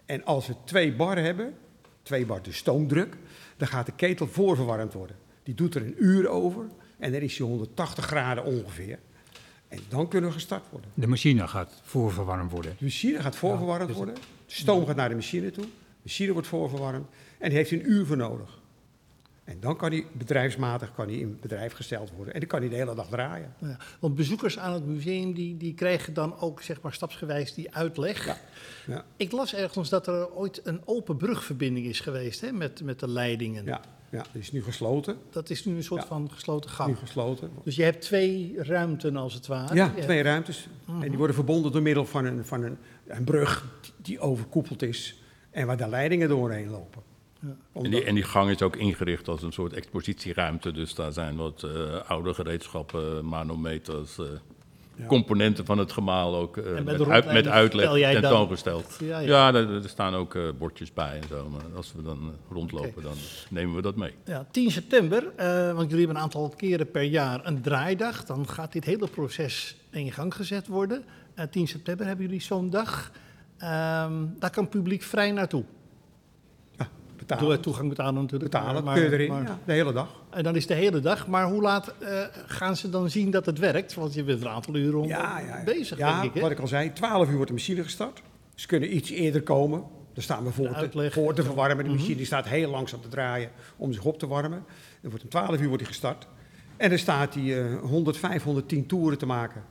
En 0.07 0.25
als 0.25 0.47
we 0.47 0.55
twee 0.65 0.93
bar 0.93 1.19
hebben, 1.19 1.55
twee 2.03 2.27
bar 2.27 2.43
de 2.43 2.53
stoomdruk, 2.53 3.17
dan 3.57 3.69
gaat 3.69 3.87
de 3.87 3.93
ketel 3.93 4.27
voorverwarmd 4.27 4.93
worden. 4.93 5.17
Die 5.51 5.59
doet 5.59 5.75
er 5.75 5.83
een 5.83 5.95
uur 5.99 6.29
over 6.29 6.65
en 6.99 7.13
dan 7.13 7.21
is 7.21 7.37
die 7.37 7.47
180 7.47 8.05
graden 8.05 8.45
ongeveer. 8.45 8.99
En 9.69 9.79
dan 9.89 10.09
kunnen 10.09 10.29
we 10.29 10.35
gestart 10.35 10.65
worden. 10.71 10.91
De 10.95 11.07
machine 11.07 11.49
gaat 11.49 11.81
voorverwarmd 11.85 12.51
worden. 12.51 12.75
De 12.79 12.85
machine 12.85 13.21
gaat 13.21 13.37
voorverwarmd 13.37 13.87
dus- 13.87 13.97
worden. 13.97 14.15
De 14.15 14.21
stoom 14.47 14.87
gaat 14.87 14.97
naar 14.97 15.09
de 15.09 15.15
machine 15.15 15.51
toe. 15.51 15.65
De 15.65 15.71
machine 16.03 16.33
wordt 16.33 16.49
voorverwarmd. 16.49 17.07
En 17.39 17.49
die 17.49 17.59
heeft 17.59 17.71
een 17.71 17.91
uur 17.91 18.07
voor 18.07 18.17
nodig. 18.17 18.60
En 19.51 19.57
dan 19.61 19.77
kan 19.77 19.91
hij 19.91 20.05
bedrijfsmatig 20.13 20.93
kan 20.95 21.07
hij 21.07 21.17
in 21.17 21.39
bedrijf 21.41 21.73
gesteld 21.73 22.11
worden. 22.17 22.35
En 22.35 22.41
dan 22.41 22.49
kan 22.49 22.61
hij 22.61 22.69
de 22.69 22.75
hele 22.75 22.95
dag 22.95 23.09
draaien. 23.09 23.55
Ja, 23.59 23.77
want 24.01 24.15
bezoekers 24.15 24.59
aan 24.59 24.73
het 24.73 24.87
museum 24.87 25.35
die, 25.35 25.57
die 25.57 25.75
krijgen 25.75 26.15
dan 26.15 26.39
ook 26.39 26.63
zeg 26.63 26.81
maar, 26.81 26.93
stapsgewijs 26.93 27.55
die 27.55 27.75
uitleg. 27.75 28.27
Ja. 28.27 28.37
Ja, 28.87 29.05
Ik 29.17 29.33
las 29.33 29.55
ergens 29.55 29.89
dat 29.89 30.07
er 30.07 30.31
ooit 30.35 30.61
een 30.65 30.81
open 30.85 31.17
brugverbinding 31.17 31.87
is 31.87 32.01
geweest 32.01 32.41
hè, 32.41 32.53
met, 32.53 32.83
met 32.83 33.01
de 33.01 33.09
leidingen. 33.09 33.65
ja, 33.65 33.81
ja 34.11 34.25
die 34.33 34.41
is 34.41 34.53
nu 34.53 34.63
gesloten. 34.63 35.17
Dat 35.31 35.51
is 35.51 35.65
nu 35.65 35.77
een 35.77 35.83
soort 35.85 36.05
van 36.05 36.31
gesloten 36.33 36.71
Nu 36.71 36.77
gang. 36.77 36.99
gesloten. 36.99 37.51
Dus 37.65 37.77
je 37.77 37.83
hebt 37.83 38.01
twee 38.03 38.55
ruimten 38.57 39.17
als 39.17 39.35
het 39.35 39.47
ware. 39.47 39.75
Ja, 39.75 39.85
Je 39.85 39.91
hebt- 39.91 40.03
twee 40.03 40.23
ruimtes. 40.23 40.69
En 40.87 41.09
die 41.09 41.19
worden 41.19 41.35
verbonden 41.37 41.73
door 41.73 41.83
middel 41.83 42.07
van 42.07 42.25
een, 42.25 42.45
van 42.45 42.63
een, 42.63 42.77
een 43.07 43.25
brug 43.25 43.67
die 43.97 44.21
overkoepeld 44.21 44.83
is. 44.83 45.23
En 45.51 45.67
waar 45.67 45.77
de 45.77 45.89
leidingen 45.89 46.29
doorheen 46.29 46.71
lopen. 46.71 47.03
Ja. 47.41 47.57
En 47.83 47.91
die, 47.91 48.05
en 48.05 48.15
die 48.15 48.25
gang 48.25 48.51
is 48.51 48.63
ook 48.63 48.77
ingericht 48.77 49.29
als 49.29 49.43
een 49.43 49.53
soort 49.53 49.73
expositieruimte. 49.73 50.73
Dus 50.73 50.95
daar 50.95 51.13
zijn 51.13 51.37
wat 51.37 51.63
eh, 51.63 52.11
oude 52.11 52.35
gereedschappen, 52.35 53.25
manometers, 53.29 54.19
eh, 54.19 54.25
Ja. 54.95 55.07
componenten 55.07 55.65
van 55.65 55.79
het 55.79 55.93
gemaal 55.93 56.37
ook 56.37 56.57
eh, 56.57 56.81
met, 56.85 57.09
uit, 57.09 57.33
met 57.33 57.47
uitleg 57.49 57.87
dan- 57.91 58.21
tentoongesteld. 58.21 58.97
Ja, 59.01 59.19
Ja, 59.19 59.49
ja. 59.49 59.55
er, 59.55 59.75
er 59.83 59.89
staan 59.89 60.15
ook 60.15 60.35
eh, 60.35 60.43
bordjes 60.59 60.93
bij 60.93 61.17
en 61.23 61.29
zo. 61.29 61.49
Maar 61.49 61.77
als 61.77 61.93
we 61.97 62.03
dan 62.03 62.33
rondlopen, 62.51 63.03
dan 63.03 63.15
nemen 63.51 63.75
we 63.77 63.83
dat 63.83 63.97
mee. 63.97 64.13
Ja, 64.25 64.47
10 64.51 64.71
september, 64.71 65.33
eh, 65.37 65.47
want 65.73 65.81
jullie 65.91 65.99
hebben 65.99 66.17
een 66.17 66.23
aantal 66.23 66.49
keren 66.57 66.91
per 66.91 67.03
jaar 67.03 67.47
een 67.47 67.61
draaidag. 67.63 68.25
Dan 68.25 68.49
gaat 68.49 68.73
dit 68.73 68.85
hele 68.85 69.09
proces 69.09 69.77
in 69.91 70.13
gang 70.13 70.35
gezet 70.35 70.67
worden. 70.67 71.05
Eh 71.35 71.45
10 71.51 71.69
september 71.69 72.07
hebben 72.07 72.25
jullie 72.25 72.41
zo'n 72.43 72.71
dag. 72.71 73.11
Ehm, 73.59 74.13
daar 74.39 74.51
kan 74.51 74.63
het 74.63 74.73
publiek 74.73 75.03
vrij 75.03 75.31
naartoe. 75.33 75.65
Ja, 77.31 77.37
betalen. 77.37 77.55
Door 77.55 77.65
toegang 77.65 77.89
betalen 77.89 78.15
natuurlijk. 78.23 78.51
betalen, 78.51 78.85
maar- 78.85 78.95
kun 78.95 79.03
je 79.05 79.13
erin. 79.13 79.29
maar- 79.29 79.43
ja, 79.43 79.59
de 79.65 79.73
hele 79.73 79.93
dag. 79.93 80.23
En 80.31 80.43
dan 80.43 80.57
is 80.57 80.67
de 80.67 80.75
hele 80.75 81.01
dag. 81.01 81.27
Maar 81.27 81.47
hoe 81.49 81.63
laat 81.63 81.95
eh, 81.99 82.23
gaan 82.47 82.77
ze 82.77 82.91
dan 82.91 83.11
zien 83.11 83.31
dat 83.31 83.47
het 83.47 83.59
werkt? 83.59 83.95
Want 83.95 84.15
je 84.15 84.25
bent 84.25 84.41
een 84.41 84.49
aantal 84.49 84.75
uren 84.77 84.99
om 85.01 85.07
Ja, 85.09 85.43
bezig, 85.65 85.99
ja, 85.99 86.13
denk 86.21 86.25
ik. 86.29 86.35
Hè? 86.35 86.41
wat 86.41 86.51
ik 86.51 86.59
al 86.59 86.67
zei, 86.69 86.93
12 86.93 87.27
uur 87.29 87.33
wordt 87.35 87.49
de 87.49 87.55
machine 87.57 87.83
gestart. 87.83 88.23
Ze 88.55 88.67
kunnen 88.67 88.97
iets 88.97 89.11
eerder 89.11 89.43
komen. 89.43 89.83
Daar 90.15 90.25
staan 90.25 90.45
we 90.45 90.53
voor, 90.53 90.69
te, 90.69 90.75
uitleg. 90.75 91.13
voor 91.13 91.35
te 91.35 91.43
verwarmen. 91.43 91.85
De 91.85 91.91
Mhm. 91.91 91.99
machine 91.99 92.17
die 92.17 92.27
staat 92.27 92.49
heel 92.49 92.71
langzaam 92.71 93.01
te 93.01 93.09
draaien 93.09 93.51
om 93.77 93.93
zich 93.93 94.05
op 94.05 94.19
te 94.19 94.27
warmen. 94.27 94.65
Dan 95.01 95.11
wordt 95.11 95.25
om 95.25 95.31
12 95.31 95.61
uur 95.61 95.67
wordt 95.69 95.83
hij 95.83 95.91
gestart. 95.93 96.27
En 96.77 96.89
dan 96.89 96.99
staat 96.99 97.35
hij 97.35 97.65
eh 97.65 97.81
105, 97.83 98.43
110 98.43 98.87
toeren 98.87 99.19
te 99.19 99.27
maken. 99.27 99.63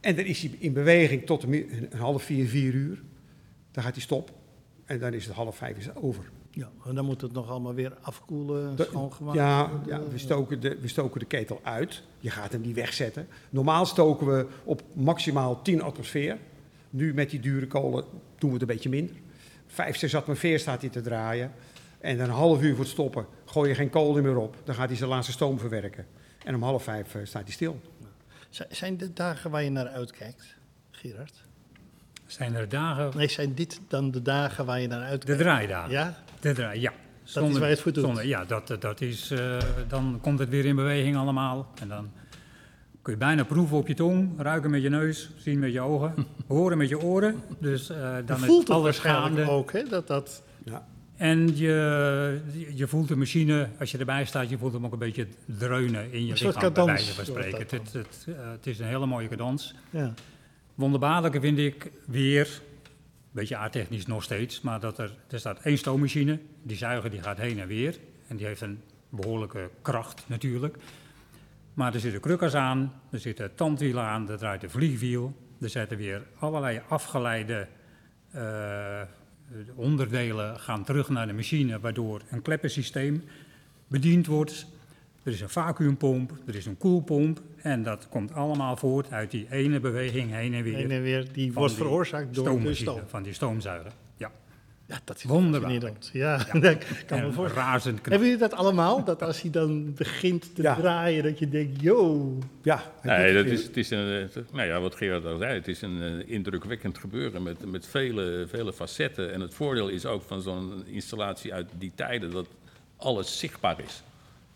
En 0.00 0.16
dan 0.16 0.24
is 0.24 0.40
hij 0.42 0.50
in 0.58 0.72
beweging 0.72 1.26
tot 1.26 1.42
een, 1.42 1.88
half 1.96 2.22
vier, 2.22 2.48
vier 2.48 2.72
uur. 2.74 3.02
Dan 3.72 3.82
gaat 3.84 3.92
hij 3.92 4.02
stop. 4.02 4.30
En 4.84 4.98
dan 4.98 5.12
is 5.14 5.24
het 5.26 5.34
half 5.34 5.56
vijf 5.56 5.76
is 5.76 5.94
over. 5.94 6.24
Ja, 6.54 6.68
en 6.86 6.94
dan 6.94 7.04
moet 7.04 7.20
het 7.20 7.32
nog 7.32 7.50
allemaal 7.50 7.74
weer 7.74 7.92
afkoelen, 8.00 8.76
De- 8.76 8.82
schoongemaakt 8.84 9.36
ja, 9.36 9.70
we, 10.10 10.18
stoken 10.18 10.60
de, 10.60 10.78
we 10.80 10.88
stoken 10.88 11.20
de 11.20 11.26
ketel 11.26 11.60
uit. 11.62 12.02
Je 12.18 12.30
gaat 12.30 12.52
hem 12.52 12.60
niet 12.60 12.74
wegzetten. 12.74 13.28
Normaal 13.50 13.86
stoken 13.86 14.26
we 14.26 14.46
op 14.64 14.82
maximaal 14.92 15.62
10 15.62 15.82
atmosfeer. 15.82 16.38
Nu 16.90 17.14
met 17.14 17.30
die 17.30 17.40
dure 17.40 17.66
kolen 17.66 18.04
doen 18.38 18.48
we 18.48 18.52
het 18.52 18.60
een 18.62 18.68
beetje 18.74 18.88
minder. 18.88 19.14
5, 19.66 19.96
6 19.96 20.14
atmosfeer 20.14 20.58
staat 20.58 20.80
hij 20.80 20.90
te 20.90 21.00
draaien. 21.00 21.52
En 22.00 22.16
dan 22.18 22.26
een 22.28 22.34
half 22.34 22.62
uur 22.62 22.70
voor 22.74 22.84
het 22.84 22.92
stoppen 22.92 23.26
gooi 23.44 23.68
je 23.68 23.74
geen 23.74 23.90
kolen 23.90 24.22
meer 24.22 24.36
op. 24.36 24.56
Dan 24.64 24.74
gaat 24.74 24.88
hij 24.88 24.96
zijn 24.96 25.08
laatste 25.10 25.32
stoom 25.32 25.58
verwerken. 25.58 26.06
En 26.44 26.54
om 26.54 26.62
half 26.62 26.82
vijf 26.82 27.14
eh, 27.14 27.20
staat 27.24 27.42
hij 27.42 27.52
stil. 27.52 27.80
Zijn 28.70 28.96
dit 28.96 29.16
dagen 29.16 29.50
waar 29.50 29.62
je 29.62 29.70
naar 29.70 29.88
uitkijkt, 29.88 30.54
Gerard? 30.90 31.34
Zijn 32.26 32.54
er 32.54 32.68
dagen, 32.68 33.16
Nee, 33.16 33.28
zijn 33.28 33.54
dit 33.54 33.80
dan 33.88 34.10
de 34.10 34.22
dagen 34.22 34.64
waar 34.66 34.80
je 34.80 34.86
naar 34.88 34.98
de 35.00 35.04
uitkijkt? 35.04 35.40
draaidagen. 35.40 35.90
Ja? 35.90 36.16
De 36.42 36.52
draai, 36.52 36.80
ja. 36.80 36.92
is 37.24 37.34
waar 37.34 37.52
je 37.52 37.58
het 37.60 37.80
voor 37.80 37.92
doet. 37.92 38.04
zonder- 38.04 38.26
ja, 38.26 38.44
dat, 38.44 38.76
dat 38.78 39.00
is, 39.00 39.30
eh, 39.30 39.56
dan 39.88 40.18
komt 40.22 40.38
het 40.38 40.48
weer 40.48 40.64
in 40.64 40.76
beweging 40.76 41.16
allemaal. 41.16 41.72
En 41.80 41.88
dan 41.88 42.10
kun 43.02 43.12
je 43.12 43.18
bijna 43.18 43.44
proeven 43.44 43.76
op 43.76 43.88
je 43.88 43.94
tong, 43.94 44.30
ruiken 44.40 44.70
met 44.70 44.82
je 44.82 44.88
neus, 44.88 45.30
zien 45.36 45.58
met 45.58 45.72
je 45.72 45.80
ogen, 45.80 46.14
horen 46.46 46.78
met 46.78 46.88
je 46.88 47.00
oren. 47.00 47.42
Dus 47.58 47.90
eh, 47.90 47.96
Je 48.16 48.22
dan 48.26 48.38
voelt 48.38 48.62
is 48.62 48.68
het 48.68 48.76
alles 48.76 48.98
gaande. 48.98 49.48
ook, 49.50 49.72
hè? 49.72 49.82
Dat 49.88 50.06
dat... 50.06 50.42
Ja. 50.64 50.86
En 51.16 51.56
je, 51.56 52.40
je 52.74 52.86
voelt 52.86 53.08
de 53.08 53.16
machine, 53.16 53.68
als 53.78 53.90
je 53.90 53.98
erbij 53.98 54.24
staat, 54.24 54.48
je 54.50 54.58
voelt 54.58 54.72
hem 54.72 54.84
ook 54.84 54.92
een 54.92 54.98
beetje 54.98 55.26
dreunen 55.58 56.12
in 56.12 56.26
je 56.26 56.32
lichaam, 56.32 56.52
bij 56.52 56.60
cadans 56.62 56.86
wijze 56.90 57.14
van 57.14 57.24
spreken. 57.24 57.58
dat 57.58 57.70
Het, 57.70 57.92
het, 57.92 58.26
eh, 58.28 58.34
het 58.50 58.66
is 58.66 58.78
een 58.78 58.86
hele 58.86 59.06
mooie 59.06 59.28
cadans. 59.28 59.74
Ja. 59.90 60.14
Wonderbaarlijke 60.74 61.40
vind 61.40 61.58
ik 61.58 61.90
weer, 62.06 62.60
beetje 63.32 63.56
aardtechnisch 63.56 64.06
nog 64.06 64.22
steeds, 64.22 64.60
maar 64.60 64.80
dat 64.80 64.98
er, 64.98 65.14
er 65.30 65.38
staat 65.38 65.60
één 65.60 65.78
stoommachine, 65.78 66.38
die 66.62 66.76
zuiger 66.76 67.10
die 67.10 67.22
gaat 67.22 67.38
heen 67.38 67.60
en 67.60 67.66
weer. 67.66 67.98
En 68.26 68.36
die 68.36 68.46
heeft 68.46 68.60
een 68.60 68.80
behoorlijke 69.08 69.70
kracht 69.82 70.24
natuurlijk. 70.26 70.76
Maar 71.74 71.94
er 71.94 72.00
zitten 72.00 72.20
krukkers 72.20 72.54
aan, 72.54 72.92
er 73.10 73.18
zitten 73.18 73.54
tandwielen 73.54 74.02
aan, 74.02 74.30
er 74.30 74.38
draait 74.38 74.62
een 74.62 74.70
vliegwiel. 74.70 75.36
Er 75.60 75.68
zitten 75.68 75.96
weer 75.96 76.22
allerlei 76.38 76.80
afgeleide 76.88 77.68
eh, 78.30 79.00
onderdelen 79.74 80.60
gaan 80.60 80.84
terug 80.84 81.08
naar 81.08 81.26
de 81.26 81.32
machine, 81.32 81.80
waardoor 81.80 82.22
een 82.30 82.42
kleppensysteem 82.42 83.24
bediend 83.86 84.26
wordt. 84.26 84.66
Er 85.22 85.32
is 85.32 85.40
een 85.40 85.48
vacuümpomp, 85.48 86.30
er 86.46 86.54
is 86.54 86.66
een 86.66 86.76
koelpomp 86.76 87.40
en 87.56 87.82
dat 87.82 88.06
komt 88.10 88.32
allemaal 88.34 88.76
voort 88.76 89.12
uit 89.12 89.30
die 89.30 89.46
ene 89.50 89.80
beweging 89.80 90.30
heen 90.30 90.54
en 90.54 90.62
weer. 90.62 90.76
Heen 90.76 90.90
en 90.90 91.02
weer, 91.02 91.26
die 91.32 91.52
wordt 91.52 91.74
die 91.74 91.82
veroorzaakt 91.84 92.34
door 92.34 92.60
de 92.60 92.74
stoom. 92.74 93.00
Van 93.06 93.22
die 93.22 93.32
stoomzuiger. 93.32 93.92
Ja, 94.16 94.30
Ja, 94.86 95.00
dat 95.04 95.16
is 95.16 95.22
Wonderbaarlijk. 95.24 95.96
Ja, 96.12 96.36
dat 96.60 96.76
kan 97.06 97.18
me 97.20 97.24
en 97.24 97.32
voorstellen. 97.32 97.66
razend 97.66 97.94
knap. 97.94 98.06
Hebben 98.10 98.28
jullie 98.28 98.42
dat 98.48 98.54
allemaal? 98.54 99.04
Dat 99.04 99.22
als 99.22 99.42
hij 99.42 99.50
dan 99.50 99.94
begint 99.94 100.54
te 100.54 100.62
Ja. 100.62 100.74
draaien, 100.74 101.22
dat 101.22 101.38
je 101.38 101.48
denkt, 101.48 101.80
yo. 101.80 102.38
Ja, 102.62 102.82
Nee, 103.02 103.34
dat 103.34 103.44
het 103.44 103.52
is, 103.52 103.62
het 103.64 103.76
is 103.76 103.90
een, 103.90 104.28
eh, 104.34 104.42
nou 104.52 104.66
ja, 104.68 104.80
wat 104.80 104.94
Gerard 104.94 105.24
al 105.24 105.36
zei, 105.38 105.54
het 105.54 105.68
is 105.68 105.82
een 105.82 106.02
eh, 106.02 106.32
indrukwekkend 106.34 106.98
gebeuren 106.98 107.42
met, 107.42 107.70
met 107.70 107.86
vele, 107.86 108.46
vele 108.48 108.72
facetten. 108.72 109.32
En 109.32 109.40
het 109.40 109.54
voordeel 109.54 109.88
is 109.88 110.06
ook 110.06 110.22
van 110.22 110.42
zo'n 110.42 110.82
installatie 110.86 111.54
uit 111.54 111.68
die 111.78 111.92
tijden 111.94 112.30
dat 112.30 112.46
alles 112.96 113.38
zichtbaar 113.38 113.76
is. 113.84 114.02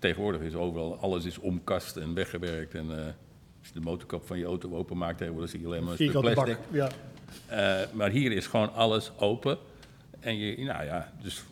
Tegenwoordig 0.07 0.41
is 0.41 0.55
overal, 0.55 0.99
alles 1.01 1.25
is 1.25 1.39
omkast 1.39 1.97
en 1.97 2.15
weggewerkt. 2.15 2.75
En 2.75 2.99
eh, 2.99 3.05
als 3.59 3.69
je 3.69 3.73
de 3.73 3.81
motorkap 3.81 4.27
van 4.27 4.39
je 4.39 4.45
auto 4.45 4.77
openmaakt, 4.77 5.19
tegenwoordig 5.19 5.51
zie 5.51 5.61
je 5.61 5.67
alleen 5.67 5.83
maar 5.83 5.91
een 5.91 6.09
stuk 6.09 6.21
plastic. 6.21 6.45
bak. 6.45 6.59
Ja. 6.71 6.89
Eh, 7.47 7.93
maar 7.93 8.11
hier 8.11 8.33
is 8.33 8.47
gewoon 8.47 8.75
alles 8.75 9.11
open. 9.19 9.59
En 10.21 10.39
je, 10.39 10.65
nou 10.65 10.85
ja, 10.85 11.13
dus 11.23 11.45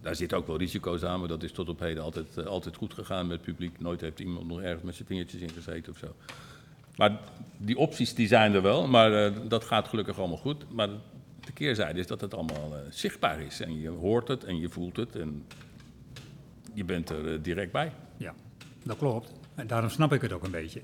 daar 0.00 0.16
zitten 0.16 0.38
ook 0.38 0.46
wel 0.46 0.56
risico's 0.56 1.02
aan, 1.02 1.18
maar 1.18 1.28
dat 1.28 1.42
is 1.42 1.52
tot 1.52 1.68
op 1.68 1.80
heden 1.80 2.02
altijd, 2.02 2.36
eh, 2.36 2.44
altijd 2.44 2.76
goed 2.76 2.94
gegaan 2.94 3.26
met 3.26 3.36
het 3.36 3.46
publiek. 3.46 3.80
Nooit 3.80 4.00
heeft 4.00 4.20
iemand 4.20 4.46
nog 4.46 4.60
ergens 4.60 4.82
met 4.82 4.94
zijn 4.94 5.08
vingertjes 5.08 5.40
in 5.40 5.50
gezeten 5.50 5.92
of 5.92 5.98
zo. 5.98 6.14
Maar 6.96 7.18
die 7.56 7.76
opties 7.76 8.14
die 8.14 8.26
zijn 8.26 8.54
er 8.54 8.62
wel, 8.62 8.86
maar 8.86 9.32
dat 9.48 9.64
gaat 9.64 9.88
gelukkig 9.88 10.18
allemaal 10.18 10.36
goed. 10.36 10.64
Maar 10.72 10.88
de 11.44 11.52
keerzijde 11.52 11.98
is 11.98 12.06
dat 12.06 12.20
het 12.20 12.34
allemaal 12.34 12.72
zichtbaar 12.90 13.40
is. 13.40 13.60
En 13.60 13.80
je 13.80 13.88
hoort 13.88 14.28
het 14.28 14.44
en 14.44 14.60
je 14.60 14.68
voelt 14.68 14.96
het 14.96 15.16
en 15.16 15.44
je 16.74 16.84
bent 16.84 17.10
er 17.10 17.32
eh, 17.32 17.38
direct 17.42 17.72
bij. 17.72 17.92
Ja, 18.16 18.34
dat 18.82 18.96
klopt. 18.96 19.32
En 19.54 19.66
daarom 19.66 19.90
snap 19.90 20.12
ik 20.12 20.20
het 20.20 20.32
ook 20.32 20.44
een 20.44 20.50
beetje. 20.50 20.80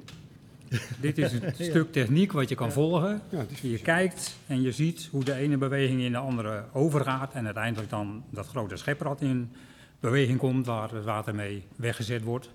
Dit 1.00 1.18
is 1.18 1.32
een 1.32 1.52
stuk 1.54 1.92
techniek 1.92 2.32
wat 2.32 2.48
je 2.48 2.54
kan 2.54 2.72
volgen. 2.72 3.20
Ja, 3.30 3.44
je 3.62 3.78
kijkt 3.78 4.36
en 4.46 4.62
je 4.62 4.72
ziet 4.72 5.08
hoe 5.10 5.24
de 5.24 5.34
ene 5.34 5.56
beweging 5.56 6.00
in 6.00 6.12
de 6.12 6.18
andere 6.18 6.64
overgaat. 6.72 7.32
En 7.32 7.44
uiteindelijk 7.44 7.90
dan 7.90 8.24
dat 8.30 8.46
grote 8.46 8.76
scheprad 8.76 9.20
in 9.20 9.52
beweging 10.00 10.38
komt 10.38 10.66
waar 10.66 10.90
het 10.92 11.04
water 11.04 11.34
mee 11.34 11.64
weggezet 11.76 12.22
wordt. 12.22 12.50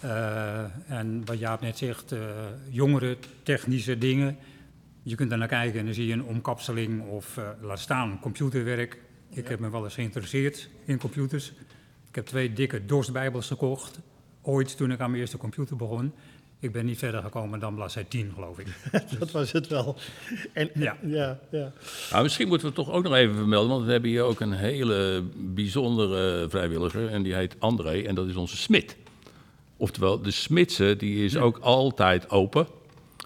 Eh, 0.00 0.64
en 0.86 1.22
wat 1.24 1.38
Jaap 1.38 1.60
net 1.60 1.78
zegt, 1.78 2.12
eh, 2.12 2.20
jongere 2.68 3.16
technische 3.42 3.98
dingen. 3.98 4.36
Je 5.02 5.14
kunt 5.14 5.32
er 5.32 5.38
naar 5.38 5.48
kijken 5.48 5.78
en 5.78 5.84
dan 5.84 5.94
zie 5.94 6.06
je 6.06 6.12
een 6.12 6.24
omkapseling 6.24 7.02
of 7.02 7.36
eh, 7.36 7.48
laat 7.60 7.78
staan 7.78 8.18
computerwerk. 8.20 8.98
Ik 9.30 9.48
heb 9.48 9.58
me 9.58 9.70
wel 9.70 9.84
eens 9.84 9.94
geïnteresseerd 9.94 10.68
in 10.84 10.98
computers. 10.98 11.52
Ik 12.10 12.16
heb 12.16 12.26
twee 12.26 12.52
dikke 12.52 12.86
DOS-bijbels 12.86 13.46
gekocht 13.46 13.98
ooit 14.42 14.76
toen 14.76 14.90
ik 14.90 15.00
aan 15.00 15.10
mijn 15.10 15.22
eerste 15.22 15.36
computer 15.36 15.76
begon. 15.76 16.12
Ik 16.58 16.72
ben 16.72 16.86
niet 16.86 16.98
verder 16.98 17.22
gekomen 17.22 17.60
dan 17.60 17.74
bladzij 17.74 18.04
10, 18.04 18.32
geloof 18.34 18.58
ik. 18.58 18.66
dat 19.18 19.30
was 19.30 19.52
het 19.52 19.66
wel. 19.66 19.96
En, 20.52 20.70
Ja. 20.74 20.96
ja, 21.02 21.38
ja. 21.50 21.72
Nou, 22.10 22.22
misschien 22.22 22.48
moeten 22.48 22.68
we 22.68 22.74
het 22.74 22.86
toch 22.86 22.94
ook 22.94 23.02
nog 23.02 23.14
even 23.14 23.34
vermelden, 23.34 23.70
want 23.70 23.84
we 23.84 23.92
hebben 23.92 24.10
hier 24.10 24.22
ook 24.22 24.40
een 24.40 24.52
hele 24.52 25.24
bijzondere 25.36 26.48
vrijwilliger 26.48 27.08
en 27.08 27.22
die 27.22 27.34
heet 27.34 27.56
André 27.58 28.02
en 28.02 28.14
dat 28.14 28.28
is 28.28 28.36
onze 28.36 28.56
smid. 28.56 28.96
Oftewel, 29.76 30.22
de 30.22 30.30
smidse 30.30 30.96
die 30.96 31.24
is 31.24 31.36
ook 31.36 31.58
altijd 31.58 32.30
open 32.30 32.66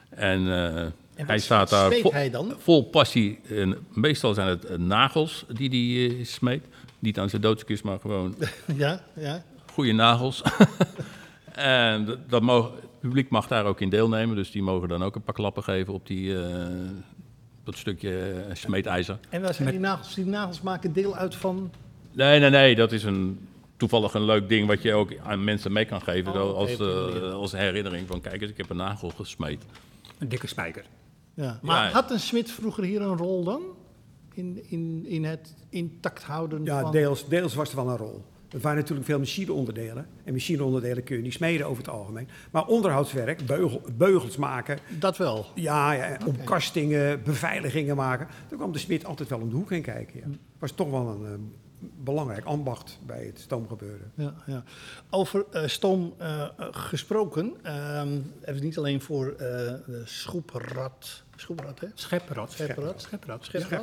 en, 0.08 0.46
eh, 0.48 0.82
En 1.14 1.26
hij 1.26 1.38
staat 1.38 1.70
daar 1.70 1.92
vol, 1.92 2.12
hij 2.12 2.30
dan? 2.30 2.54
vol 2.58 2.84
passie. 2.84 3.40
En 3.48 3.86
meestal 3.92 4.34
zijn 4.34 4.48
het 4.48 4.78
nagels 4.78 5.44
die 5.48 5.68
hij 5.68 6.16
eh, 6.18 6.24
smeet. 6.24 6.64
Niet 7.04 7.18
aan 7.18 7.30
zijn 7.30 7.42
doodskist, 7.42 7.84
maar 7.84 7.98
gewoon 8.00 8.34
Ja, 8.76 9.00
ja. 9.14 9.42
goede 9.72 9.92
nagels. 9.92 10.42
en 11.52 12.04
dat, 12.04 12.18
dat 12.30 12.42
mogen, 12.42 12.72
het 12.74 13.00
publiek 13.00 13.28
mag 13.30 13.46
daar 13.46 13.64
ook 13.64 13.80
in 13.80 13.88
deelnemen, 13.88 14.36
dus 14.36 14.50
die 14.50 14.62
mogen 14.62 14.88
dan 14.88 15.02
ook 15.02 15.14
een 15.14 15.22
paar 15.22 15.34
klappen 15.34 15.62
geven 15.62 15.92
op 15.94 16.06
die, 16.06 16.42
eh, 16.42 16.66
dat 17.64 17.76
stukje 17.76 18.30
eh, 18.48 18.54
smeedijzer. 18.54 19.18
En 19.28 19.42
waar 19.42 19.54
zijn 19.54 19.70
die 19.70 19.78
nagels? 19.78 20.14
Die 20.14 20.26
nagels 20.26 20.60
maken 20.60 20.92
deel 20.92 21.16
uit 21.16 21.34
van... 21.34 21.70
Nee, 22.12 22.40
nee, 22.40 22.50
nee, 22.50 22.74
dat 22.74 22.92
is 22.92 23.04
een, 23.04 23.48
toevallig 23.76 24.14
een 24.14 24.24
leuk 24.24 24.48
ding 24.48 24.66
wat 24.66 24.82
je 24.82 24.92
ook 24.94 25.10
aan 25.24 25.44
mensen 25.44 25.72
mee 25.72 25.84
kan 25.84 26.02
geven 26.02 26.32
Oh, 26.42 26.54
als, 26.56 26.78
eh, 26.78 27.32
als 27.32 27.52
herinnering 27.52 28.06
van 28.06 28.20
kijk 28.20 28.40
eens, 28.42 28.50
ik 28.50 28.56
heb 28.56 28.70
een 28.70 28.76
nagel 28.76 29.10
gesmeed. 29.16 29.64
Een 30.18 30.28
dikke 30.28 30.46
spijker. 30.46 30.84
Ja. 31.34 31.58
Maar 31.62 31.84
Ja. 31.84 31.90
had 31.90 32.10
een 32.10 32.20
smid 32.20 32.50
vroeger 32.50 32.84
hier 32.84 33.02
een 33.02 33.16
rol 33.16 33.44
dan? 33.44 33.62
In, 34.34 34.64
in, 34.68 35.06
in 35.06 35.24
het 35.24 35.54
intact 35.68 36.22
houden 36.22 36.64
Ja, 36.64 36.80
van... 36.80 36.92
deels, 36.92 37.28
deels 37.28 37.54
was 37.54 37.70
er 37.70 37.76
wel 37.76 37.88
een 37.88 37.96
rol. 37.96 38.22
Er 38.54 38.60
waren 38.60 38.78
natuurlijk 38.78 39.06
veel 39.06 39.18
machineonderdelen. 39.18 40.06
En 40.24 40.32
machineonderdelen 40.32 41.04
kun 41.04 41.16
je 41.16 41.22
niet 41.22 41.32
smeden 41.32 41.66
over 41.66 41.82
het 41.82 41.92
algemeen. 41.92 42.28
Maar 42.50 42.66
onderhoudswerk, 42.66 43.46
beugel, 43.46 43.82
beugels 43.96 44.36
maken, 44.36 44.78
Dat 44.98 45.16
wel. 45.16 45.46
ja, 45.54 45.92
ja, 45.92 46.18
omkastingen, 46.26 47.22
beveiligingen 47.22 47.96
maken. 47.96 48.26
Daar 48.48 48.58
kwam 48.58 48.72
de 48.72 48.78
smid 48.78 49.04
altijd 49.04 49.28
wel 49.28 49.40
om 49.40 49.48
de 49.48 49.54
hoek 49.54 49.70
heen 49.70 49.82
kijken. 49.82 50.20
Ja. 50.20 50.36
Was 50.58 50.72
toch 50.72 50.90
wel 50.90 51.08
een 51.08 51.24
eh, 51.24 51.88
belangrijk 52.04 52.44
ambacht 52.44 52.98
bij 53.06 53.24
het 53.24 53.40
stoomgebeuren. 53.40 54.12
Ja, 54.14 54.34
ja. 54.46 54.64
Over 55.10 55.44
eh, 55.50 55.66
stoom 55.66 56.14
eh, 56.18 56.48
gesproken, 56.70 57.52
ehm 57.62 58.18
even 58.44 58.62
niet 58.62 58.78
alleen 58.78 59.00
voor 59.00 59.34
de 59.36 60.02
schoeprad. 60.04 61.23
Schoeprad, 61.36 61.80
hè? 61.80 61.86
Schepperad. 61.94 62.56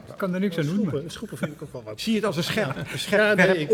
Ik 0.07 0.17
kan 0.17 0.33
er 0.33 0.39
niks 0.39 0.57
aan 0.57 0.65
doen. 0.65 0.75
Schoepen, 0.75 1.09
schoepen 1.11 1.37
vind 1.37 1.51
ik 1.53 1.61
ook 1.61 1.71
wel 1.73 1.83
wat. 1.83 2.01
Zie 2.01 2.11
je 2.11 2.17
het 2.17 2.27
als 2.27 2.37
een 2.37 2.43
schep? 2.43 2.75
Een 2.75 2.99
schep 2.99 3.19
Ja, 3.19 3.33
nee, 3.33 3.57
ik, 3.57 3.69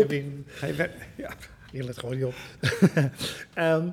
wer- 0.76 0.90
ja. 1.16 1.30
ik 1.72 1.82
let 1.84 1.98
gewoon 1.98 2.16
niet 2.16 2.24
op. 2.24 2.34
Ehm, 3.54 3.88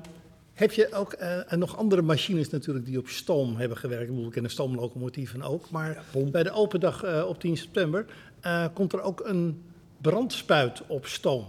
heb 0.52 0.72
je 0.72 0.92
ook 0.92 1.12
en 1.12 1.58
nog 1.58 1.76
andere 1.76 2.02
machines 2.02 2.50
natuurlijk 2.50 2.86
die 2.86 2.98
op 2.98 3.08
stoom 3.08 3.56
hebben 3.56 3.76
gewerkt? 3.76 4.02
Ik 4.04 4.08
bedoel, 4.10 4.26
ik 4.26 4.32
ken 4.32 4.42
de 4.42 4.48
stoomlocomotieven 4.48 5.42
ook. 5.42 5.70
Maar 5.70 6.02
bij 6.30 6.42
de 6.42 6.50
open 6.50 6.80
dag 6.80 7.02
eh, 7.02 7.24
op 7.28 7.40
10 7.40 7.56
september 7.56 8.04
eh, 8.40 8.66
komt 8.74 8.92
er 8.92 9.00
ook 9.02 9.20
een 9.24 9.62
brandspuit 10.00 10.82
op 10.86 11.06
stoom. 11.06 11.46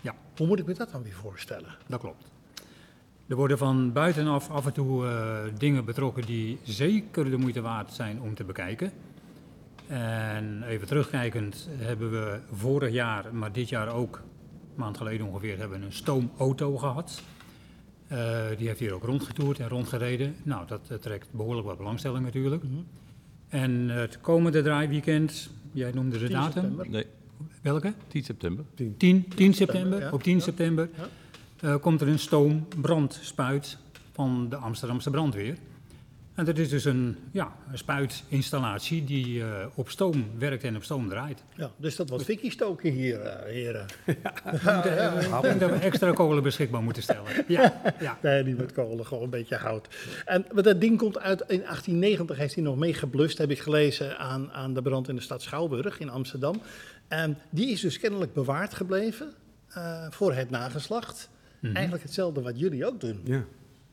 Ja. 0.00 0.14
Hoe 0.36 0.46
moet 0.46 0.58
ik 0.58 0.66
me 0.66 0.74
dat 0.74 0.90
dan 0.90 1.02
weer 1.02 1.12
voorstellen? 1.12 1.76
Dat 1.86 2.00
klopt. 2.00 2.24
Er 3.28 3.36
worden 3.36 3.58
van 3.58 3.92
buitenaf 3.92 4.50
af 4.50 4.66
en 4.66 4.72
toe 4.72 5.06
eh, 5.06 5.38
dingen 5.58 5.84
betrokken 5.84 6.26
die 6.26 6.58
zeker 6.62 7.30
de 7.30 7.36
moeite 7.36 7.60
waard 7.60 7.92
zijn 7.92 8.20
om 8.20 8.34
te 8.34 8.44
bekijken. 8.44 8.92
En 9.86 10.62
even 10.62 10.86
terugkijkend 10.86 11.68
hebben 11.70 12.10
we 12.10 12.38
vorig 12.52 12.92
jaar, 12.92 13.34
maar 13.34 13.52
dit 13.52 13.68
jaar 13.68 13.88
ook, 13.94 14.16
een 14.16 14.74
maand 14.74 14.96
geleden 14.96 15.26
ongeveer, 15.26 15.58
hebben 15.58 15.80
we 15.80 15.86
een 15.86 15.92
stoomauto 15.92 16.76
gehad. 16.76 17.22
Eh, 18.06 18.46
die 18.58 18.66
heeft 18.66 18.80
hier 18.80 18.92
ook 18.92 19.04
rondgetoerd 19.04 19.58
en 19.58 19.68
rondgereden. 19.68 20.34
Nou, 20.42 20.66
dat 20.66 20.80
eh, 20.88 20.96
trekt 20.96 21.28
behoorlijk 21.32 21.66
wat 21.66 21.76
belangstelling 21.76 22.24
natuurlijk. 22.24 22.62
En 23.48 23.88
het 23.88 24.20
komende 24.20 24.62
draaiweekend, 24.62 25.50
jij 25.72 25.90
noemde 25.92 26.18
de 26.18 26.26
10 26.26 26.34
datum. 26.34 26.52
september. 26.52 26.88
Nee, 26.88 27.06
Welke? 27.62 27.92
10 28.08 28.24
september. 28.24 28.64
10, 28.96 29.28
10 29.28 29.54
september, 29.54 30.00
ja. 30.00 30.10
op 30.10 30.22
10 30.22 30.40
september, 30.40 30.88
Ja. 30.96 31.08
Eh, 31.60 31.74
komt 31.80 32.00
er 32.00 32.08
een 32.08 32.18
stoombrandspuit 32.18 33.78
van 34.12 34.46
de 34.48 34.56
Amsterdamse 34.56 35.10
brandweer. 35.10 35.56
En 36.38 36.44
dat 36.44 36.58
is 36.58 36.68
dus 36.68 36.84
een, 36.84 37.16
ja, 37.30 37.56
een 37.70 37.78
spuitinstallatie 37.78 39.04
die 39.04 39.42
eh, 39.42 39.66
op 39.74 39.90
stoom 39.90 40.26
werkt 40.38 40.64
en 40.64 40.76
op 40.76 40.84
stoom 40.84 41.08
draait. 41.08 41.42
Ja, 41.54 41.70
dus 41.76 41.96
dat 41.96 42.08
was 42.08 42.22
fikkie 42.22 42.50
stoken 42.50 42.92
hier, 42.92 43.20
eh, 43.20 43.52
heren. 43.52 43.86
Ik 44.06 45.42
denk 45.42 45.60
dat 45.60 45.70
we 45.70 45.78
extra 45.80 46.12
kolen 46.12 46.42
beschikbaar 46.42 46.82
moeten 46.82 47.02
stellen. 47.02 47.44
Ja, 47.48 47.80
ja. 48.00 48.18
Nee, 48.22 48.44
niet 48.44 48.58
met 48.58 48.72
kolen, 48.72 49.06
gewoon 49.06 49.24
een 49.24 49.30
beetje 49.30 49.56
hout. 49.56 49.88
En 50.24 50.46
maar 50.52 50.62
dat 50.62 50.80
ding 50.80 50.98
komt 50.98 51.18
uit, 51.18 51.40
in 51.40 51.60
1890 51.60 52.36
heeft 52.36 52.54
hij 52.54 52.64
nog 52.64 52.76
meegeblust, 52.76 53.38
heb 53.38 53.50
ik 53.50 53.60
gelezen, 53.60 54.18
aan, 54.18 54.52
aan 54.52 54.74
de 54.74 54.82
brand 54.82 55.08
in 55.08 55.14
de 55.14 55.22
stad 55.22 55.42
Schouwburg 55.42 56.00
in 56.00 56.10
Amsterdam. 56.10 56.60
En 57.08 57.38
die 57.50 57.70
is 57.70 57.80
dus 57.80 57.98
kennelijk 57.98 58.32
bewaard 58.32 58.74
gebleven 58.74 59.32
voor 60.10 60.34
het 60.34 60.50
nageslacht. 60.50 61.28
Eigenlijk 61.62 62.02
hetzelfde 62.02 62.42
wat 62.42 62.58
jullie 62.58 62.86
ook 62.86 63.00
doen. 63.00 63.20
Ja. 63.24 63.44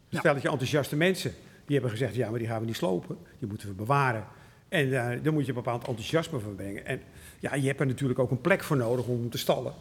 Een 0.09 0.17
stelletje 0.17 0.49
enthousiaste 0.49 0.95
mensen. 0.95 1.31
Die 1.65 1.73
hebben 1.73 1.91
gezegd, 1.91 2.15
ja, 2.15 2.29
maar 2.29 2.39
die 2.39 2.47
gaan 2.47 2.59
we 2.59 2.65
niet 2.65 2.75
slopen. 2.75 3.17
Die 3.39 3.47
moeten 3.47 3.67
we 3.67 3.73
bewaren. 3.73 4.25
En 4.69 4.85
eh 4.85 5.23
daar 5.23 5.33
moet 5.33 5.43
je 5.43 5.49
een 5.49 5.55
bepaald 5.63 5.87
enthousiasme 5.87 6.39
van 6.39 6.55
brengen. 6.55 6.85
En 6.85 7.01
ja, 7.39 7.55
je 7.55 7.67
hebt 7.67 7.79
er 7.79 7.85
natuurlijk 7.85 8.19
ook 8.19 8.31
een 8.31 8.41
plek 8.41 8.63
voor 8.63 8.77
nodig 8.77 9.05
om 9.05 9.29
te 9.29 9.37
stallen. 9.37 9.73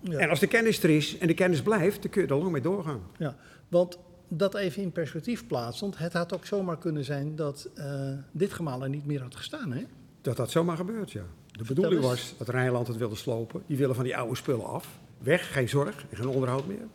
Ja. 0.00 0.18
En 0.18 0.28
als 0.28 0.40
de 0.40 0.46
kennis 0.46 0.82
er 0.82 0.90
is 0.90 1.18
en 1.18 1.26
de 1.26 1.34
kennis 1.34 1.62
blijft, 1.62 2.02
dan 2.02 2.10
kun 2.10 2.22
je 2.22 2.28
er 2.28 2.36
lang 2.36 2.52
mee 2.52 2.60
doorgaan. 2.60 3.00
Ja, 3.18 3.36
want 3.68 3.98
dat 4.28 4.54
even 4.54 4.82
in 4.82 4.92
perspectief 4.92 5.46
plaatsend, 5.46 5.98
het 5.98 6.12
had 6.12 6.34
ook 6.34 6.46
zomaar 6.46 6.78
kunnen 6.78 7.04
zijn 7.04 7.36
dat 7.36 7.70
eh, 7.74 8.12
dit 8.32 8.52
gemaal 8.52 8.82
er 8.82 8.88
niet 8.88 9.06
meer 9.06 9.22
had 9.22 9.36
gestaan, 9.36 9.72
hè? 9.72 9.82
Dat 10.20 10.36
dat 10.36 10.50
zomaar 10.50 10.76
gebeurt, 10.76 11.10
ja. 11.10 11.24
De 11.46 11.64
bedoeling 11.64 12.00
was 12.00 12.34
dat 12.38 12.48
Rijnland 12.48 12.86
het 12.86 12.96
wilde 12.96 13.14
slopen. 13.14 13.62
Die 13.66 13.76
willen 13.76 13.94
van 13.94 14.04
die 14.04 14.16
oude 14.16 14.36
spullen 14.36 14.66
af. 14.66 14.98
Weg, 15.24 15.52
geen 15.52 15.68
zorg 15.68 16.06
en 16.10 16.16
geen 16.16 16.28
onderhoud 16.28 16.66
meer. 16.66 16.86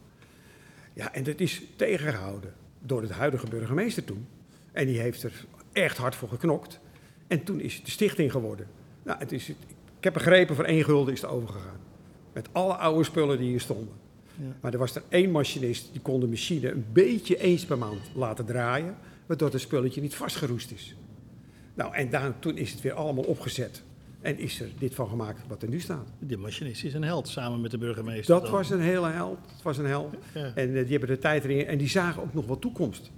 Ja, 0.93 1.13
en 1.13 1.23
dat 1.23 1.39
is 1.39 1.61
tegengehouden 1.75 2.53
door 2.79 3.07
de 3.07 3.13
huidige 3.13 3.47
burgemeester 3.47 4.03
toen. 4.03 4.27
En 4.71 4.85
die 4.85 4.99
heeft 4.99 5.23
er 5.23 5.45
echt 5.71 5.97
hard 5.97 6.15
voor 6.15 6.29
geknokt. 6.29 6.79
En 7.27 7.43
toen 7.43 7.59
is 7.59 7.75
het 7.75 7.85
de 7.85 7.91
stichting 7.91 8.31
geworden. 8.31 8.67
Nou, 9.03 9.19
het 9.19 9.31
is, 9.31 9.49
ik 9.49 9.55
heb 9.99 10.13
begrepen, 10.13 10.55
voor 10.55 10.65
één 10.65 10.83
gulden 10.83 11.13
is 11.13 11.21
het 11.21 11.29
overgegaan. 11.29 11.79
Met 12.33 12.49
alle 12.51 12.73
oude 12.73 13.03
spullen 13.03 13.37
die 13.37 13.49
hier 13.49 13.59
stonden. 13.59 13.93
Ja. 14.35 14.55
Maar 14.61 14.73
er 14.73 14.79
was 14.79 14.95
er 14.95 15.03
één 15.09 15.31
machinist 15.31 15.89
die 15.91 16.01
kon 16.01 16.19
de 16.19 16.27
machine 16.27 16.71
een 16.71 16.85
beetje 16.91 17.37
eens 17.37 17.65
per 17.65 17.77
maand 17.77 18.11
laten 18.15 18.45
draaien. 18.45 18.97
Waardoor 19.25 19.49
het 19.51 19.61
spulletje 19.61 20.01
niet 20.01 20.15
vastgeroest 20.15 20.71
is. 20.71 20.95
Nou, 21.73 21.93
en 21.93 22.09
daar, 22.09 22.39
toen 22.39 22.57
is 22.57 22.71
het 22.71 22.81
weer 22.81 22.93
allemaal 22.93 23.23
opgezet. 23.23 23.83
En 24.21 24.37
is 24.39 24.61
er 24.61 24.67
dit 24.79 24.95
van 24.95 25.07
gemaakt 25.09 25.41
wat 25.47 25.61
er 25.61 25.69
nu 25.69 25.79
staat. 25.79 26.07
De 26.19 26.37
machinist 26.37 26.83
is 26.83 26.93
een 26.93 27.03
held, 27.03 27.27
samen 27.27 27.61
met 27.61 27.71
de 27.71 27.77
burgemeester. 27.77 28.33
Dat 28.33 28.43
dan. 28.43 28.51
was 28.51 28.69
een 28.69 28.81
hele 28.81 29.07
held. 29.09 29.37
Het 29.53 29.61
was 29.63 29.77
een 29.77 29.85
held. 29.85 30.15
Ja. 30.33 30.51
En 30.55 30.67
eh, 30.75 30.81
die 30.81 30.91
hebben 30.91 31.09
de 31.09 31.17
tijd 31.17 31.43
erin. 31.43 31.65
En 31.65 31.77
die 31.77 31.89
zagen 31.89 32.21
ook 32.21 32.33
nog 32.33 32.45
wel 32.45 32.59
toekomst. 32.59 33.11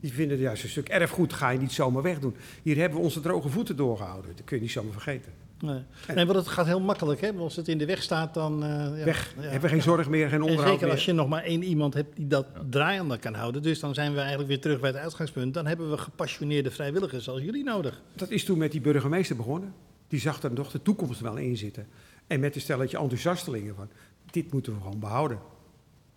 Die 0.00 0.12
vinden 0.12 0.38
juist 0.38 0.62
een 0.62 0.68
stuk 0.68 0.88
erfgoed 0.88 1.32
ga 1.32 1.50
je 1.50 1.58
niet 1.58 1.72
zomaar 1.72 2.02
wegdoen. 2.02 2.34
Hier 2.62 2.76
hebben 2.76 2.98
we 2.98 3.04
onze 3.04 3.20
droge 3.20 3.48
voeten 3.48 3.76
doorgehouden. 3.76 4.30
Dat 4.36 4.44
kun 4.44 4.56
je 4.56 4.62
niet 4.62 4.72
zomaar 4.72 4.92
vergeten. 4.92 5.32
Nee. 5.60 5.82
nee, 6.14 6.24
want 6.26 6.38
het 6.38 6.48
gaat 6.48 6.66
heel 6.66 6.80
makkelijk, 6.80 7.20
hè? 7.20 7.32
Als 7.32 7.56
het 7.56 7.68
in 7.68 7.78
de 7.78 7.86
weg 7.86 8.02
staat, 8.02 8.34
dan... 8.34 8.62
eh, 8.64 8.68
ja, 8.98 9.04
Weg. 9.04 9.34
ja. 9.36 9.42
Hebben 9.42 9.60
we 9.60 9.68
geen 9.68 9.82
zorg 9.82 10.08
meer, 10.08 10.28
geen 10.28 10.34
En 10.38 10.42
onderhoud 10.42 10.68
zeker 10.68 10.84
meer. 10.86 10.94
als 10.94 11.04
je 11.04 11.12
nog 11.12 11.28
maar 11.28 11.42
één 11.42 11.62
iemand 11.62 11.94
hebt 11.94 12.16
die 12.16 12.26
dat 12.26 12.46
draaiende 12.70 13.18
kan 13.18 13.34
houden. 13.34 13.62
Dus 13.62 13.80
dan 13.80 13.94
zijn 13.94 14.12
we 14.12 14.18
eigenlijk 14.18 14.48
weer 14.48 14.60
terug 14.60 14.80
bij 14.80 14.90
het 14.90 14.98
uitgangspunt. 14.98 15.54
Dan 15.54 15.66
hebben 15.66 15.90
we 15.90 15.98
gepassioneerde 15.98 16.70
vrijwilligers 16.70 17.28
als 17.28 17.42
jullie 17.42 17.64
nodig. 17.64 18.02
Dat 18.16 18.30
is 18.30 18.44
toen 18.44 18.58
met 18.58 18.72
die 18.72 18.80
burgemeester 18.80 19.36
begonnen. 19.36 19.72
Die 20.08 20.20
zag 20.20 20.42
er 20.42 20.52
nog 20.52 20.70
de 20.70 20.82
toekomst 20.82 21.20
wel 21.20 21.36
in 21.36 21.56
zitten. 21.56 21.86
En 22.26 22.40
met 22.40 22.54
een 22.54 22.60
stelletje 22.60 22.98
enthousiastelingen 22.98 23.74
van, 23.74 23.88
dit 24.30 24.52
moeten 24.52 24.74
we 24.74 24.80
gewoon 24.80 24.98
behouden. 24.98 25.38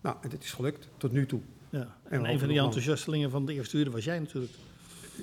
Nou, 0.00 0.16
en 0.20 0.28
dat 0.28 0.42
is 0.42 0.52
gelukt, 0.52 0.88
tot 0.96 1.12
nu 1.12 1.26
toe. 1.26 1.40
Ja. 1.70 1.78
En 1.78 2.24
En 2.24 2.30
een 2.30 2.38
van 2.38 2.48
die 2.48 2.58
enthousiastelingen 2.58 3.30
van 3.30 3.46
de 3.46 3.54
eerste 3.54 3.76
uur 3.76 3.90
was 3.90 4.04
jij 4.04 4.18
natuurlijk. 4.18 4.52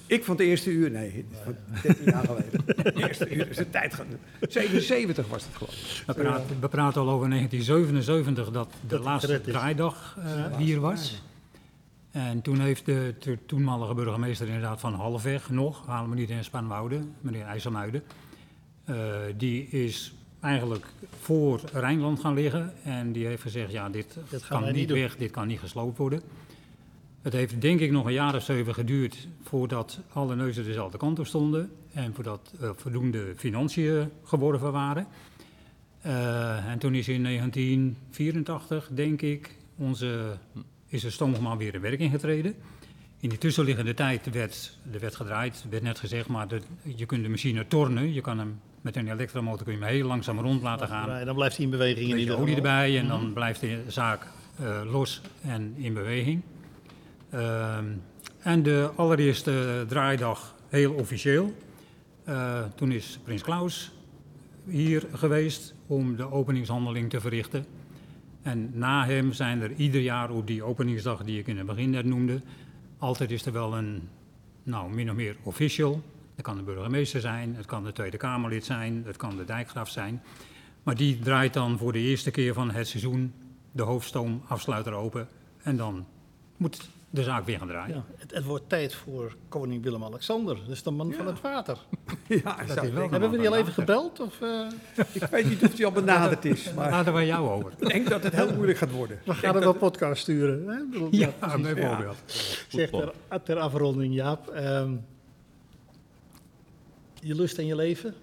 Ik 0.07 0.23
van 0.23 0.35
het 0.35 0.45
eerste 0.45 0.69
uur, 0.69 0.91
nee, 0.91 1.25
van 1.43 1.55
13 1.81 2.05
jaar 2.05 2.25
geleden. 2.25 2.63
Het 2.65 2.95
eerste 2.95 3.35
uur 3.35 3.49
is 3.49 3.57
de 3.57 3.69
tijd 3.69 3.93
gaan. 3.93 4.07
77 4.49 5.27
was 5.27 5.43
het 5.43 5.55
geloof 5.55 5.73
ik. 5.99 6.03
We, 6.05 6.13
praten, 6.13 6.59
we 6.59 6.67
praten 6.67 7.01
al 7.01 7.09
over 7.09 7.29
1977 7.29 8.53
dat 8.53 8.71
de 8.71 8.87
Dat 8.87 9.03
laatste 9.03 9.41
draaidag 9.41 10.17
eh, 10.19 10.57
hier 10.57 10.79
was. 10.79 11.21
En 12.11 12.41
toen 12.41 12.59
heeft 12.59 12.85
de, 12.85 13.13
de 13.19 13.37
toenmalige 13.45 13.93
burgemeester 13.93 14.47
inderdaad 14.47 14.79
van 14.79 14.93
halfweg 14.93 15.49
nog, 15.49 15.85
halen 15.85 16.09
we 16.09 16.15
niet 16.15 16.29
in 16.29 16.43
Spanwoude, 16.43 17.01
meneer 17.21 17.45
IJsselmuiden, 17.45 18.03
die 19.37 19.67
is 19.67 20.13
eigenlijk 20.39 20.85
voor 21.19 21.61
Rijnland 21.73 22.19
gaan 22.19 22.33
liggen 22.33 22.73
en 22.83 23.11
die 23.11 23.25
heeft 23.25 23.41
gezegd, 23.41 23.71
ja, 23.71 23.89
dit 23.89 24.17
kan 24.47 24.71
niet 24.73 24.87
doen. 24.87 24.97
weg, 24.97 25.17
dit 25.17 25.31
kan 25.31 25.47
niet 25.47 25.59
gesloopt 25.59 25.97
worden. 25.97 26.21
Het 27.21 27.33
heeft 27.33 27.61
denk 27.61 27.79
ik 27.79 27.91
nog 27.91 28.05
een 28.05 28.13
jaar 28.13 28.35
of 28.35 28.43
zeven 28.43 28.73
geduurd 28.73 29.27
voordat 29.43 29.99
alle 30.13 30.35
neuzen 30.35 30.63
dezelfde 30.65 30.97
kant 30.97 31.19
op 31.19 31.25
stonden 31.25 31.71
en 31.93 32.13
voordat 32.13 32.53
eh, 32.61 32.69
voldoende 32.75 33.33
financiën 33.35 34.09
geworven 34.23 34.71
waren. 34.71 35.07
Eh, 36.01 36.65
en 36.71 36.79
toen 36.79 36.95
is 36.95 37.07
in 37.07 37.23
1984, 37.23 38.89
denk 38.93 39.21
ik, 39.21 39.55
onze, 39.77 40.37
is 40.87 41.01
de 41.01 41.09
stoomgemaal 41.09 41.57
weer 41.57 41.73
in 41.73 41.81
werking 41.81 42.11
getreden. 42.11 42.55
In 43.19 43.29
die 43.29 43.37
tussenliggende 43.37 43.93
tijd 43.93 44.29
werd, 44.31 44.77
er 44.91 44.99
werd 44.99 45.15
gedraaid, 45.15 45.65
werd 45.69 45.83
net 45.83 45.99
gezegd, 45.99 46.27
maar 46.27 46.47
de- 46.47 46.61
je 46.95 47.05
kunt 47.05 47.23
de 47.23 47.29
machine 47.29 47.67
tornen. 47.67 48.13
Je 48.13 48.21
kan 48.21 48.39
hem 48.39 48.59
met 48.85 48.95
een 48.95 49.11
elektromotor 49.11 49.63
kun 49.63 49.73
je 49.73 49.79
hem 49.79 49.89
heel 49.89 50.07
langzaam 50.07 50.39
rond 50.39 50.61
laten 50.61 50.87
gaan. 50.87 51.09
Nee, 51.09 51.25
dan 51.25 51.35
blijft 51.35 51.55
hij 51.55 51.65
in 51.65 51.71
beweging 51.71 52.05
in 52.05 52.11
Een 52.11 52.17
beetje 52.17 52.37
olie 52.37 52.55
erbij 52.55 52.99
en 52.99 53.07
dan 53.07 53.33
blijft 53.33 53.59
de 53.59 53.83
zaak 53.87 54.27
eh, 54.59 54.81
los 54.91 55.21
en 55.41 55.73
in 55.77 55.93
beweging. 55.93 56.41
Ehm, 57.29 57.85
en 58.39 58.63
de 58.63 58.91
allereerste 58.95 59.85
draaidag 59.87 60.55
heel 60.67 60.93
officieel. 60.93 61.55
Eh, 62.23 62.63
toen 62.75 62.91
is 62.91 63.19
Prins 63.23 63.41
Klaus 63.41 63.91
hier 64.65 65.03
geweest 65.13 65.73
om 65.87 66.15
de 66.15 66.31
openingshandeling 66.31 67.09
te 67.09 67.19
verrichten. 67.19 67.65
En 68.41 68.71
na 68.73 69.05
hem 69.05 69.33
zijn 69.33 69.61
er 69.61 69.71
ieder 69.71 70.01
jaar 70.01 70.29
op 70.29 70.47
die 70.47 70.63
openingsdag 70.63 71.23
die 71.23 71.39
ik 71.39 71.47
in 71.47 71.57
het 71.57 71.65
begin 71.65 71.89
net 71.89 72.05
noemde, 72.05 72.41
altijd 72.97 73.31
is 73.31 73.45
er 73.45 73.51
wel 73.51 73.77
een, 73.77 74.09
nou, 74.63 74.93
min 74.93 75.09
of 75.09 75.15
meer 75.15 75.35
official. 75.43 76.01
Dat 76.35 76.45
kan 76.45 76.57
de 76.57 76.63
burgemeester 76.63 77.21
zijn, 77.21 77.55
het 77.55 77.65
kan 77.65 77.83
de 77.83 77.91
Tweede 77.91 78.17
Kamerlid 78.17 78.65
zijn, 78.65 79.03
het 79.05 79.17
kan 79.17 79.37
de 79.37 79.45
dijkgraaf 79.45 79.89
zijn. 79.89 80.23
Maar 80.83 80.95
die 80.95 81.19
draait 81.19 81.53
dan 81.53 81.77
voor 81.77 81.91
de 81.93 81.99
eerste 81.99 82.31
keer 82.31 82.53
van 82.53 82.71
het 82.71 82.87
seizoen 82.87 83.33
de 83.71 83.83
hoofdstoom 83.83 84.41
afsluiter 84.47 84.93
open. 84.93 85.27
En 85.63 85.77
dan 85.77 86.05
moet 86.57 86.89
de 87.09 87.23
zaak 87.23 87.45
weer 87.45 87.57
gaan 87.57 87.67
draaien. 87.67 87.95
Ja, 87.95 88.03
het, 88.17 88.31
het 88.33 88.43
wordt 88.43 88.69
tijd 88.69 88.93
voor 88.95 89.35
koning 89.49 89.83
Willem-Alexander. 89.83 90.55
Dat 90.55 90.69
is 90.69 90.83
de 90.83 90.91
man 90.91 91.13
van 91.13 91.27
het 91.27 91.41
water. 91.41 91.77
Ja, 92.27 92.57
Dat 92.67 92.83
is 92.83 92.91
wel 92.91 93.09
Hebben 93.09 93.31
we 93.31 93.37
die 93.37 93.47
al 93.49 93.55
even 93.55 93.73
gebeld? 93.73 94.19
Of, 94.19 94.41
eh, 94.41 94.67
Ik 95.21 95.23
weet 95.23 95.45
niet 95.49 95.63
of 95.63 95.75
hij 95.77 95.85
al 95.85 95.91
benaderd 95.91 96.45
is, 96.45 96.69
maar 96.75 96.89
Laten 96.91 97.13
we 97.13 97.25
jou 97.25 97.49
over. 97.49 97.71
ik 97.79 97.87
denk 97.87 98.09
dat 98.09 98.23
het 98.23 98.35
heel 98.35 98.53
moeilijk 98.53 98.77
gaat 98.77 98.91
worden. 98.91 99.19
we 99.25 99.33
gaan 99.33 99.53
hem 99.53 99.63
wel 99.63 99.73
podcast 99.73 100.21
sturen. 100.21 100.67
Hè? 100.67 101.07
Ja, 101.11 101.33
bijvoorbeeld. 101.61 102.17
Zeg 102.67 102.89
ter, 102.89 103.13
ter 103.43 103.57
afronding, 103.59 104.13
Jaap. 104.13 104.47
ehm, 104.47 104.91
je 107.25 107.35
lust 107.35 107.57
en 107.57 107.65
je 107.65 107.75
leven? 107.75 108.13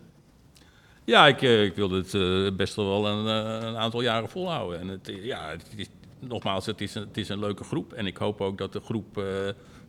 Ja, 1.05 1.27
ik, 1.27 1.43
eh, 1.43 1.65
ik 1.65 1.75
wil 1.75 1.91
het 1.91 2.15
eh, 2.15 2.51
best 2.57 2.75
wel 2.75 3.07
een, 3.07 3.27
eh, 3.27 3.69
een 3.69 3.77
aantal 3.77 4.01
jaren 4.01 4.29
volhouden. 4.29 4.81
En 4.81 4.89
het, 4.89 5.13
ja, 5.23 5.57
nogmaals, 6.19 6.67
het 6.67 6.81
is, 6.81 6.95
een, 6.95 7.07
het 7.07 7.17
is 7.17 7.29
een 7.29 7.39
leuke 7.39 7.65
groep. 7.65 7.93
En 7.93 8.07
ik 8.07 8.17
hoop 8.17 8.41
ook 8.41 8.59
dat 8.59 8.73
de 8.73 8.81
groep 8.81 9.23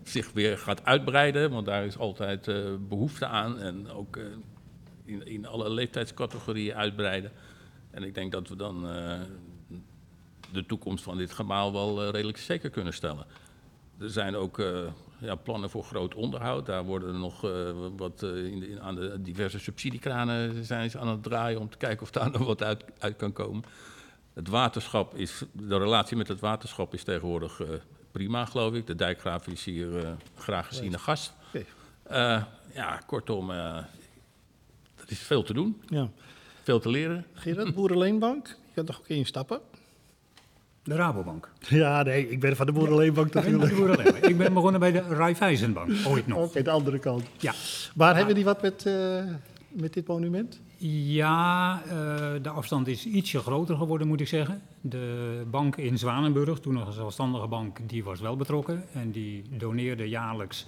zich 0.04 0.32
weer 0.32 0.58
gaat 0.58 0.86
uitbreiden. 0.86 1.52
Want 1.52 1.66
daar 1.66 1.86
is 1.86 1.98
altijd 1.98 2.48
eh, 2.48 2.56
behoefte 2.80 3.26
aan. 3.26 3.60
En 3.60 3.90
ook 3.90 4.20
in, 5.06 5.26
in 5.26 5.46
alle 5.46 5.70
leeftijdscategorieën 5.70 6.76
uitbreiden. 6.76 7.32
En 7.92 8.04
ik 8.04 8.14
denk 8.14 8.32
dat 8.32 8.50
we 8.50 8.56
dan 8.56 8.82
de 10.52 10.66
toekomst 10.66 11.04
van 11.04 11.18
dit 11.18 11.32
gemaal 11.32 11.74
wel 11.74 12.10
redelijk 12.10 12.38
zeker 12.38 12.70
kunnen 12.70 12.94
stellen. 12.94 13.26
Er 14.00 14.10
zijn 14.10 14.36
ook 14.36 14.64
ja, 15.24 15.36
plannen 15.36 15.70
voor 15.70 15.84
groot 15.84 16.16
onderhoud. 16.16 16.66
Daar 16.66 16.84
worden 16.84 17.20
nog 17.20 17.44
eh, 17.46 17.52
wat 17.98 18.24
eh, 18.24 18.46
in 18.46 18.60
de, 18.60 18.70
in- 18.70 18.82
aan 18.82 18.96
de 18.96 19.22
diverse 19.22 19.60
subsidiekranen 19.60 20.66
zijn 20.66 20.90
ze 20.90 21.00
aan 21.00 21.08
het 21.08 21.24
draaien 21.24 21.60
om 21.60 21.70
te 21.70 21.78
kijken 21.78 22.02
of 22.02 22.12
daar 22.12 22.32
nog 22.38 22.46
wat 22.46 22.64
uit, 22.64 22.84
uit 23.00 23.16
kan 23.16 23.34
komen. 23.34 23.64
Het 24.34 24.48
waterschap 24.48 25.16
is, 25.16 25.44
de 25.52 25.78
relatie 25.78 26.18
met 26.18 26.28
het 26.28 26.40
waterschap 26.40 26.94
is 26.94 27.04
tegenwoordig 27.04 27.60
eh, 27.60 27.68
prima, 28.12 28.46
geloof 28.46 28.74
ik. 28.74 28.88
De 28.88 28.96
dijkgraaf 28.96 29.48
is 29.48 29.64
hier 29.66 30.16
graag 30.36 30.68
geziene 30.68 30.98
gast. 30.98 31.34
Oké. 31.48 31.66
Eh, 32.04 32.44
ja, 32.74 32.98
kortom, 33.06 33.50
er 33.50 33.86
is 35.08 35.20
veel 35.20 35.44
te 35.44 35.54
doen, 35.54 35.82
Ja. 35.88 36.10
veel 36.64 36.80
te 36.80 36.90
leren. 36.90 37.26
Gerard, 37.34 37.74
Boerenleenbank? 37.76 38.48
Je 38.48 38.74
kan 38.74 38.86
toch 38.86 39.00
ook 39.00 39.08
instappen? 39.08 39.60
De 40.84 40.96
Rabobank. 40.96 41.50
Ja, 41.60 42.04
nee, 42.04 42.30
ik 42.30 42.40
ben 42.40 42.56
van 42.56 42.66
de 42.66 42.72
Boerenleenbank 42.72 43.34
Ik 43.36 43.42
ben, 43.44 43.58
natuurlijk. 43.58 44.22
de 44.22 44.28
ik 44.28 44.38
ben 44.38 44.54
begonnen 44.54 44.80
bij 44.80 44.92
de 44.92 45.00
Raiffeisenbank, 45.02 45.92
ooit 46.08 46.28
nog. 46.28 46.38
Oké, 46.48 46.62
de 46.62 46.72
andere 46.72 47.00
kant. 47.00 47.24
Ja, 47.38 47.54
Waar 47.96 48.16
hebben 48.16 48.36
die 48.36 48.44
wat 48.44 48.62
met, 48.62 48.86
eh, 48.86 49.24
met 49.68 49.94
dit 49.94 50.08
monument? 50.08 50.62
ja 50.78 51.82
eh, 51.86 51.92
de 52.42 52.50
afstand 52.50 52.88
is 52.88 53.06
ietsje 53.06 53.40
groter 53.40 53.78
geworden, 53.78 54.08
moet 54.08 54.22
ik 54.22 54.28
zeggen. 54.28 54.62
De 54.82 55.42
bank 55.52 55.76
in 55.76 55.98
Zwanenburg, 55.98 56.60
toen 56.60 56.74
nog 56.74 56.88
een 56.88 56.94
zelfstandige 56.94 57.48
bank, 57.48 57.78
die 57.88 58.04
was 58.04 58.20
wel 58.20 58.36
betrokken. 58.36 58.84
En 58.94 59.12
die 59.12 59.44
doneerde 59.58 60.10
jaarlijks. 60.10 60.68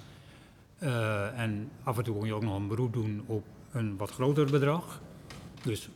eh, 0.79 1.39
en 1.39 1.69
af 1.83 1.97
en 1.97 2.03
toe 2.03 2.15
kon 2.17 2.25
je 2.25 2.33
ook 2.33 2.43
nog 2.43 2.55
een 2.55 2.67
beroep 2.67 2.93
doen 2.93 3.23
op 3.25 3.43
een 3.71 3.97
wat 3.97 4.11
groter 4.11 4.51
bedrag. 4.51 5.01
Dus 5.63 5.89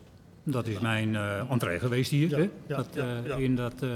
dat 0.51 0.67
is 0.67 0.79
mijn 0.79 1.15
eh 1.15 1.51
entree 1.51 1.79
geweest 1.79 2.11
hier, 2.11 2.37
hè? 2.37 2.49
dat, 2.67 2.95
eh, 2.95 3.39
in 3.39 3.55
dat 3.55 3.81
eh, 3.81 3.89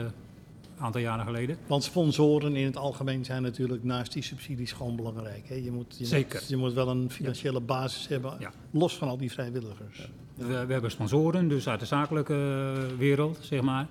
aantal 0.78 1.02
jaren 1.02 1.26
geleden. 1.26 1.58
Want 1.68 1.84
sponsoren 1.84 2.56
in 2.56 2.66
het 2.66 2.78
algemeen 2.78 3.26
zijn 3.26 3.42
natuurlijk 3.42 3.84
naast 3.84 4.14
die 4.14 4.24
subsidies 4.24 4.72
gewoon 4.72 4.96
belangrijk. 4.96 5.48
Hè? 5.48 5.56
Je, 5.56 5.72
moet, 5.72 5.96
je, 5.98 6.06
Zeker. 6.06 6.40
Moet, 6.40 6.50
je 6.50 6.58
moet 6.58 6.74
wel 6.74 6.90
een 6.90 7.10
financiële 7.12 7.60
basis 7.60 8.08
hebben, 8.08 8.36
Ja. 8.40 8.52
los 8.72 8.98
van 8.98 9.08
al 9.08 9.18
die 9.18 9.32
vrijwilligers. 9.32 10.10
We, 10.36 10.66
we 10.66 10.74
hebben 10.74 10.92
sponsoren, 10.92 11.48
dus 11.48 11.68
uit 11.68 11.80
de 11.80 11.86
zakelijke 11.86 12.74
wereld, 12.98 13.38
zeg 13.42 13.62
maar. 13.62 13.88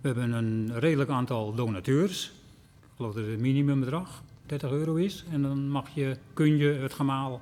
We 0.00 0.08
hebben 0.08 0.32
een 0.32 0.78
redelijk 0.78 1.10
aantal 1.10 1.54
donateurs. 1.54 2.24
Ik 2.80 2.88
geloof 2.96 3.14
dat 3.14 3.26
het 3.26 3.40
minimumbedrag 3.40 4.22
30 4.46 4.70
euro 4.70 4.94
is. 4.94 5.24
En 5.32 5.42
dan 5.42 5.68
mag 5.68 5.88
je, 5.94 6.16
kun 6.32 6.56
je 6.56 6.68
het 6.72 6.92
gemaal 6.94 7.40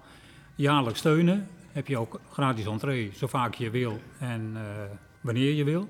jaarlijks 0.55 0.99
steunen. 0.99 1.47
Heb 1.75 1.87
je 1.89 1.99
ook 1.99 2.21
gratis 2.31 2.65
entree, 2.67 3.11
zo 3.17 3.27
vaak 3.27 3.55
je 3.55 3.71
wil 3.71 3.99
en 4.19 4.53
eh, 4.55 4.63
wanneer 5.21 5.53
je 5.53 5.65
wil. 5.65 5.89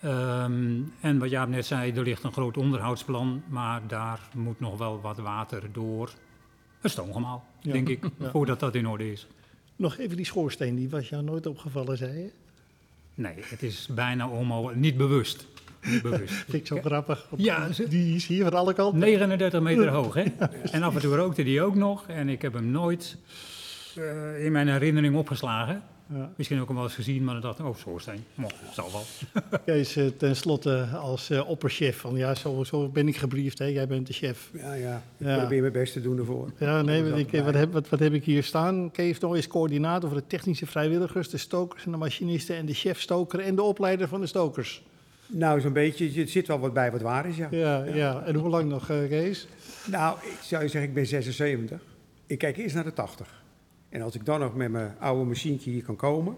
Ehm, 0.00 0.80
en 1.00 1.18
wat 1.18 1.30
Jaap 1.30 1.48
net 1.48 1.66
zei, 1.66 1.92
er 1.92 2.02
ligt 2.02 2.22
een 2.22 2.32
groot 2.32 2.56
onderhoudsplan, 2.56 3.42
maar 3.48 3.80
daar 3.86 4.20
moet 4.34 4.60
nog 4.60 4.78
wel 4.78 5.00
wat 5.00 5.18
water 5.18 5.62
door 5.72 6.10
het 6.80 6.90
stoomgemaal, 6.90 7.44
Ja. 7.60 7.72
denk 7.72 7.88
ik, 7.88 8.04
Ja. 8.18 8.30
voordat 8.30 8.60
dat 8.60 8.74
in 8.74 8.86
orde 8.88 9.12
is. 9.12 9.26
Nog 9.76 9.98
even 9.98 10.16
die 10.16 10.26
schoorsteen, 10.26 10.74
die 10.74 10.88
was 10.90 11.08
jou 11.08 11.22
nooit 11.22 11.46
opgevallen, 11.46 11.96
zei 11.96 12.18
je? 12.18 12.30
Nee, 13.14 13.34
het 13.40 13.62
is 13.62 13.88
bijna 13.94 14.28
onmogelijk. 14.28 14.78
Niet 14.80 14.96
bewust. 14.96 15.46
Niet 15.86 16.02
bewust. 16.10 16.34
Vind 16.34 16.52
ik 16.52 16.66
zo 16.66 16.78
grappig. 16.84 17.26
want 17.30 17.42
Ja, 17.42 17.68
Die 17.88 18.14
is 18.14 18.26
hier 18.26 18.44
van 18.44 18.52
alle 18.54 18.72
kanten. 18.74 18.98
39 18.98 19.60
meter 19.60 19.88
hoog, 19.88 20.14
hè? 20.14 20.22
En 20.72 20.82
af 20.82 20.94
en 20.94 21.00
toe 21.00 21.16
rookte 21.16 21.42
die 21.42 21.62
ook 21.62 21.74
nog. 21.74 22.06
En 22.06 22.28
ik 22.28 22.42
heb 22.42 22.52
hem 22.52 22.66
nooit 22.70 23.16
eh, 23.96 24.44
in 24.44 24.52
mijn 24.52 24.68
herinnering 24.68 25.16
opgeslagen. 25.16 25.82
Ja. 26.14 26.30
Misschien 26.36 26.60
ook 26.60 26.66
hem 26.66 26.76
wel 26.76 26.84
eens 26.84 26.94
gezien, 26.94 27.24
maar 27.24 27.34
dan 27.34 27.42
dacht 27.42 27.58
ik, 27.58 27.64
oh, 27.66 27.76
schoorsteen. 27.76 28.24
Mooi, 28.34 28.52
zal 28.72 28.90
wel. 28.92 29.02
Kees, 29.66 29.96
eh, 29.96 30.06
ten 30.06 30.36
slotte 30.36 30.84
als 31.00 31.30
eh, 31.30 31.48
opperchef, 31.48 31.98
van 31.98 32.16
ja, 32.16 32.34
zo, 32.34 32.64
zo 32.64 32.88
ben 32.88 33.08
ik 33.08 33.16
gebriefd, 33.16 33.58
hè? 33.58 33.64
jij 33.64 33.86
bent 33.86 34.06
de 34.06 34.12
chef. 34.12 34.50
Ja, 34.52 34.72
ja. 34.72 35.02
Ik 35.18 35.26
Ja. 35.26 35.38
probeer 35.38 35.60
mijn 35.60 35.72
best 35.72 35.92
te 35.92 36.00
doen 36.00 36.18
ervoor. 36.18 36.50
Ja, 36.58 36.82
nee, 36.82 37.04
wat, 37.04 37.18
ik, 37.18 37.30
heb, 37.30 37.72
wat, 37.72 37.88
wat 37.88 37.98
heb 37.98 38.12
ik 38.12 38.24
hier 38.24 38.42
staan? 38.42 38.90
Kees 38.90 39.18
Nooy 39.18 39.38
is 39.38 39.46
coördinator 39.46 40.08
voor 40.10 40.18
de 40.18 40.26
technische 40.26 40.66
vrijwilligers, 40.66 41.28
de 41.28 41.38
stokers 41.38 41.84
en 41.84 41.90
de 41.90 41.96
machinisten 41.96 42.56
en 42.56 42.66
de 42.66 42.74
chef-stoker 42.74 43.40
en 43.40 43.54
de 43.54 43.62
opleider 43.62 44.08
van 44.08 44.20
de 44.20 44.26
stokers. 44.26 44.82
Nou, 45.26 45.60
zo'n 45.60 45.72
beetje. 45.72 46.20
Er 46.22 46.28
zit 46.28 46.46
wel 46.46 46.58
wat 46.58 46.72
bij 46.72 46.90
wat 46.92 47.00
waar 47.00 47.26
is, 47.28 47.36
ja. 47.36 47.48
Ja, 47.50 47.84
ja. 47.84 48.22
En 48.26 48.34
hoe 48.34 48.48
lang 48.48 48.68
nog, 48.68 48.90
eh, 48.90 48.96
Kees? 49.08 49.46
Nou, 49.86 50.16
ik 50.22 50.38
zou 50.42 50.62
je 50.62 50.68
zeggen, 50.68 50.88
ik 50.88 50.94
ben 50.94 51.06
76. 51.06 51.80
Ik 52.26 52.38
kijk 52.38 52.56
eerst 52.56 52.74
naar 52.74 52.84
de 52.84 52.92
80. 52.92 53.41
En 53.92 54.02
als 54.02 54.14
ik 54.14 54.24
dan 54.24 54.40
nog 54.40 54.54
met 54.54 54.70
mijn 54.70 54.94
oude 54.98 55.24
machientje 55.24 55.70
hier 55.70 55.82
kan 55.82 55.96
komen, 55.96 56.36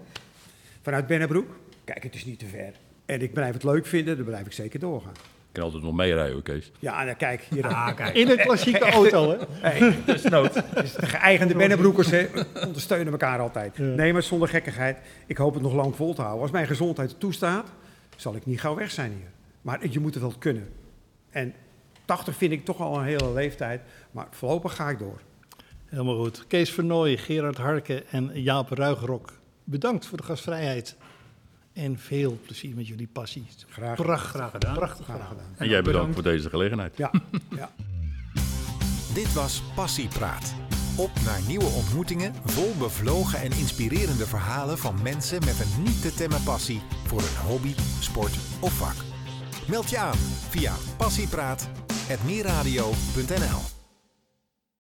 vanuit 0.83 1.07
Bennebroek, 1.07 1.57
kijk, 1.85 2.03
het 2.03 2.15
is 2.15 2.25
niet 2.25 2.39
te 2.39 2.47
ver. 2.47 2.73
En 3.07 3.23
ik 3.23 3.33
blijf 3.33 3.53
het 3.53 3.63
leuk 3.63 3.87
vinden, 3.87 4.17
dan 4.17 4.25
blijf 4.25 4.47
ik 4.47 4.53
zeker 4.53 4.81
doorgaan. 4.81 5.13
Ik 5.13 5.61
kan 5.61 5.63
altijd 5.63 5.83
nog 5.83 5.95
meerijden, 5.95 6.33
hoor, 6.33 6.43
Kees. 6.43 6.73
Ja, 6.79 7.05
nou 7.05 7.17
kijk, 7.17 7.47
hier. 7.51 7.67
Ah, 7.67 7.97
kijk. 7.97 8.15
In 8.15 8.31
een 8.31 8.37
klassieke 8.37 8.91
auto, 8.99 9.31
hè? 9.31 9.37
Hey, 9.49 9.95
desnoods. 10.07 10.55
Dus 10.75 10.93
de 10.93 11.07
geëigende 11.07 11.55
Bennebroekers 11.55 12.11
hè, 12.11 12.27
ondersteunen 12.67 13.13
elkaar 13.13 13.39
altijd. 13.39 13.77
Ja. 13.77 13.85
Nee, 13.85 14.13
maar 14.13 14.23
zonder 14.23 14.49
gekkigheid. 14.49 14.97
Ik 15.27 15.37
hoop 15.37 15.55
het 15.55 15.63
nog 15.63 15.73
lang 15.73 15.97
vol 15.97 16.15
te 16.15 16.21
houden. 16.21 16.43
Als 16.43 16.51
mijn 16.51 16.67
gezondheid 16.67 17.11
het 17.11 17.21
toestaat, 17.21 17.73
zal 18.17 18.35
ik 18.35 18.47
niet 18.47 18.61
gauw 18.61 18.75
weg 18.75 18.91
zijn 18.91 19.13
hier. 19.13 19.31
Maar 19.61 19.89
je 19.89 20.01
moet 20.01 20.15
het 20.15 20.23
wel 20.23 20.35
kunnen. 20.39 20.69
En 21.31 21.55
80 22.05 22.37
vind 22.37 22.53
ik 22.53 22.65
toch 22.65 22.81
al 22.81 22.99
een 22.99 23.05
hele 23.05 23.33
leeftijd. 23.33 23.81
Maar 24.11 24.27
voorlopig 24.31 24.75
ga 24.75 24.91
ik 24.91 24.99
door. 24.99 25.21
Helemaal 25.95 26.19
goed. 26.23 26.45
Kees 26.47 26.71
Vernooy, 26.71 27.17
Gerard 27.17 27.57
Harken 27.57 28.07
en 28.09 28.31
Jaap 28.43 28.71
Ruigrok. 28.71 29.33
Bedankt 29.65 30.07
voor 30.07 30.19
de 30.19 30.25
gastvrijheid. 30.25 30.97
En 31.73 31.99
veel 31.99 32.39
plezier 32.45 32.75
met 32.75 32.87
jullie 32.87 33.09
passie. 33.13 33.47
Graag, 33.69 33.97
Prachtig, 33.97 34.31
Graag 34.31 34.51
gedaan. 34.51 34.75
prachtig 34.75 35.05
graag 35.05 35.17
gedaan. 35.17 35.31
gedaan. 35.37 35.55
En 35.57 35.69
jij 35.69 35.83
bedankt 35.83 35.85
bedankt. 35.85 36.15
voor 36.15 36.23
deze 36.23 36.49
gelegenheid. 36.49 36.97
Ja, 36.97 37.11
ja. 37.57 37.71
Dit 39.15 39.33
was 39.33 39.63
Passiepraat. 39.75 40.55
Op 40.97 41.11
naar 41.25 41.41
nieuwe 41.49 41.65
ontmoetingen, 41.65 42.35
vol 42.45 42.75
bevlogen 42.79 43.41
en 43.41 43.53
inspirerende 43.53 44.27
verhalen 44.27 44.79
van 44.79 45.03
mensen 45.03 45.45
met 45.45 45.61
een 45.61 45.83
niet 45.83 46.03
te 46.03 46.15
temmen 46.15 46.43
passie 46.43 46.81
voor 47.07 47.19
een 47.21 47.37
hobby, 47.47 47.75
sport 48.01 48.35
of 48.61 48.73
vak. 48.73 48.95
Meld 49.69 49.91
je 49.91 49.99
aan 49.99 50.19
via 50.51 50.75
passiepraat.meerradio.nl 50.97 53.74